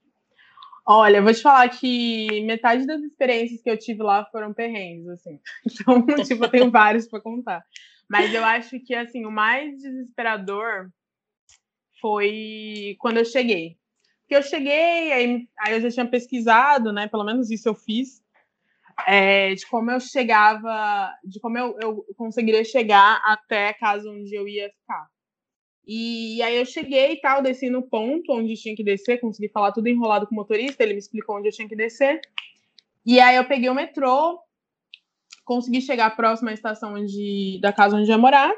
Olha, 0.93 1.17
eu 1.17 1.23
vou 1.23 1.33
te 1.33 1.41
falar 1.41 1.69
que 1.69 2.41
metade 2.41 2.85
das 2.85 3.01
experiências 3.01 3.61
que 3.61 3.69
eu 3.69 3.79
tive 3.79 4.03
lá 4.03 4.25
foram 4.25 4.53
perrengues, 4.53 5.07
assim. 5.07 5.39
Então, 5.65 6.05
tipo, 6.27 6.43
eu 6.43 6.49
tenho 6.49 6.69
vários 6.69 7.07
para 7.07 7.21
contar. 7.21 7.63
Mas 8.09 8.33
eu 8.33 8.43
acho 8.43 8.77
que, 8.81 8.93
assim, 8.93 9.25
o 9.25 9.31
mais 9.31 9.81
desesperador 9.81 10.89
foi 12.01 12.97
quando 12.99 13.19
eu 13.19 13.25
cheguei. 13.25 13.77
Porque 14.19 14.35
eu 14.35 14.43
cheguei, 14.43 15.13
aí, 15.13 15.47
aí 15.59 15.73
eu 15.75 15.79
já 15.79 15.89
tinha 15.91 16.05
pesquisado, 16.05 16.91
né? 16.91 17.07
Pelo 17.07 17.23
menos 17.23 17.49
isso 17.49 17.69
eu 17.69 17.73
fiz. 17.73 18.21
É, 19.07 19.55
de 19.55 19.65
como 19.67 19.91
eu 19.91 19.99
chegava, 20.01 21.09
de 21.23 21.39
como 21.39 21.57
eu, 21.57 21.77
eu 21.81 22.05
conseguiria 22.17 22.65
chegar 22.65 23.21
até 23.23 23.69
a 23.69 23.73
casa 23.73 24.09
onde 24.09 24.35
eu 24.35 24.45
ia 24.45 24.69
ficar. 24.69 25.07
E 25.85 26.41
aí 26.43 26.57
eu 26.57 26.65
cheguei 26.65 27.13
e 27.13 27.21
tal, 27.21 27.41
desci 27.41 27.69
no 27.69 27.81
ponto 27.81 28.31
onde 28.33 28.55
tinha 28.55 28.75
que 28.75 28.83
descer, 28.83 29.19
consegui 29.19 29.49
falar 29.49 29.71
tudo 29.71 29.87
enrolado 29.87 30.27
com 30.27 30.33
o 30.33 30.37
motorista, 30.37 30.83
ele 30.83 30.93
me 30.93 30.99
explicou 30.99 31.37
onde 31.37 31.47
eu 31.47 31.51
tinha 31.51 31.67
que 31.67 31.75
descer. 31.75 32.21
E 33.05 33.19
aí 33.19 33.35
eu 33.35 33.45
peguei 33.45 33.69
o 33.69 33.73
metrô, 33.73 34.39
consegui 35.43 35.81
chegar 35.81 36.15
próximo 36.15 36.49
à 36.49 36.53
estação 36.53 36.93
onde, 36.93 37.59
da 37.61 37.73
casa 37.73 37.95
onde 37.95 38.09
eu 38.09 38.15
ia 38.15 38.17
morar. 38.17 38.53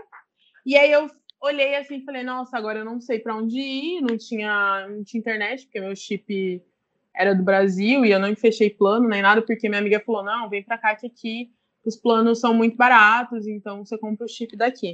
E 0.65 0.78
aí 0.78 0.91
eu 0.91 1.09
olhei 1.41 1.76
assim 1.76 1.97
e 1.97 2.03
falei, 2.03 2.24
nossa, 2.24 2.57
agora 2.57 2.80
eu 2.80 2.86
não 2.86 2.99
sei 2.99 3.19
para 3.19 3.36
onde 3.36 3.59
ir, 3.59 4.01
não 4.01 4.17
tinha, 4.17 4.88
não 4.89 5.03
tinha 5.03 5.19
internet, 5.19 5.65
porque 5.65 5.80
meu 5.80 5.95
chip 5.95 6.61
era 7.15 7.34
do 7.34 7.43
Brasil 7.43 8.05
e 8.05 8.11
eu 8.11 8.19
não 8.19 8.36
fechei 8.36 8.69
plano 8.69 9.07
nem 9.07 9.21
nada, 9.21 9.41
porque 9.41 9.69
minha 9.69 9.80
amiga 9.80 10.01
falou, 10.05 10.24
não, 10.24 10.49
vem 10.49 10.63
para 10.63 10.78
cá 10.78 10.95
que 10.95 11.07
aqui 11.07 11.51
os 11.86 11.95
planos 11.95 12.39
são 12.39 12.53
muito 12.53 12.78
baratos, 12.78 13.45
então 13.45 13.86
você 13.86 13.97
compra 13.97 14.26
o 14.26 14.30
chip 14.30 14.55
daqui. 14.55 14.93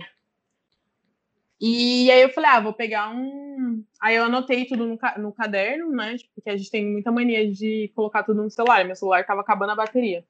E 1.62 2.10
aí 2.10 2.22
eu 2.22 2.30
falei, 2.30 2.50
ah, 2.52 2.60
vou 2.62 2.74
pegar 2.74 3.10
um. 3.14 3.84
Aí 4.02 4.16
eu 4.16 4.24
anotei 4.24 4.66
tudo 4.66 4.86
no, 4.86 4.98
no 5.18 5.34
caderno, 5.34 5.92
né? 5.92 6.18
Tipo, 6.18 6.32
porque 6.36 6.50
a 6.50 6.56
gente 6.56 6.72
tem 6.72 6.86
muita 6.86 7.12
mania 7.12 7.52
de 7.52 7.92
colocar 7.94 8.24
tudo 8.24 8.42
no 8.42 8.50
celular. 8.50 8.86
Meu 8.86 8.96
celular 8.96 9.26
tava 9.26 9.42
acabando 9.42 9.74
a 9.74 9.76
bateria. 9.76 10.24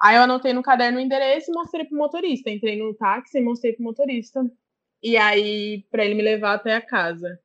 Aí 0.00 0.16
eu 0.16 0.22
anotei 0.22 0.52
no 0.52 0.62
caderno 0.62 0.98
o 0.98 1.00
endereço 1.00 1.50
e 1.50 1.54
mostrei 1.54 1.86
pro 1.86 1.96
motorista. 1.96 2.50
Entrei 2.50 2.76
no 2.76 2.94
táxi 2.94 3.38
e 3.38 3.42
mostrei 3.42 3.72
pro 3.72 3.84
motorista. 3.84 4.44
E 5.02 5.16
aí, 5.16 5.84
para 5.90 6.04
ele 6.04 6.14
me 6.14 6.22
levar 6.22 6.54
até 6.54 6.74
a 6.74 6.80
casa. 6.80 7.40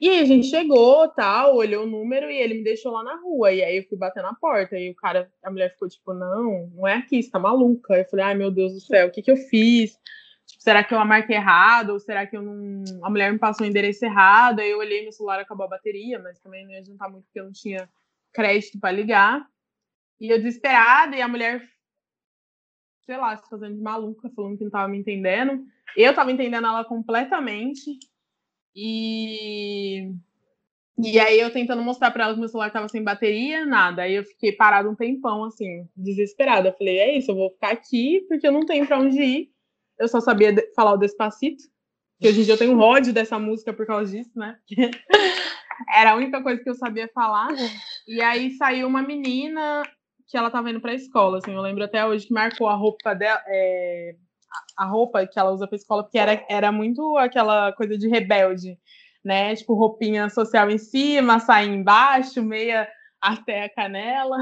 E 0.00 0.08
aí 0.08 0.20
a 0.20 0.24
gente 0.24 0.48
chegou, 0.48 1.06
tal, 1.08 1.56
olhou 1.56 1.84
o 1.84 1.88
número 1.88 2.30
e 2.30 2.36
ele 2.36 2.54
me 2.54 2.64
deixou 2.64 2.92
lá 2.92 3.02
na 3.02 3.16
rua. 3.16 3.52
E 3.52 3.62
aí 3.62 3.76
eu 3.76 3.84
fui 3.84 3.96
bater 3.98 4.22
na 4.22 4.34
porta. 4.34 4.78
E 4.78 4.90
o 4.90 4.94
cara, 4.94 5.30
a 5.42 5.50
mulher 5.50 5.70
ficou 5.72 5.88
tipo, 5.88 6.14
não, 6.14 6.66
não 6.74 6.88
é 6.88 6.94
aqui, 6.94 7.22
você 7.22 7.30
tá 7.30 7.38
maluca. 7.38 7.94
Eu 7.94 8.04
falei, 8.06 8.24
ai 8.24 8.34
meu 8.34 8.50
Deus 8.50 8.72
do 8.72 8.80
céu, 8.80 9.08
o 9.08 9.10
que 9.10 9.22
que 9.22 9.30
eu 9.30 9.36
fiz? 9.36 9.98
Será 10.64 10.82
que 10.82 10.94
eu 10.94 11.04
marquei 11.04 11.36
errado? 11.36 11.90
Ou 11.90 12.00
será 12.00 12.26
que 12.26 12.34
eu 12.34 12.40
não. 12.40 12.82
A 13.02 13.10
mulher 13.10 13.30
me 13.30 13.38
passou 13.38 13.66
o 13.66 13.68
endereço 13.68 14.02
errado? 14.02 14.60
Aí 14.60 14.70
eu 14.70 14.78
olhei, 14.78 15.02
meu 15.02 15.12
celular 15.12 15.38
acabou 15.38 15.66
a 15.66 15.68
bateria, 15.68 16.18
mas 16.18 16.40
também 16.40 16.64
não 16.64 16.72
ia 16.72 16.78
adiantar 16.78 17.10
muito 17.10 17.24
porque 17.24 17.38
eu 17.38 17.44
não 17.44 17.52
tinha 17.52 17.86
crédito 18.32 18.80
para 18.80 18.90
ligar. 18.90 19.46
E 20.18 20.30
eu 20.30 20.38
desesperada, 20.38 21.14
e 21.14 21.20
a 21.20 21.28
mulher, 21.28 21.62
sei 23.04 23.18
lá, 23.18 23.36
se 23.36 23.46
fazendo 23.46 23.74
de 23.74 23.82
maluca, 23.82 24.30
falando 24.34 24.56
que 24.56 24.64
não 24.64 24.70
tava 24.70 24.88
me 24.88 24.96
entendendo. 24.96 25.66
Eu 25.94 26.14
tava 26.14 26.32
entendendo 26.32 26.66
ela 26.66 26.82
completamente. 26.82 27.98
E. 28.74 30.14
E 30.96 31.20
aí 31.20 31.40
eu 31.40 31.52
tentando 31.52 31.82
mostrar 31.82 32.10
para 32.10 32.24
ela 32.24 32.32
que 32.32 32.40
meu 32.40 32.48
celular 32.48 32.72
tava 32.72 32.88
sem 32.88 33.04
bateria, 33.04 33.66
nada. 33.66 34.00
Aí 34.00 34.14
eu 34.14 34.24
fiquei 34.24 34.52
parada 34.52 34.88
um 34.88 34.94
tempão, 34.94 35.44
assim, 35.44 35.86
desesperada. 35.94 36.70
Eu 36.70 36.72
falei, 36.72 37.00
é 37.00 37.18
isso, 37.18 37.32
eu 37.32 37.34
vou 37.34 37.50
ficar 37.50 37.72
aqui 37.72 38.24
porque 38.28 38.46
eu 38.46 38.52
não 38.52 38.64
tenho 38.64 38.86
para 38.86 38.98
onde 38.98 39.20
ir 39.20 39.53
eu 39.98 40.08
só 40.08 40.20
sabia 40.20 40.54
falar 40.74 40.92
o 40.92 40.96
Despacito, 40.96 41.64
que 42.20 42.28
hoje 42.28 42.40
em 42.40 42.44
dia 42.44 42.54
eu 42.54 42.58
tenho 42.58 42.72
um 42.72 42.80
ódio 42.80 43.12
dessa 43.12 43.38
música 43.38 43.72
por 43.72 43.86
causa 43.86 44.10
disso, 44.10 44.30
né? 44.36 44.58
Era 45.94 46.12
a 46.12 46.16
única 46.16 46.42
coisa 46.42 46.62
que 46.62 46.70
eu 46.70 46.74
sabia 46.74 47.10
falar. 47.12 47.48
E 48.06 48.20
aí 48.22 48.52
saiu 48.52 48.86
uma 48.86 49.02
menina 49.02 49.82
que 50.26 50.36
ela 50.36 50.50
tava 50.50 50.70
indo 50.70 50.80
pra 50.80 50.94
escola, 50.94 51.38
assim, 51.38 51.52
eu 51.52 51.60
lembro 51.60 51.84
até 51.84 52.04
hoje 52.04 52.26
que 52.26 52.32
marcou 52.32 52.66
a 52.66 52.74
roupa 52.74 53.14
dela, 53.14 53.42
é, 53.46 54.16
a 54.76 54.86
roupa 54.86 55.26
que 55.26 55.38
ela 55.38 55.50
usa 55.50 55.66
pra 55.66 55.76
escola, 55.76 56.02
porque 56.02 56.18
era, 56.18 56.44
era 56.48 56.72
muito 56.72 57.16
aquela 57.18 57.72
coisa 57.72 57.96
de 57.98 58.08
rebelde, 58.08 58.78
né? 59.24 59.54
Tipo, 59.54 59.74
roupinha 59.74 60.28
social 60.30 60.70
em 60.70 60.78
cima, 60.78 61.40
saia 61.40 61.66
embaixo, 61.66 62.42
meia 62.42 62.88
até 63.20 63.64
a 63.64 63.68
canela, 63.68 64.38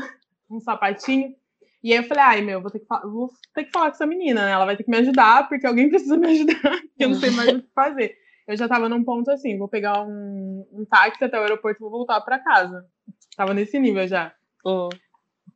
um 0.50 0.60
sapatinho. 0.60 1.34
E 1.82 1.92
aí 1.92 1.98
eu 1.98 2.04
falei, 2.04 2.22
ai, 2.22 2.42
meu, 2.42 2.60
vou 2.60 2.70
ter 2.70 2.78
que, 2.78 2.86
vou 2.86 3.30
ter 3.54 3.64
que 3.64 3.72
falar 3.72 3.86
com 3.86 3.94
essa 3.96 4.06
menina, 4.06 4.44
né? 4.44 4.52
Ela 4.52 4.64
vai 4.64 4.76
ter 4.76 4.84
que 4.84 4.90
me 4.90 4.98
ajudar, 4.98 5.48
porque 5.48 5.66
alguém 5.66 5.88
precisa 5.90 6.16
me 6.16 6.28
ajudar, 6.28 6.80
porque 6.80 7.04
eu 7.04 7.08
não 7.08 7.16
sei 7.16 7.30
mais 7.30 7.48
o 7.48 7.62
que 7.62 7.68
fazer. 7.74 8.16
Eu 8.46 8.56
já 8.56 8.68
tava 8.68 8.88
num 8.88 9.04
ponto 9.04 9.30
assim, 9.30 9.58
vou 9.58 9.68
pegar 9.68 10.02
um, 10.02 10.66
um 10.72 10.84
táxi 10.84 11.24
até 11.24 11.38
o 11.38 11.42
aeroporto 11.42 11.78
e 11.78 11.82
vou 11.82 11.90
voltar 11.90 12.20
para 12.20 12.38
casa. 12.38 12.86
Tava 13.36 13.54
nesse 13.54 13.78
nível 13.78 14.06
já. 14.06 14.32
Uhum. 14.64 14.88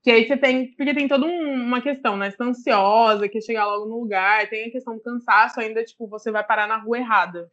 Que 0.03 0.11
aí 0.11 0.27
você 0.27 0.37
tem, 0.37 0.73
porque 0.75 0.95
tem 0.95 1.09
toda 1.09 1.27
um, 1.27 1.53
uma 1.55 1.81
questão, 1.81 2.17
né? 2.17 2.31
Você 2.31 2.37
tá 2.37 2.45
ansiosa, 2.45 3.29
quer 3.29 3.41
chegar 3.41 3.67
logo 3.67 3.87
no 3.87 4.01
lugar, 4.01 4.49
tem 4.49 4.69
a 4.69 4.71
questão 4.71 4.95
do 4.95 5.03
cansaço 5.03 5.61
ainda, 5.61 5.85
tipo, 5.85 6.09
você 6.09 6.31
vai 6.31 6.45
parar 6.45 6.67
na 6.67 6.77
rua 6.77 6.99
errada. 6.99 7.49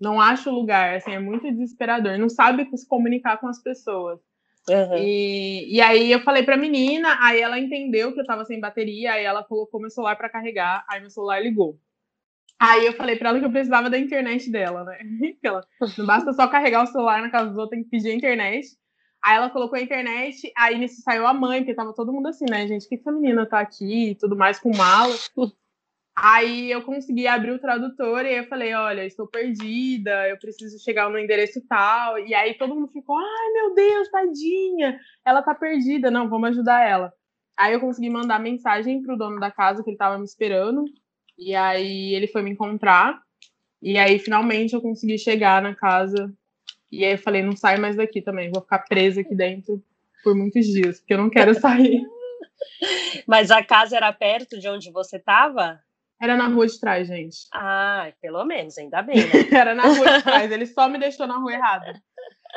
Não 0.00 0.20
acha 0.20 0.50
o 0.50 0.54
lugar, 0.54 0.94
assim, 0.94 1.12
é 1.12 1.18
muito 1.18 1.50
desesperador. 1.50 2.18
Não 2.18 2.28
sabe 2.28 2.68
se 2.76 2.88
comunicar 2.88 3.38
com 3.38 3.46
as 3.46 3.62
pessoas. 3.62 4.20
Uhum. 4.68 4.96
E, 4.96 5.76
e 5.76 5.80
aí 5.80 6.12
eu 6.12 6.20
falei 6.20 6.42
pra 6.42 6.56
menina, 6.56 7.18
aí 7.20 7.40
ela 7.40 7.58
entendeu 7.58 8.12
que 8.12 8.20
eu 8.20 8.26
tava 8.26 8.44
sem 8.44 8.60
bateria, 8.60 9.12
aí 9.12 9.24
ela 9.24 9.42
colocou 9.42 9.80
meu 9.80 9.90
celular 9.90 10.16
para 10.16 10.28
carregar, 10.28 10.84
aí 10.88 11.00
meu 11.00 11.10
celular 11.10 11.42
ligou. 11.42 11.78
Aí 12.58 12.84
eu 12.84 12.92
falei 12.92 13.16
pra 13.16 13.30
ela 13.30 13.38
que 13.38 13.46
eu 13.46 13.50
precisava 13.50 13.88
da 13.88 13.98
internet 13.98 14.50
dela, 14.50 14.84
né? 14.84 14.98
ela, 15.42 15.66
não 15.96 16.04
basta 16.04 16.32
só 16.34 16.46
carregar 16.46 16.84
o 16.84 16.86
celular 16.86 17.22
na 17.22 17.30
casa 17.30 17.48
dos 17.48 17.56
outros, 17.56 17.70
tem 17.70 17.82
que 17.82 17.90
pedir 17.90 18.10
a 18.10 18.14
internet. 18.14 18.68
Aí 19.22 19.36
ela 19.36 19.50
colocou 19.50 19.78
a 19.78 19.82
internet, 19.82 20.50
aí 20.56 20.78
nisso 20.78 21.02
saiu 21.02 21.26
a 21.26 21.34
mãe, 21.34 21.60
porque 21.60 21.74
tava 21.74 21.94
todo 21.94 22.12
mundo 22.12 22.28
assim, 22.28 22.46
né, 22.48 22.66
gente? 22.66 22.82
Por 22.82 22.88
que 22.90 22.94
essa 22.96 23.12
menina 23.12 23.46
tá 23.46 23.60
aqui 23.60 24.10
e 24.10 24.14
tudo 24.14 24.36
mais 24.36 24.58
com 24.58 24.74
mala? 24.74 25.14
Aí 26.22 26.70
eu 26.70 26.82
consegui 26.82 27.26
abrir 27.26 27.52
o 27.52 27.58
tradutor 27.58 28.26
e 28.26 28.34
eu 28.36 28.44
falei, 28.44 28.74
olha, 28.74 29.06
estou 29.06 29.26
perdida, 29.26 30.28
eu 30.28 30.38
preciso 30.38 30.78
chegar 30.78 31.08
no 31.08 31.18
endereço 31.18 31.62
tal. 31.66 32.18
E 32.18 32.34
aí 32.34 32.52
todo 32.54 32.74
mundo 32.74 32.88
ficou, 32.88 33.16
ai 33.16 33.52
meu 33.54 33.74
Deus, 33.74 34.10
tadinha, 34.10 35.00
ela 35.24 35.40
tá 35.40 35.54
perdida, 35.54 36.10
não, 36.10 36.28
vamos 36.28 36.50
ajudar 36.50 36.86
ela. 36.86 37.10
Aí 37.56 37.72
eu 37.72 37.80
consegui 37.80 38.10
mandar 38.10 38.38
mensagem 38.38 39.02
pro 39.02 39.16
dono 39.16 39.40
da 39.40 39.50
casa 39.50 39.82
que 39.82 39.88
ele 39.88 39.96
tava 39.96 40.18
me 40.18 40.24
esperando. 40.24 40.84
E 41.38 41.54
aí 41.54 42.14
ele 42.14 42.26
foi 42.26 42.42
me 42.42 42.50
encontrar. 42.50 43.18
E 43.80 43.96
aí 43.96 44.18
finalmente 44.18 44.74
eu 44.74 44.82
consegui 44.82 45.16
chegar 45.16 45.62
na 45.62 45.74
casa. 45.74 46.30
E 46.92 47.02
aí 47.02 47.12
eu 47.12 47.18
falei, 47.18 47.42
não 47.42 47.56
sai 47.56 47.78
mais 47.78 47.96
daqui 47.96 48.20
também, 48.20 48.50
vou 48.50 48.60
ficar 48.60 48.80
presa 48.80 49.22
aqui 49.22 49.34
dentro 49.34 49.82
por 50.22 50.34
muitos 50.34 50.66
dias, 50.66 50.98
porque 50.98 51.14
eu 51.14 51.18
não 51.18 51.30
quero 51.30 51.54
sair. 51.54 52.02
Mas 53.26 53.50
a 53.50 53.64
casa 53.64 53.96
era 53.96 54.12
perto 54.12 54.58
de 54.58 54.68
onde 54.68 54.90
você 54.90 55.16
estava? 55.16 55.80
Era 56.20 56.36
na 56.36 56.48
rua 56.48 56.66
de 56.66 56.78
trás, 56.78 57.08
gente. 57.08 57.38
Ah, 57.54 58.12
pelo 58.20 58.44
menos, 58.44 58.76
ainda 58.76 59.02
bem, 59.02 59.16
né? 59.16 59.22
Era 59.58 59.74
na 59.74 59.84
rua 59.84 60.18
de 60.18 60.22
trás, 60.22 60.52
ele 60.52 60.66
só 60.66 60.86
me 60.86 60.98
deixou 60.98 61.26
na 61.26 61.38
rua 61.38 61.52
errada. 61.52 62.00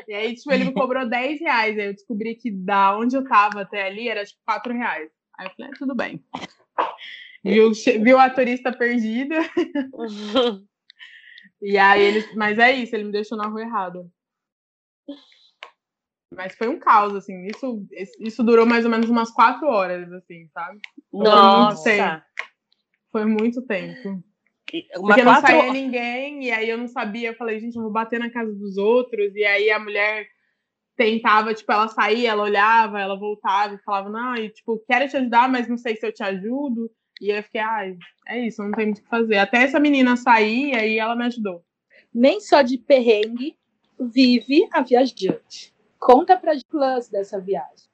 E 0.05 0.13
aí, 0.13 0.35
tipo, 0.35 0.51
ele 0.51 0.65
me 0.65 0.73
cobrou 0.73 1.07
10 1.07 1.39
reais. 1.39 1.77
Aí 1.77 1.85
eu 1.85 1.93
descobri 1.93 2.35
que 2.35 2.51
da 2.51 2.97
onde 2.97 3.15
eu 3.15 3.23
tava 3.23 3.61
até 3.61 3.85
ali 3.85 4.09
era 4.09 4.25
tipo 4.25 4.41
4 4.45 4.73
reais. 4.73 5.09
Aí 5.37 5.47
eu 5.47 5.51
falei, 5.51 5.71
ah, 5.71 5.77
tudo 5.77 5.95
bem. 5.95 6.21
Viu, 7.43 7.71
viu 8.01 8.19
a 8.19 8.29
turista 8.29 8.71
perdida. 8.71 9.35
e 11.61 11.77
aí 11.77 12.01
ele. 12.01 12.35
Mas 12.35 12.59
é 12.59 12.71
isso, 12.71 12.95
ele 12.95 13.05
me 13.05 13.11
deixou 13.11 13.37
na 13.37 13.47
rua 13.47 13.61
errada. 13.61 14.05
Mas 16.35 16.55
foi 16.55 16.67
um 16.67 16.79
caos, 16.79 17.15
assim. 17.15 17.45
Isso, 17.45 17.85
isso 18.19 18.43
durou 18.43 18.65
mais 18.65 18.83
ou 18.83 18.91
menos 18.91 19.09
umas 19.09 19.31
quatro 19.31 19.67
horas, 19.67 20.11
assim, 20.11 20.47
sabe? 20.53 20.79
Nossa! 21.13 22.25
Foi 23.13 23.25
muito 23.25 23.61
tempo. 23.61 24.23
Uma 24.97 25.09
Porque 25.09 25.23
não 25.23 25.33
quatro... 25.33 25.51
saía 25.51 25.71
ninguém, 25.71 26.45
e 26.45 26.51
aí 26.51 26.67
eu 26.67 26.79
não 26.79 26.87
sabia. 26.87 27.29
Eu 27.29 27.35
falei, 27.35 27.59
gente, 27.59 27.75
eu 27.75 27.83
vou 27.83 27.91
bater 27.91 28.19
na 28.19 28.31
casa 28.31 28.51
dos 28.51 28.75
outros. 28.75 29.35
E 29.35 29.45
aí 29.45 29.69
a 29.69 29.77
mulher 29.77 30.25
tentava, 30.97 31.53
tipo, 31.53 31.71
ela 31.71 31.87
saía, 31.87 32.31
ela 32.31 32.41
olhava, 32.41 32.99
ela 32.99 33.15
voltava 33.15 33.75
e 33.75 33.83
falava, 33.83 34.09
não, 34.09 34.35
e 34.35 34.49
tipo, 34.49 34.83
quero 34.87 35.07
te 35.07 35.15
ajudar, 35.15 35.47
mas 35.47 35.67
não 35.67 35.77
sei 35.77 35.95
se 35.95 36.05
eu 36.05 36.11
te 36.11 36.23
ajudo. 36.23 36.89
E 37.21 37.29
eu 37.29 37.43
fiquei, 37.43 37.61
ai, 37.61 37.95
é 38.27 38.47
isso, 38.47 38.63
não 38.63 38.71
tem 38.71 38.87
muito 38.87 38.97
o 38.97 39.03
que 39.03 39.09
fazer. 39.09 39.37
Até 39.37 39.61
essa 39.61 39.79
menina 39.79 40.17
sair, 40.17 40.71
e 40.71 40.75
aí 40.75 40.97
ela 40.97 41.15
me 41.15 41.25
ajudou. 41.25 41.63
Nem 42.11 42.41
só 42.41 42.63
de 42.63 42.79
perrengue 42.79 43.55
vive 43.99 44.67
a 44.71 44.81
viajante. 44.81 45.71
Conta 45.99 46.35
pra 46.35 46.53
plus 46.67 47.09
dessa 47.09 47.39
viagem. 47.39 47.87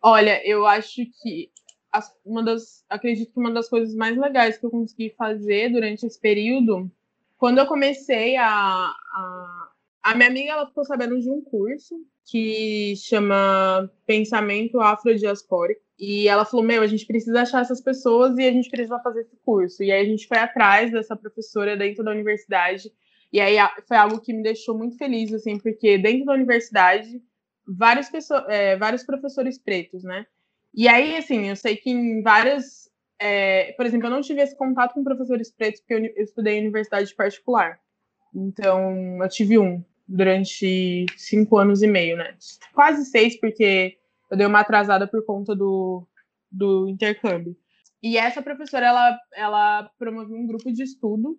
Olha, 0.00 0.40
eu 0.48 0.66
acho 0.66 1.02
que 1.20 1.51
as, 1.92 2.12
uma 2.24 2.42
das, 2.42 2.84
acredito 2.88 3.32
que 3.32 3.38
uma 3.38 3.50
das 3.50 3.68
coisas 3.68 3.94
mais 3.94 4.16
legais 4.16 4.56
que 4.56 4.64
eu 4.64 4.70
consegui 4.70 5.10
fazer 5.10 5.68
durante 5.68 6.06
esse 6.06 6.18
período, 6.18 6.90
quando 7.36 7.58
eu 7.58 7.66
comecei 7.66 8.36
a, 8.36 8.46
a, 8.46 9.68
a 10.02 10.14
minha 10.14 10.28
amiga 10.28 10.52
ela 10.52 10.66
ficou 10.66 10.84
sabendo 10.84 11.20
de 11.20 11.30
um 11.30 11.42
curso 11.42 11.94
que 12.24 12.94
chama 12.96 13.90
Pensamento 14.06 14.80
Afrodiaspórico 14.80 15.82
e 15.98 16.28
ela 16.28 16.44
falou: 16.44 16.64
Meu, 16.64 16.82
a 16.82 16.86
gente 16.86 17.06
precisa 17.06 17.42
achar 17.42 17.60
essas 17.60 17.80
pessoas 17.80 18.36
e 18.38 18.46
a 18.46 18.52
gente 18.52 18.70
precisa 18.70 18.98
fazer 19.00 19.20
esse 19.20 19.36
curso. 19.44 19.82
E 19.82 19.92
aí 19.92 20.02
a 20.02 20.08
gente 20.08 20.26
foi 20.26 20.38
atrás 20.38 20.90
dessa 20.90 21.14
professora 21.14 21.76
dentro 21.76 22.02
da 22.02 22.10
universidade. 22.10 22.92
E 23.32 23.40
aí 23.40 23.56
foi 23.86 23.96
algo 23.96 24.20
que 24.20 24.32
me 24.32 24.42
deixou 24.42 24.76
muito 24.76 24.96
feliz, 24.96 25.32
assim, 25.32 25.58
porque 25.58 25.96
dentro 25.98 26.26
da 26.26 26.34
universidade 26.34 27.22
vários, 27.66 28.08
pessoas, 28.08 28.44
é, 28.48 28.76
vários 28.76 29.04
professores 29.04 29.58
pretos, 29.58 30.02
né? 30.02 30.26
E 30.74 30.88
aí, 30.88 31.16
assim, 31.16 31.48
eu 31.48 31.56
sei 31.56 31.76
que 31.76 31.90
em 31.90 32.22
várias. 32.22 32.90
É, 33.18 33.72
por 33.72 33.86
exemplo, 33.86 34.06
eu 34.06 34.10
não 34.10 34.20
tive 34.20 34.40
esse 34.40 34.56
contato 34.56 34.94
com 34.94 35.04
professores 35.04 35.50
pretos 35.50 35.80
porque 35.80 35.94
eu, 35.94 36.04
eu 36.16 36.24
estudei 36.24 36.54
em 36.54 36.62
universidade 36.62 37.14
particular. 37.14 37.78
Então, 38.34 39.22
eu 39.22 39.28
tive 39.28 39.58
um 39.58 39.84
durante 40.08 41.06
cinco 41.16 41.56
anos 41.58 41.82
e 41.82 41.86
meio, 41.86 42.16
né? 42.16 42.36
Quase 42.74 43.04
seis, 43.04 43.38
porque 43.38 43.98
eu 44.30 44.36
dei 44.36 44.46
uma 44.46 44.60
atrasada 44.60 45.06
por 45.06 45.24
conta 45.24 45.54
do, 45.54 46.06
do 46.50 46.88
intercâmbio. 46.88 47.56
E 48.02 48.18
essa 48.18 48.42
professora, 48.42 48.86
ela, 48.86 49.18
ela 49.34 49.90
promoveu 49.98 50.36
um 50.36 50.46
grupo 50.46 50.72
de 50.72 50.82
estudo 50.82 51.38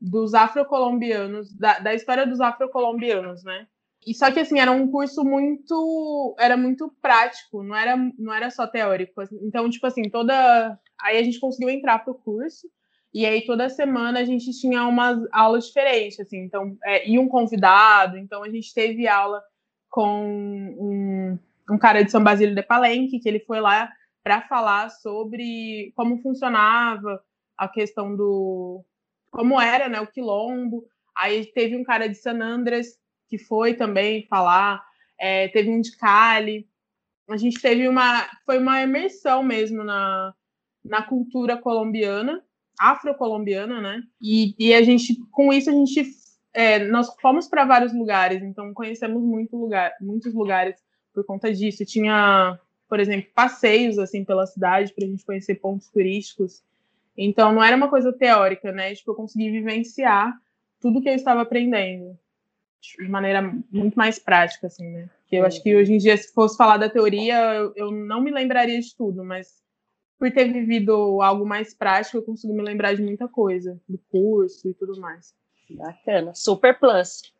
dos 0.00 0.34
afrocolombianos, 0.34 1.54
da, 1.54 1.78
da 1.78 1.94
história 1.94 2.26
dos 2.26 2.40
afrocolombianos, 2.40 3.42
né? 3.42 3.66
E 4.06 4.14
só 4.14 4.30
que 4.30 4.40
assim, 4.40 4.58
era 4.58 4.70
um 4.70 4.90
curso 4.90 5.24
muito 5.24 6.34
era 6.38 6.56
muito 6.56 6.94
prático, 7.00 7.62
não 7.62 7.74
era 7.74 7.96
não 8.18 8.32
era 8.32 8.50
só 8.50 8.66
teórico. 8.66 9.22
Então, 9.42 9.68
tipo 9.70 9.86
assim, 9.86 10.08
toda 10.10 10.78
aí 11.00 11.18
a 11.18 11.22
gente 11.22 11.40
conseguiu 11.40 11.70
entrar 11.70 12.00
pro 12.00 12.14
curso 12.14 12.68
e 13.12 13.24
aí 13.24 13.44
toda 13.46 13.68
semana 13.68 14.20
a 14.20 14.24
gente 14.24 14.50
tinha 14.58 14.84
umas 14.86 15.18
aulas 15.32 15.66
diferentes, 15.66 16.18
assim, 16.18 16.38
então 16.38 16.76
é, 16.84 17.08
e 17.08 17.18
um 17.18 17.28
convidado, 17.28 18.18
então 18.18 18.42
a 18.42 18.48
gente 18.48 18.74
teve 18.74 19.06
aula 19.06 19.40
com 19.88 20.18
um, 20.18 21.38
um 21.70 21.78
cara 21.78 22.02
de 22.02 22.10
São 22.10 22.22
Basílio 22.22 22.54
de 22.54 22.62
Palenque, 22.62 23.20
que 23.20 23.28
ele 23.28 23.38
foi 23.38 23.60
lá 23.60 23.92
para 24.24 24.42
falar 24.42 24.90
sobre 24.90 25.92
como 25.94 26.20
funcionava 26.20 27.22
a 27.56 27.68
questão 27.68 28.16
do 28.16 28.84
como 29.30 29.60
era, 29.60 29.88
né, 29.88 30.00
o 30.00 30.06
quilombo. 30.06 30.84
Aí 31.16 31.46
teve 31.46 31.76
um 31.76 31.84
cara 31.84 32.08
de 32.08 32.16
San 32.16 32.40
Andrés 32.42 32.98
que 33.28 33.38
foi 33.38 33.74
também 33.74 34.26
falar, 34.26 34.84
é, 35.18 35.48
teve 35.48 35.70
um 35.70 35.80
de 35.80 35.96
Cali. 35.96 36.68
A 37.28 37.36
gente 37.36 37.60
teve 37.60 37.88
uma. 37.88 38.28
Foi 38.44 38.58
uma 38.58 38.82
imersão 38.82 39.42
mesmo 39.42 39.82
na, 39.82 40.34
na 40.84 41.02
cultura 41.02 41.56
colombiana, 41.56 42.44
afro-colombiana, 42.78 43.80
né? 43.80 44.02
E, 44.20 44.54
e 44.58 44.74
a 44.74 44.82
gente, 44.82 45.16
com 45.30 45.52
isso, 45.52 45.70
a 45.70 45.72
gente. 45.72 46.04
É, 46.52 46.86
nós 46.86 47.12
fomos 47.20 47.48
para 47.48 47.64
vários 47.64 47.92
lugares, 47.92 48.40
então 48.42 48.72
conhecemos 48.72 49.20
muito 49.20 49.56
lugar, 49.56 49.92
muitos 50.00 50.32
lugares 50.32 50.76
por 51.12 51.24
conta 51.24 51.52
disso. 51.52 51.84
Tinha, 51.84 52.58
por 52.88 53.00
exemplo, 53.00 53.28
passeios 53.34 53.98
assim 53.98 54.24
pela 54.24 54.46
cidade 54.46 54.92
para 54.92 55.04
a 55.04 55.08
gente 55.08 55.24
conhecer 55.24 55.56
pontos 55.56 55.88
turísticos. 55.88 56.62
Então 57.16 57.52
não 57.52 57.62
era 57.62 57.76
uma 57.76 57.88
coisa 57.88 58.12
teórica, 58.12 58.70
né? 58.70 58.94
Tipo, 58.94 59.12
eu 59.12 59.14
consegui 59.16 59.50
vivenciar 59.50 60.32
tudo 60.80 61.00
que 61.00 61.08
eu 61.08 61.14
estava 61.14 61.42
aprendendo 61.42 62.16
de 62.98 63.08
maneira 63.08 63.42
muito 63.70 63.94
mais 63.94 64.18
prática, 64.18 64.66
assim, 64.66 64.88
né? 64.88 65.10
Que 65.26 65.36
eu 65.36 65.46
acho 65.46 65.62
que 65.62 65.74
hoje 65.74 65.92
em 65.92 65.98
dia, 65.98 66.16
se 66.16 66.32
fosse 66.32 66.56
falar 66.56 66.76
da 66.76 66.88
teoria, 66.88 67.36
eu, 67.54 67.72
eu 67.76 67.90
não 67.90 68.20
me 68.20 68.30
lembraria 68.30 68.80
de 68.80 68.94
tudo, 68.96 69.24
mas 69.24 69.62
por 70.18 70.30
ter 70.30 70.52
vivido 70.52 71.20
algo 71.20 71.44
mais 71.44 71.74
prático, 71.74 72.18
eu 72.18 72.22
consigo 72.22 72.54
me 72.54 72.62
lembrar 72.62 72.94
de 72.94 73.02
muita 73.02 73.28
coisa, 73.28 73.80
do 73.88 73.98
curso 74.10 74.68
e 74.68 74.74
tudo 74.74 75.00
mais. 75.00 75.34
Bacana. 75.70 76.34
Super 76.34 76.78
plus. 76.78 77.32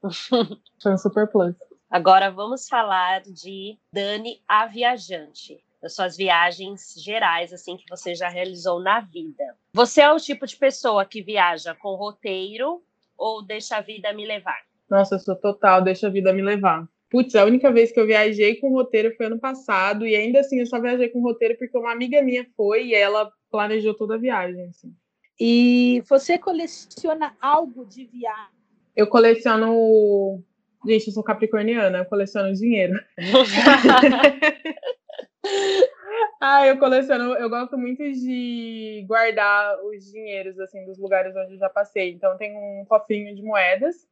Foi 0.83 0.93
um 0.93 0.99
super 0.99 1.27
plus. 1.29 1.55
Agora 1.91 2.31
vamos 2.31 2.69
falar 2.69 3.23
de 3.23 3.79
Dani 3.93 4.43
a 4.49 4.67
Viajante, 4.67 5.63
das 5.81 5.95
suas 5.95 6.17
viagens 6.17 6.95
gerais, 6.97 7.53
assim, 7.53 7.77
que 7.77 7.85
você 7.89 8.15
já 8.15 8.29
realizou 8.29 8.81
na 8.81 9.01
vida. 9.01 9.57
Você 9.73 10.01
é 10.01 10.11
o 10.11 10.19
tipo 10.19 10.47
de 10.47 10.57
pessoa 10.57 11.05
que 11.05 11.23
viaja 11.23 11.75
com 11.75 11.95
roteiro 11.95 12.83
ou 13.17 13.43
deixa 13.43 13.77
a 13.77 13.81
vida 13.81 14.13
me 14.13 14.27
levar? 14.27 14.61
Nossa, 14.95 15.17
eu 15.17 15.19
sou 15.19 15.35
total, 15.35 15.83
deixa 15.83 16.07
a 16.07 16.11
vida 16.11 16.33
me 16.33 16.41
levar. 16.41 16.89
Putz, 17.11 17.35
a 17.35 17.45
única 17.45 17.73
vez 17.73 17.91
que 17.91 17.99
eu 17.99 18.07
viajei 18.07 18.55
com 18.61 18.71
roteiro 18.71 19.13
foi 19.17 19.27
ano 19.27 19.41
passado, 19.41 20.07
e 20.07 20.15
ainda 20.15 20.39
assim 20.39 20.61
eu 20.61 20.67
só 20.67 20.81
viajei 20.81 21.09
com 21.09 21.21
roteiro 21.21 21.59
porque 21.59 21.77
uma 21.77 21.91
amiga 21.91 22.23
minha 22.23 22.47
foi 22.57 22.87
e 22.87 22.95
ela 22.95 23.29
planejou 23.51 23.93
toda 23.95 24.15
a 24.15 24.19
viagem. 24.19 24.69
Assim. 24.69 24.95
E 25.41 26.01
você 26.09 26.39
coleciona 26.39 27.37
algo 27.41 27.85
de 27.85 28.05
viagem? 28.05 28.55
Eu 28.95 29.09
coleciono. 29.09 30.41
Gente, 30.87 31.09
eu 31.09 31.13
sou 31.13 31.25
capricorniana, 31.25 31.99
eu 31.99 32.05
coleciono 32.05 32.55
dinheiro. 32.55 32.97
ah, 36.41 36.69
eu 36.69 36.79
coleciono, 36.79 37.35
eu 37.35 37.51
gosto 37.51 37.77
muito 37.77 38.01
de 38.13 39.05
guardar 39.09 39.77
os 39.87 40.13
dinheiros 40.13 40.57
assim 40.61 40.85
dos 40.85 40.99
lugares 40.99 41.35
onde 41.35 41.55
eu 41.55 41.59
já 41.59 41.69
passei. 41.69 42.13
Então 42.13 42.37
tem 42.37 42.57
um 42.57 42.85
cofrinho 42.85 43.35
de 43.35 43.43
moedas 43.43 44.07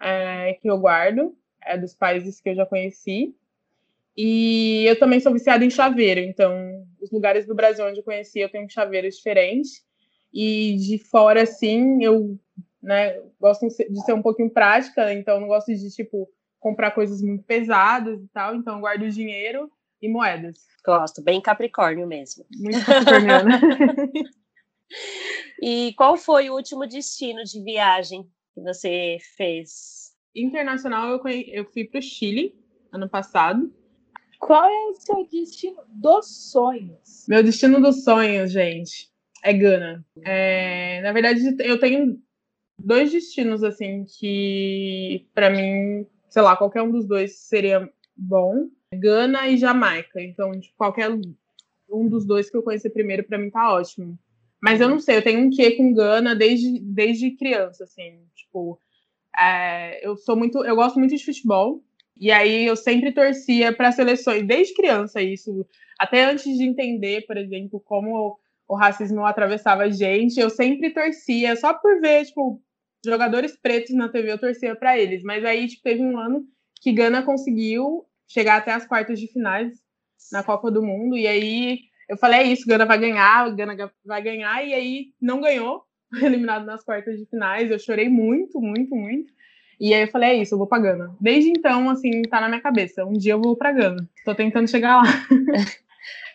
é, 0.00 0.54
que 0.54 0.70
eu 0.70 0.78
guardo, 0.78 1.36
é 1.62 1.76
dos 1.76 1.94
países 1.94 2.40
que 2.40 2.48
eu 2.48 2.54
já 2.54 2.66
conheci. 2.66 3.34
E 4.16 4.84
eu 4.86 4.98
também 4.98 5.20
sou 5.20 5.32
viciada 5.32 5.64
em 5.64 5.70
chaveiro, 5.70 6.20
então 6.20 6.84
os 7.00 7.10
lugares 7.10 7.46
do 7.46 7.54
Brasil 7.54 7.86
onde 7.86 8.00
eu 8.00 8.04
conheci 8.04 8.40
eu 8.40 8.50
tenho 8.50 8.68
chaveiros 8.68 9.16
diferentes. 9.16 9.84
E 10.32 10.76
de 10.76 10.98
fora, 10.98 11.42
assim, 11.42 12.02
eu 12.04 12.38
né, 12.82 13.20
gosto 13.40 13.66
de 13.66 14.04
ser 14.04 14.12
um 14.12 14.22
pouquinho 14.22 14.50
prática, 14.50 15.12
então 15.12 15.40
não 15.40 15.48
gosto 15.48 15.74
de, 15.74 15.90
tipo, 15.90 16.30
comprar 16.58 16.92
coisas 16.92 17.20
muito 17.20 17.42
pesadas 17.44 18.22
e 18.22 18.28
tal, 18.28 18.54
então 18.54 18.74
eu 18.74 18.80
guardo 18.80 19.10
dinheiro 19.10 19.70
e 20.00 20.08
moedas. 20.08 20.66
Gosto, 20.84 21.20
bem 21.20 21.40
Capricórnio 21.40 22.06
mesmo. 22.06 22.44
Muito 22.58 22.84
capricorniana. 22.84 23.60
e 25.62 25.92
qual 25.96 26.16
foi 26.16 26.48
o 26.48 26.54
último 26.54 26.86
destino 26.86 27.44
de 27.44 27.62
viagem 27.62 28.26
que 28.60 28.64
você 28.64 29.18
fez? 29.36 30.12
Internacional, 30.34 31.10
eu, 31.10 31.20
eu 31.48 31.64
fui 31.64 31.84
para 31.84 31.98
o 31.98 32.02
Chile 32.02 32.54
ano 32.92 33.08
passado. 33.08 33.72
Qual 34.38 34.64
é 34.64 34.90
o 34.90 34.94
seu 34.94 35.26
destino 35.30 35.82
dos 35.88 36.50
sonhos? 36.50 37.26
Meu 37.28 37.42
destino 37.42 37.80
dos 37.80 38.04
sonhos, 38.04 38.52
gente, 38.52 39.10
é 39.42 39.52
Gana. 39.52 40.04
É, 40.24 41.00
na 41.02 41.12
verdade, 41.12 41.40
eu 41.60 41.78
tenho 41.78 42.20
dois 42.78 43.12
destinos 43.12 43.62
assim 43.62 44.04
que 44.04 45.26
para 45.34 45.50
mim, 45.50 46.06
sei 46.28 46.42
lá, 46.42 46.56
qualquer 46.56 46.82
um 46.82 46.90
dos 46.90 47.06
dois 47.06 47.38
seria 47.38 47.90
bom. 48.16 48.68
Gana 48.94 49.48
e 49.48 49.56
Jamaica. 49.56 50.20
Então, 50.20 50.50
tipo, 50.52 50.74
qualquer 50.76 51.10
um 51.90 52.08
dos 52.08 52.24
dois 52.24 52.50
que 52.50 52.56
eu 52.56 52.62
conhecer 52.62 52.90
primeiro 52.90 53.24
para 53.24 53.38
mim 53.38 53.50
tá 53.50 53.72
ótimo. 53.74 54.18
Mas 54.62 54.80
eu 54.80 54.88
não 54.88 54.98
sei, 54.98 55.16
eu 55.16 55.22
tenho 55.22 55.40
um 55.40 55.50
quê 55.50 55.72
com 55.72 55.92
Gana 55.94 56.34
desde, 56.34 56.78
desde 56.80 57.30
criança, 57.32 57.84
assim, 57.84 58.20
tipo, 58.34 58.78
é, 59.38 60.06
eu 60.06 60.16
sou 60.16 60.36
muito, 60.36 60.64
eu 60.64 60.76
gosto 60.76 60.98
muito 60.98 61.16
de 61.16 61.24
futebol, 61.24 61.82
e 62.16 62.30
aí 62.30 62.66
eu 62.66 62.76
sempre 62.76 63.12
torcia 63.12 63.72
para 63.72 63.92
seleções, 63.92 64.46
desde 64.46 64.74
criança 64.74 65.22
isso, 65.22 65.66
até 65.98 66.24
antes 66.24 66.44
de 66.56 66.64
entender, 66.64 67.22
por 67.26 67.36
exemplo, 67.38 67.80
como 67.80 68.38
o 68.68 68.74
racismo 68.76 69.24
atravessava 69.24 69.84
a 69.84 69.90
gente, 69.90 70.38
eu 70.38 70.50
sempre 70.50 70.90
torcia, 70.90 71.56
só 71.56 71.72
por 71.72 72.00
ver, 72.00 72.26
tipo, 72.26 72.62
jogadores 73.04 73.56
pretos 73.56 73.94
na 73.94 74.08
TV, 74.10 74.32
eu 74.32 74.38
torcia 74.38 74.76
para 74.76 74.98
eles, 74.98 75.22
mas 75.22 75.44
aí, 75.44 75.66
tipo, 75.68 75.82
teve 75.82 76.02
um 76.02 76.18
ano 76.18 76.44
que 76.82 76.92
Gana 76.92 77.22
conseguiu 77.22 78.04
chegar 78.28 78.56
até 78.58 78.72
as 78.72 78.86
quartas 78.86 79.18
de 79.18 79.26
finais 79.26 79.72
na 80.30 80.42
Copa 80.42 80.70
do 80.70 80.82
Mundo, 80.82 81.16
e 81.16 81.26
aí 81.26 81.80
eu 82.10 82.16
falei, 82.16 82.40
é 82.40 82.42
isso, 82.42 82.66
Gana 82.66 82.84
vai 82.84 82.98
ganhar, 82.98 83.54
Gana 83.54 83.92
vai 84.04 84.20
ganhar, 84.20 84.66
e 84.66 84.74
aí 84.74 85.06
não 85.20 85.40
ganhou, 85.40 85.84
eliminado 86.20 86.66
nas 86.66 86.82
quartas 86.82 87.16
de 87.16 87.24
finais. 87.24 87.70
Eu 87.70 87.78
chorei 87.78 88.08
muito, 88.08 88.60
muito, 88.60 88.96
muito. 88.96 89.32
E 89.78 89.94
aí 89.94 90.02
eu 90.02 90.08
falei, 90.08 90.30
é 90.30 90.34
isso, 90.42 90.54
eu 90.54 90.58
vou 90.58 90.66
pra 90.66 90.80
Gana. 90.80 91.16
Desde 91.20 91.50
então, 91.50 91.88
assim, 91.88 92.22
tá 92.22 92.40
na 92.40 92.48
minha 92.48 92.60
cabeça. 92.60 93.06
Um 93.06 93.12
dia 93.12 93.34
eu 93.34 93.40
vou 93.40 93.56
pra 93.56 93.70
Gana. 93.70 94.08
Tô 94.24 94.34
tentando 94.34 94.68
chegar 94.68 95.02
lá. 95.02 95.04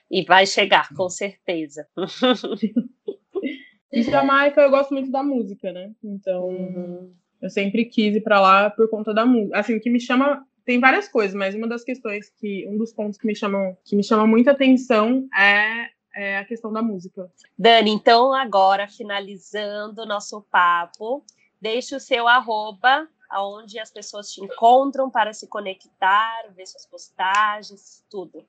E 0.09 0.23
vai 0.23 0.45
chegar, 0.45 0.87
com 0.93 1.09
certeza. 1.09 1.87
e 3.91 4.03
Jamaica, 4.03 4.61
eu 4.61 4.69
gosto 4.69 4.93
muito 4.93 5.09
da 5.09 5.23
música, 5.23 5.71
né? 5.71 5.91
Então, 6.03 6.47
uhum. 6.47 7.11
eu 7.41 7.49
sempre 7.49 7.85
quis 7.85 8.15
ir 8.15 8.21
pra 8.21 8.39
lá 8.39 8.69
por 8.69 8.87
conta 8.87 9.15
da 9.15 9.25
música. 9.25 9.57
Assim, 9.57 9.79
que 9.79 9.89
me 9.89 9.99
chama 9.99 10.45
tem 10.65 10.79
várias 10.79 11.07
coisas, 11.07 11.35
mas 11.35 11.53
uma 11.53 11.67
das 11.67 11.83
questões 11.83 12.29
que 12.29 12.67
um 12.67 12.77
dos 12.77 12.91
pontos 12.91 13.17
que 13.17 13.27
me 13.27 13.35
chamam 13.35 13.77
que 13.85 13.95
me 13.95 14.03
chama 14.03 14.25
muita 14.25 14.51
atenção 14.51 15.27
é, 15.37 15.89
é 16.15 16.37
a 16.39 16.45
questão 16.45 16.73
da 16.73 16.81
música. 16.81 17.31
Dani, 17.57 17.91
então 17.91 18.33
agora 18.33 18.87
finalizando 18.87 20.01
o 20.01 20.05
nosso 20.05 20.41
papo, 20.49 21.23
deixe 21.61 21.95
o 21.95 21.99
seu 21.99 22.27
arroba 22.27 23.07
aonde 23.29 23.79
as 23.79 23.91
pessoas 23.91 24.31
te 24.31 24.43
encontram 24.43 25.09
para 25.09 25.33
se 25.33 25.47
conectar, 25.47 26.47
ver 26.55 26.65
suas 26.65 26.85
postagens, 26.85 28.03
tudo. 28.09 28.43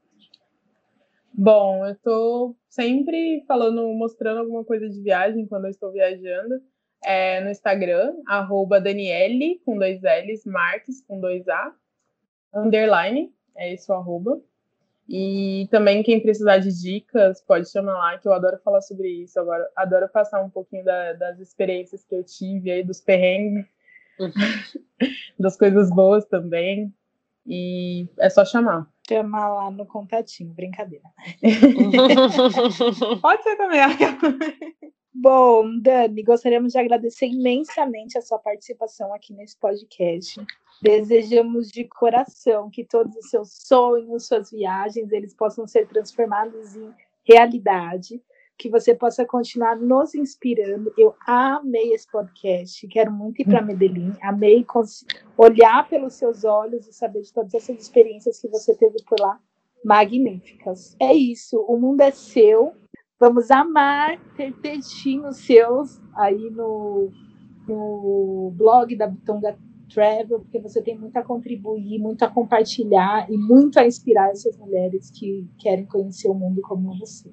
Bom, 1.33 1.85
eu 1.85 1.93
estou 1.93 2.57
sempre 2.69 3.45
falando, 3.47 3.93
mostrando 3.93 4.41
alguma 4.41 4.65
coisa 4.65 4.89
de 4.89 5.03
viagem 5.03 5.47
quando 5.47 5.65
eu 5.65 5.71
estou 5.71 5.93
viajando. 5.93 6.63
É, 7.05 7.43
no 7.43 7.51
Instagram, 7.51 8.15
arroba 8.27 8.81
Daniele, 8.81 9.61
com 9.65 9.77
dois 9.77 10.01
L's, 10.01 10.47
Marques, 10.47 11.03
com 11.03 11.21
dois 11.21 11.47
A, 11.47 11.75
underline, 12.57 13.33
é 13.57 13.73
esse 13.73 13.91
o 13.91 13.95
arroba. 13.95 14.41
E 15.09 15.69
também 15.71 16.03
quem 16.03 16.21
precisar 16.21 16.59
de 16.59 16.73
dicas, 16.73 17.41
pode 17.41 17.71
chamar 17.71 17.97
lá, 17.97 18.19
que 18.19 18.27
eu 18.27 18.33
adoro 18.33 18.59
falar 18.59 18.81
sobre 18.81 19.09
isso. 19.09 19.39
Agora, 19.39 19.69
adoro 19.77 20.09
passar 20.09 20.43
um 20.43 20.51
pouquinho 20.51 20.85
da, 20.85 21.13
das 21.13 21.39
experiências 21.39 22.05
que 22.05 22.15
eu 22.15 22.25
tive 22.25 22.73
aí, 22.73 22.83
dos 22.83 23.01
perrengues, 23.01 23.67
uhum. 24.19 24.31
das 25.39 25.57
coisas 25.57 25.91
boas 25.91 26.27
também. 26.27 26.93
E 27.47 28.09
é 28.19 28.29
só 28.29 28.45
chamar. 28.45 28.89
Chamar 29.09 29.49
lá 29.49 29.71
no 29.71 29.87
contatinho, 29.87 30.53
brincadeira. 30.53 31.05
pode 33.23 33.43
ser 33.45 33.57
também. 33.57 33.81
Bom, 35.19 35.81
Dani, 35.81 36.23
gostaríamos 36.23 36.73
de 36.73 36.79
agradecer 36.79 37.25
imensamente 37.27 38.19
a 38.19 38.21
sua 38.21 38.39
participação 38.39 39.15
aqui 39.15 39.33
nesse 39.33 39.57
podcast. 39.57 40.39
Desejamos 40.83 41.71
de 41.71 41.85
coração 41.85 42.69
que 42.69 42.85
todos 42.85 43.17
os 43.17 43.31
seus 43.31 43.51
sonhos, 43.67 44.27
suas 44.27 44.51
viagens, 44.51 45.11
eles 45.11 45.33
possam 45.33 45.67
ser 45.67 45.89
transformados 45.89 46.77
em 46.77 46.93
realidade, 47.25 48.23
que 48.59 48.69
você 48.69 48.95
possa 48.95 49.25
continuar 49.25 49.77
nos 49.77 50.15
inspirando. 50.15 50.93
Eu 50.99 51.15
amei 51.27 51.95
esse 51.95 52.11
podcast, 52.11 52.87
quero 52.87 53.11
muito 53.11 53.41
ir 53.41 53.47
para 53.47 53.63
Medellín, 53.63 54.13
amei 54.21 54.67
olhar 55.39 55.89
pelos 55.89 56.13
seus 56.13 56.45
olhos 56.45 56.87
e 56.87 56.93
saber 56.93 57.23
de 57.23 57.33
todas 57.33 57.55
essas 57.55 57.81
experiências 57.81 58.39
que 58.39 58.49
você 58.49 58.75
teve 58.75 59.03
por 59.09 59.19
lá, 59.19 59.41
magníficas. 59.83 60.97
É 61.01 61.15
isso, 61.15 61.59
o 61.61 61.79
mundo 61.79 62.03
é 62.03 62.11
seu. 62.11 62.75
Vamos 63.19 63.51
amar 63.51 64.21
ter 64.37 64.53
textinhos 64.55 65.39
seus 65.39 66.01
aí 66.15 66.51
no, 66.51 67.11
no 67.67 68.53
blog 68.55 68.95
da 68.95 69.07
Bitonga 69.07 69.57
Travel, 69.93 70.41
porque 70.41 70.59
você 70.59 70.83
tem 70.83 70.99
muito 70.99 71.17
a 71.17 71.23
contribuir, 71.23 71.99
muito 71.99 72.23
a 72.25 72.29
compartilhar 72.29 73.31
e 73.31 73.39
muito 73.39 73.79
a 73.79 73.87
inspirar 73.87 74.31
essas 74.31 74.57
mulheres 74.59 75.11
que 75.11 75.49
querem 75.59 75.87
conhecer 75.87 76.29
o 76.29 76.35
mundo 76.35 76.61
como 76.61 76.99
você. 76.99 77.31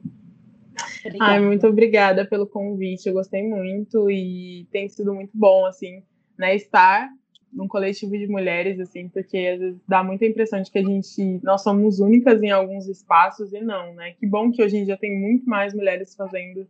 Obrigada. 1.06 1.32
Ai, 1.32 1.42
muito 1.42 1.68
obrigada 1.68 2.26
pelo 2.26 2.48
convite, 2.48 3.08
eu 3.08 3.14
gostei 3.14 3.48
muito 3.48 4.10
e 4.10 4.68
tem 4.72 4.88
sido 4.88 5.14
muito 5.14 5.32
bom, 5.34 5.66
assim, 5.66 6.02
né, 6.38 6.56
estar 6.56 7.10
num 7.54 7.68
coletivo 7.68 8.18
de 8.18 8.28
mulheres, 8.28 8.80
assim, 8.80 9.08
porque 9.10 9.38
às 9.38 9.60
vezes 9.60 9.82
dá 9.88 10.04
muita 10.04 10.26
impressão 10.26 10.62
de 10.62 10.72
que 10.72 10.80
a 10.80 10.84
gente, 10.84 11.40
nós 11.44 11.62
somos 11.62 12.00
únicas 12.00 12.42
em 12.42 12.52
alguns 12.52 12.88
espaços 12.88 13.54
e 13.54 13.62
não, 13.62 13.94
né? 13.94 14.14
Que 14.20 14.26
bom 14.26 14.52
que 14.52 14.64
hoje 14.64 14.78
em 14.78 14.86
dia 14.86 14.98
tem 14.98 15.18
muito 15.20 15.48
mais 15.48 15.74
mulheres 15.74 16.16
fazendo 16.16 16.68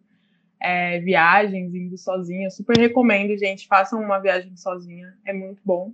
é, 0.62 1.00
viagens, 1.00 1.74
indo 1.74 1.98
sozinha. 1.98 2.50
Super 2.50 2.78
recomendo, 2.78 3.38
gente, 3.38 3.68
façam 3.68 4.02
uma 4.02 4.20
viagem 4.20 4.56
sozinha, 4.58 5.14
é 5.26 5.34
muito 5.34 5.62
bom. 5.64 5.94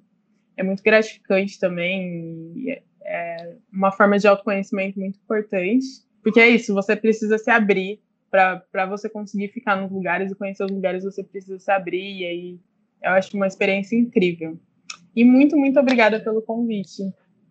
É 0.58 0.64
muito 0.64 0.84
gratificante 0.84 1.58
também, 1.58 2.66
é, 2.68 2.82
é 3.02 3.56
uma 3.72 3.94
forma 3.94 4.20
de 4.20 4.28
autoconhecimento 4.28 5.00
muito 5.00 5.18
importante, 5.18 5.86
porque 6.22 6.40
é 6.40 6.50
isso, 6.50 6.74
você 6.74 6.98
precisa 6.98 7.38
se 7.38 7.50
abrir 7.50 8.02
para 8.30 8.86
você 8.86 9.10
conseguir 9.10 9.48
ficar 9.48 9.78
nos 9.78 9.90
lugares 9.90 10.32
e 10.32 10.36
conhecer 10.36 10.66
os 10.66 10.72
lugares, 10.72 11.06
você 11.06 11.24
precisa 11.24 11.58
se 11.58 11.72
abrir, 11.72 12.20
e 12.20 12.26
aí 12.26 12.60
eu 13.02 13.12
acho 13.12 13.36
uma 13.38 13.48
experiência 13.48 13.96
incrível. 13.96 14.60
E 15.16 15.26
muito, 15.26 15.58
muito 15.58 15.80
obrigada 15.80 16.20
pelo 16.20 16.42
convite. 16.42 17.04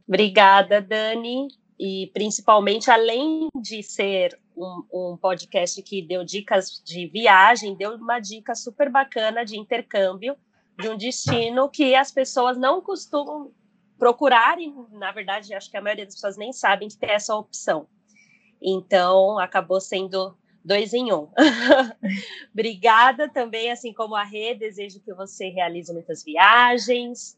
Obrigada, 0.07 0.81
Dani 0.81 1.49
e 1.79 2.11
principalmente 2.13 2.91
além 2.91 3.49
de 3.55 3.83
ser 3.83 4.39
um, 4.57 4.83
um, 4.93 5.17
podcast 5.17 5.81
que 5.83 6.03
deu 6.03 6.25
dicas 6.25 6.83
de 6.85 7.07
viagem, 7.07 7.77
deu 7.77 7.95
uma 7.95 8.19
dica 8.19 8.55
super 8.55 8.91
bacana 8.91 9.45
de 9.45 9.57
intercâmbio 9.57 10.37
de 10.77 10.89
um 10.89 10.97
destino 10.97 11.69
que 11.69 11.95
as 11.95 12.11
pessoas 12.11 12.59
não 12.59 12.81
costumam 12.81 13.53
procurar 13.97 14.61
e, 14.61 14.73
na 14.93 15.13
verdade, 15.13 15.55
acho 15.55 15.71
que 15.71 15.77
a 15.77 15.83
maioria 15.83 16.05
das 16.05 16.15
pessoas 16.15 16.37
nem 16.37 16.53
sabem 16.53 16.89
que 16.89 16.97
tem 16.97 17.11
essa 17.11 17.35
opção. 17.35 17.87
Então, 18.61 19.39
acabou 19.39 19.81
sendo 19.81 20.37
dois 20.65 20.93
em 20.93 21.13
um. 21.13 21.29
Obrigada 22.53 23.29
também, 23.29 23.71
assim 23.71 23.93
como 23.93 24.15
a 24.15 24.25
Rê, 24.25 24.55
desejo 24.55 25.01
que 25.01 25.15
você 25.15 25.49
realize 25.49 25.93
muitas 25.93 26.25
viagens, 26.25 27.38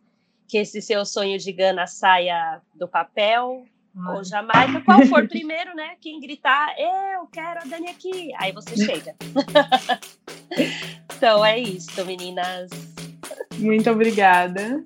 que 0.50 0.58
esse 0.58 0.82
seu 0.82 1.06
sonho 1.06 1.38
de 1.38 1.52
Gana 1.52 1.86
saia 1.86 2.60
do 2.74 2.88
papel, 2.88 3.64
ou 4.08 4.24
Jamaica, 4.24 4.80
qual 4.80 5.06
for 5.06 5.26
primeiro, 5.28 5.76
né? 5.76 5.94
Quem 6.00 6.20
gritar, 6.20 6.74
eu 6.76 7.26
quero 7.28 7.60
a 7.60 7.64
Dani 7.64 7.88
aqui, 7.88 8.32
aí 8.36 8.50
você 8.50 8.76
chega. 8.76 9.14
então 11.16 11.44
é 11.44 11.56
isso, 11.56 12.04
meninas. 12.04 12.68
Muito 13.58 13.88
obrigada. 13.90 14.82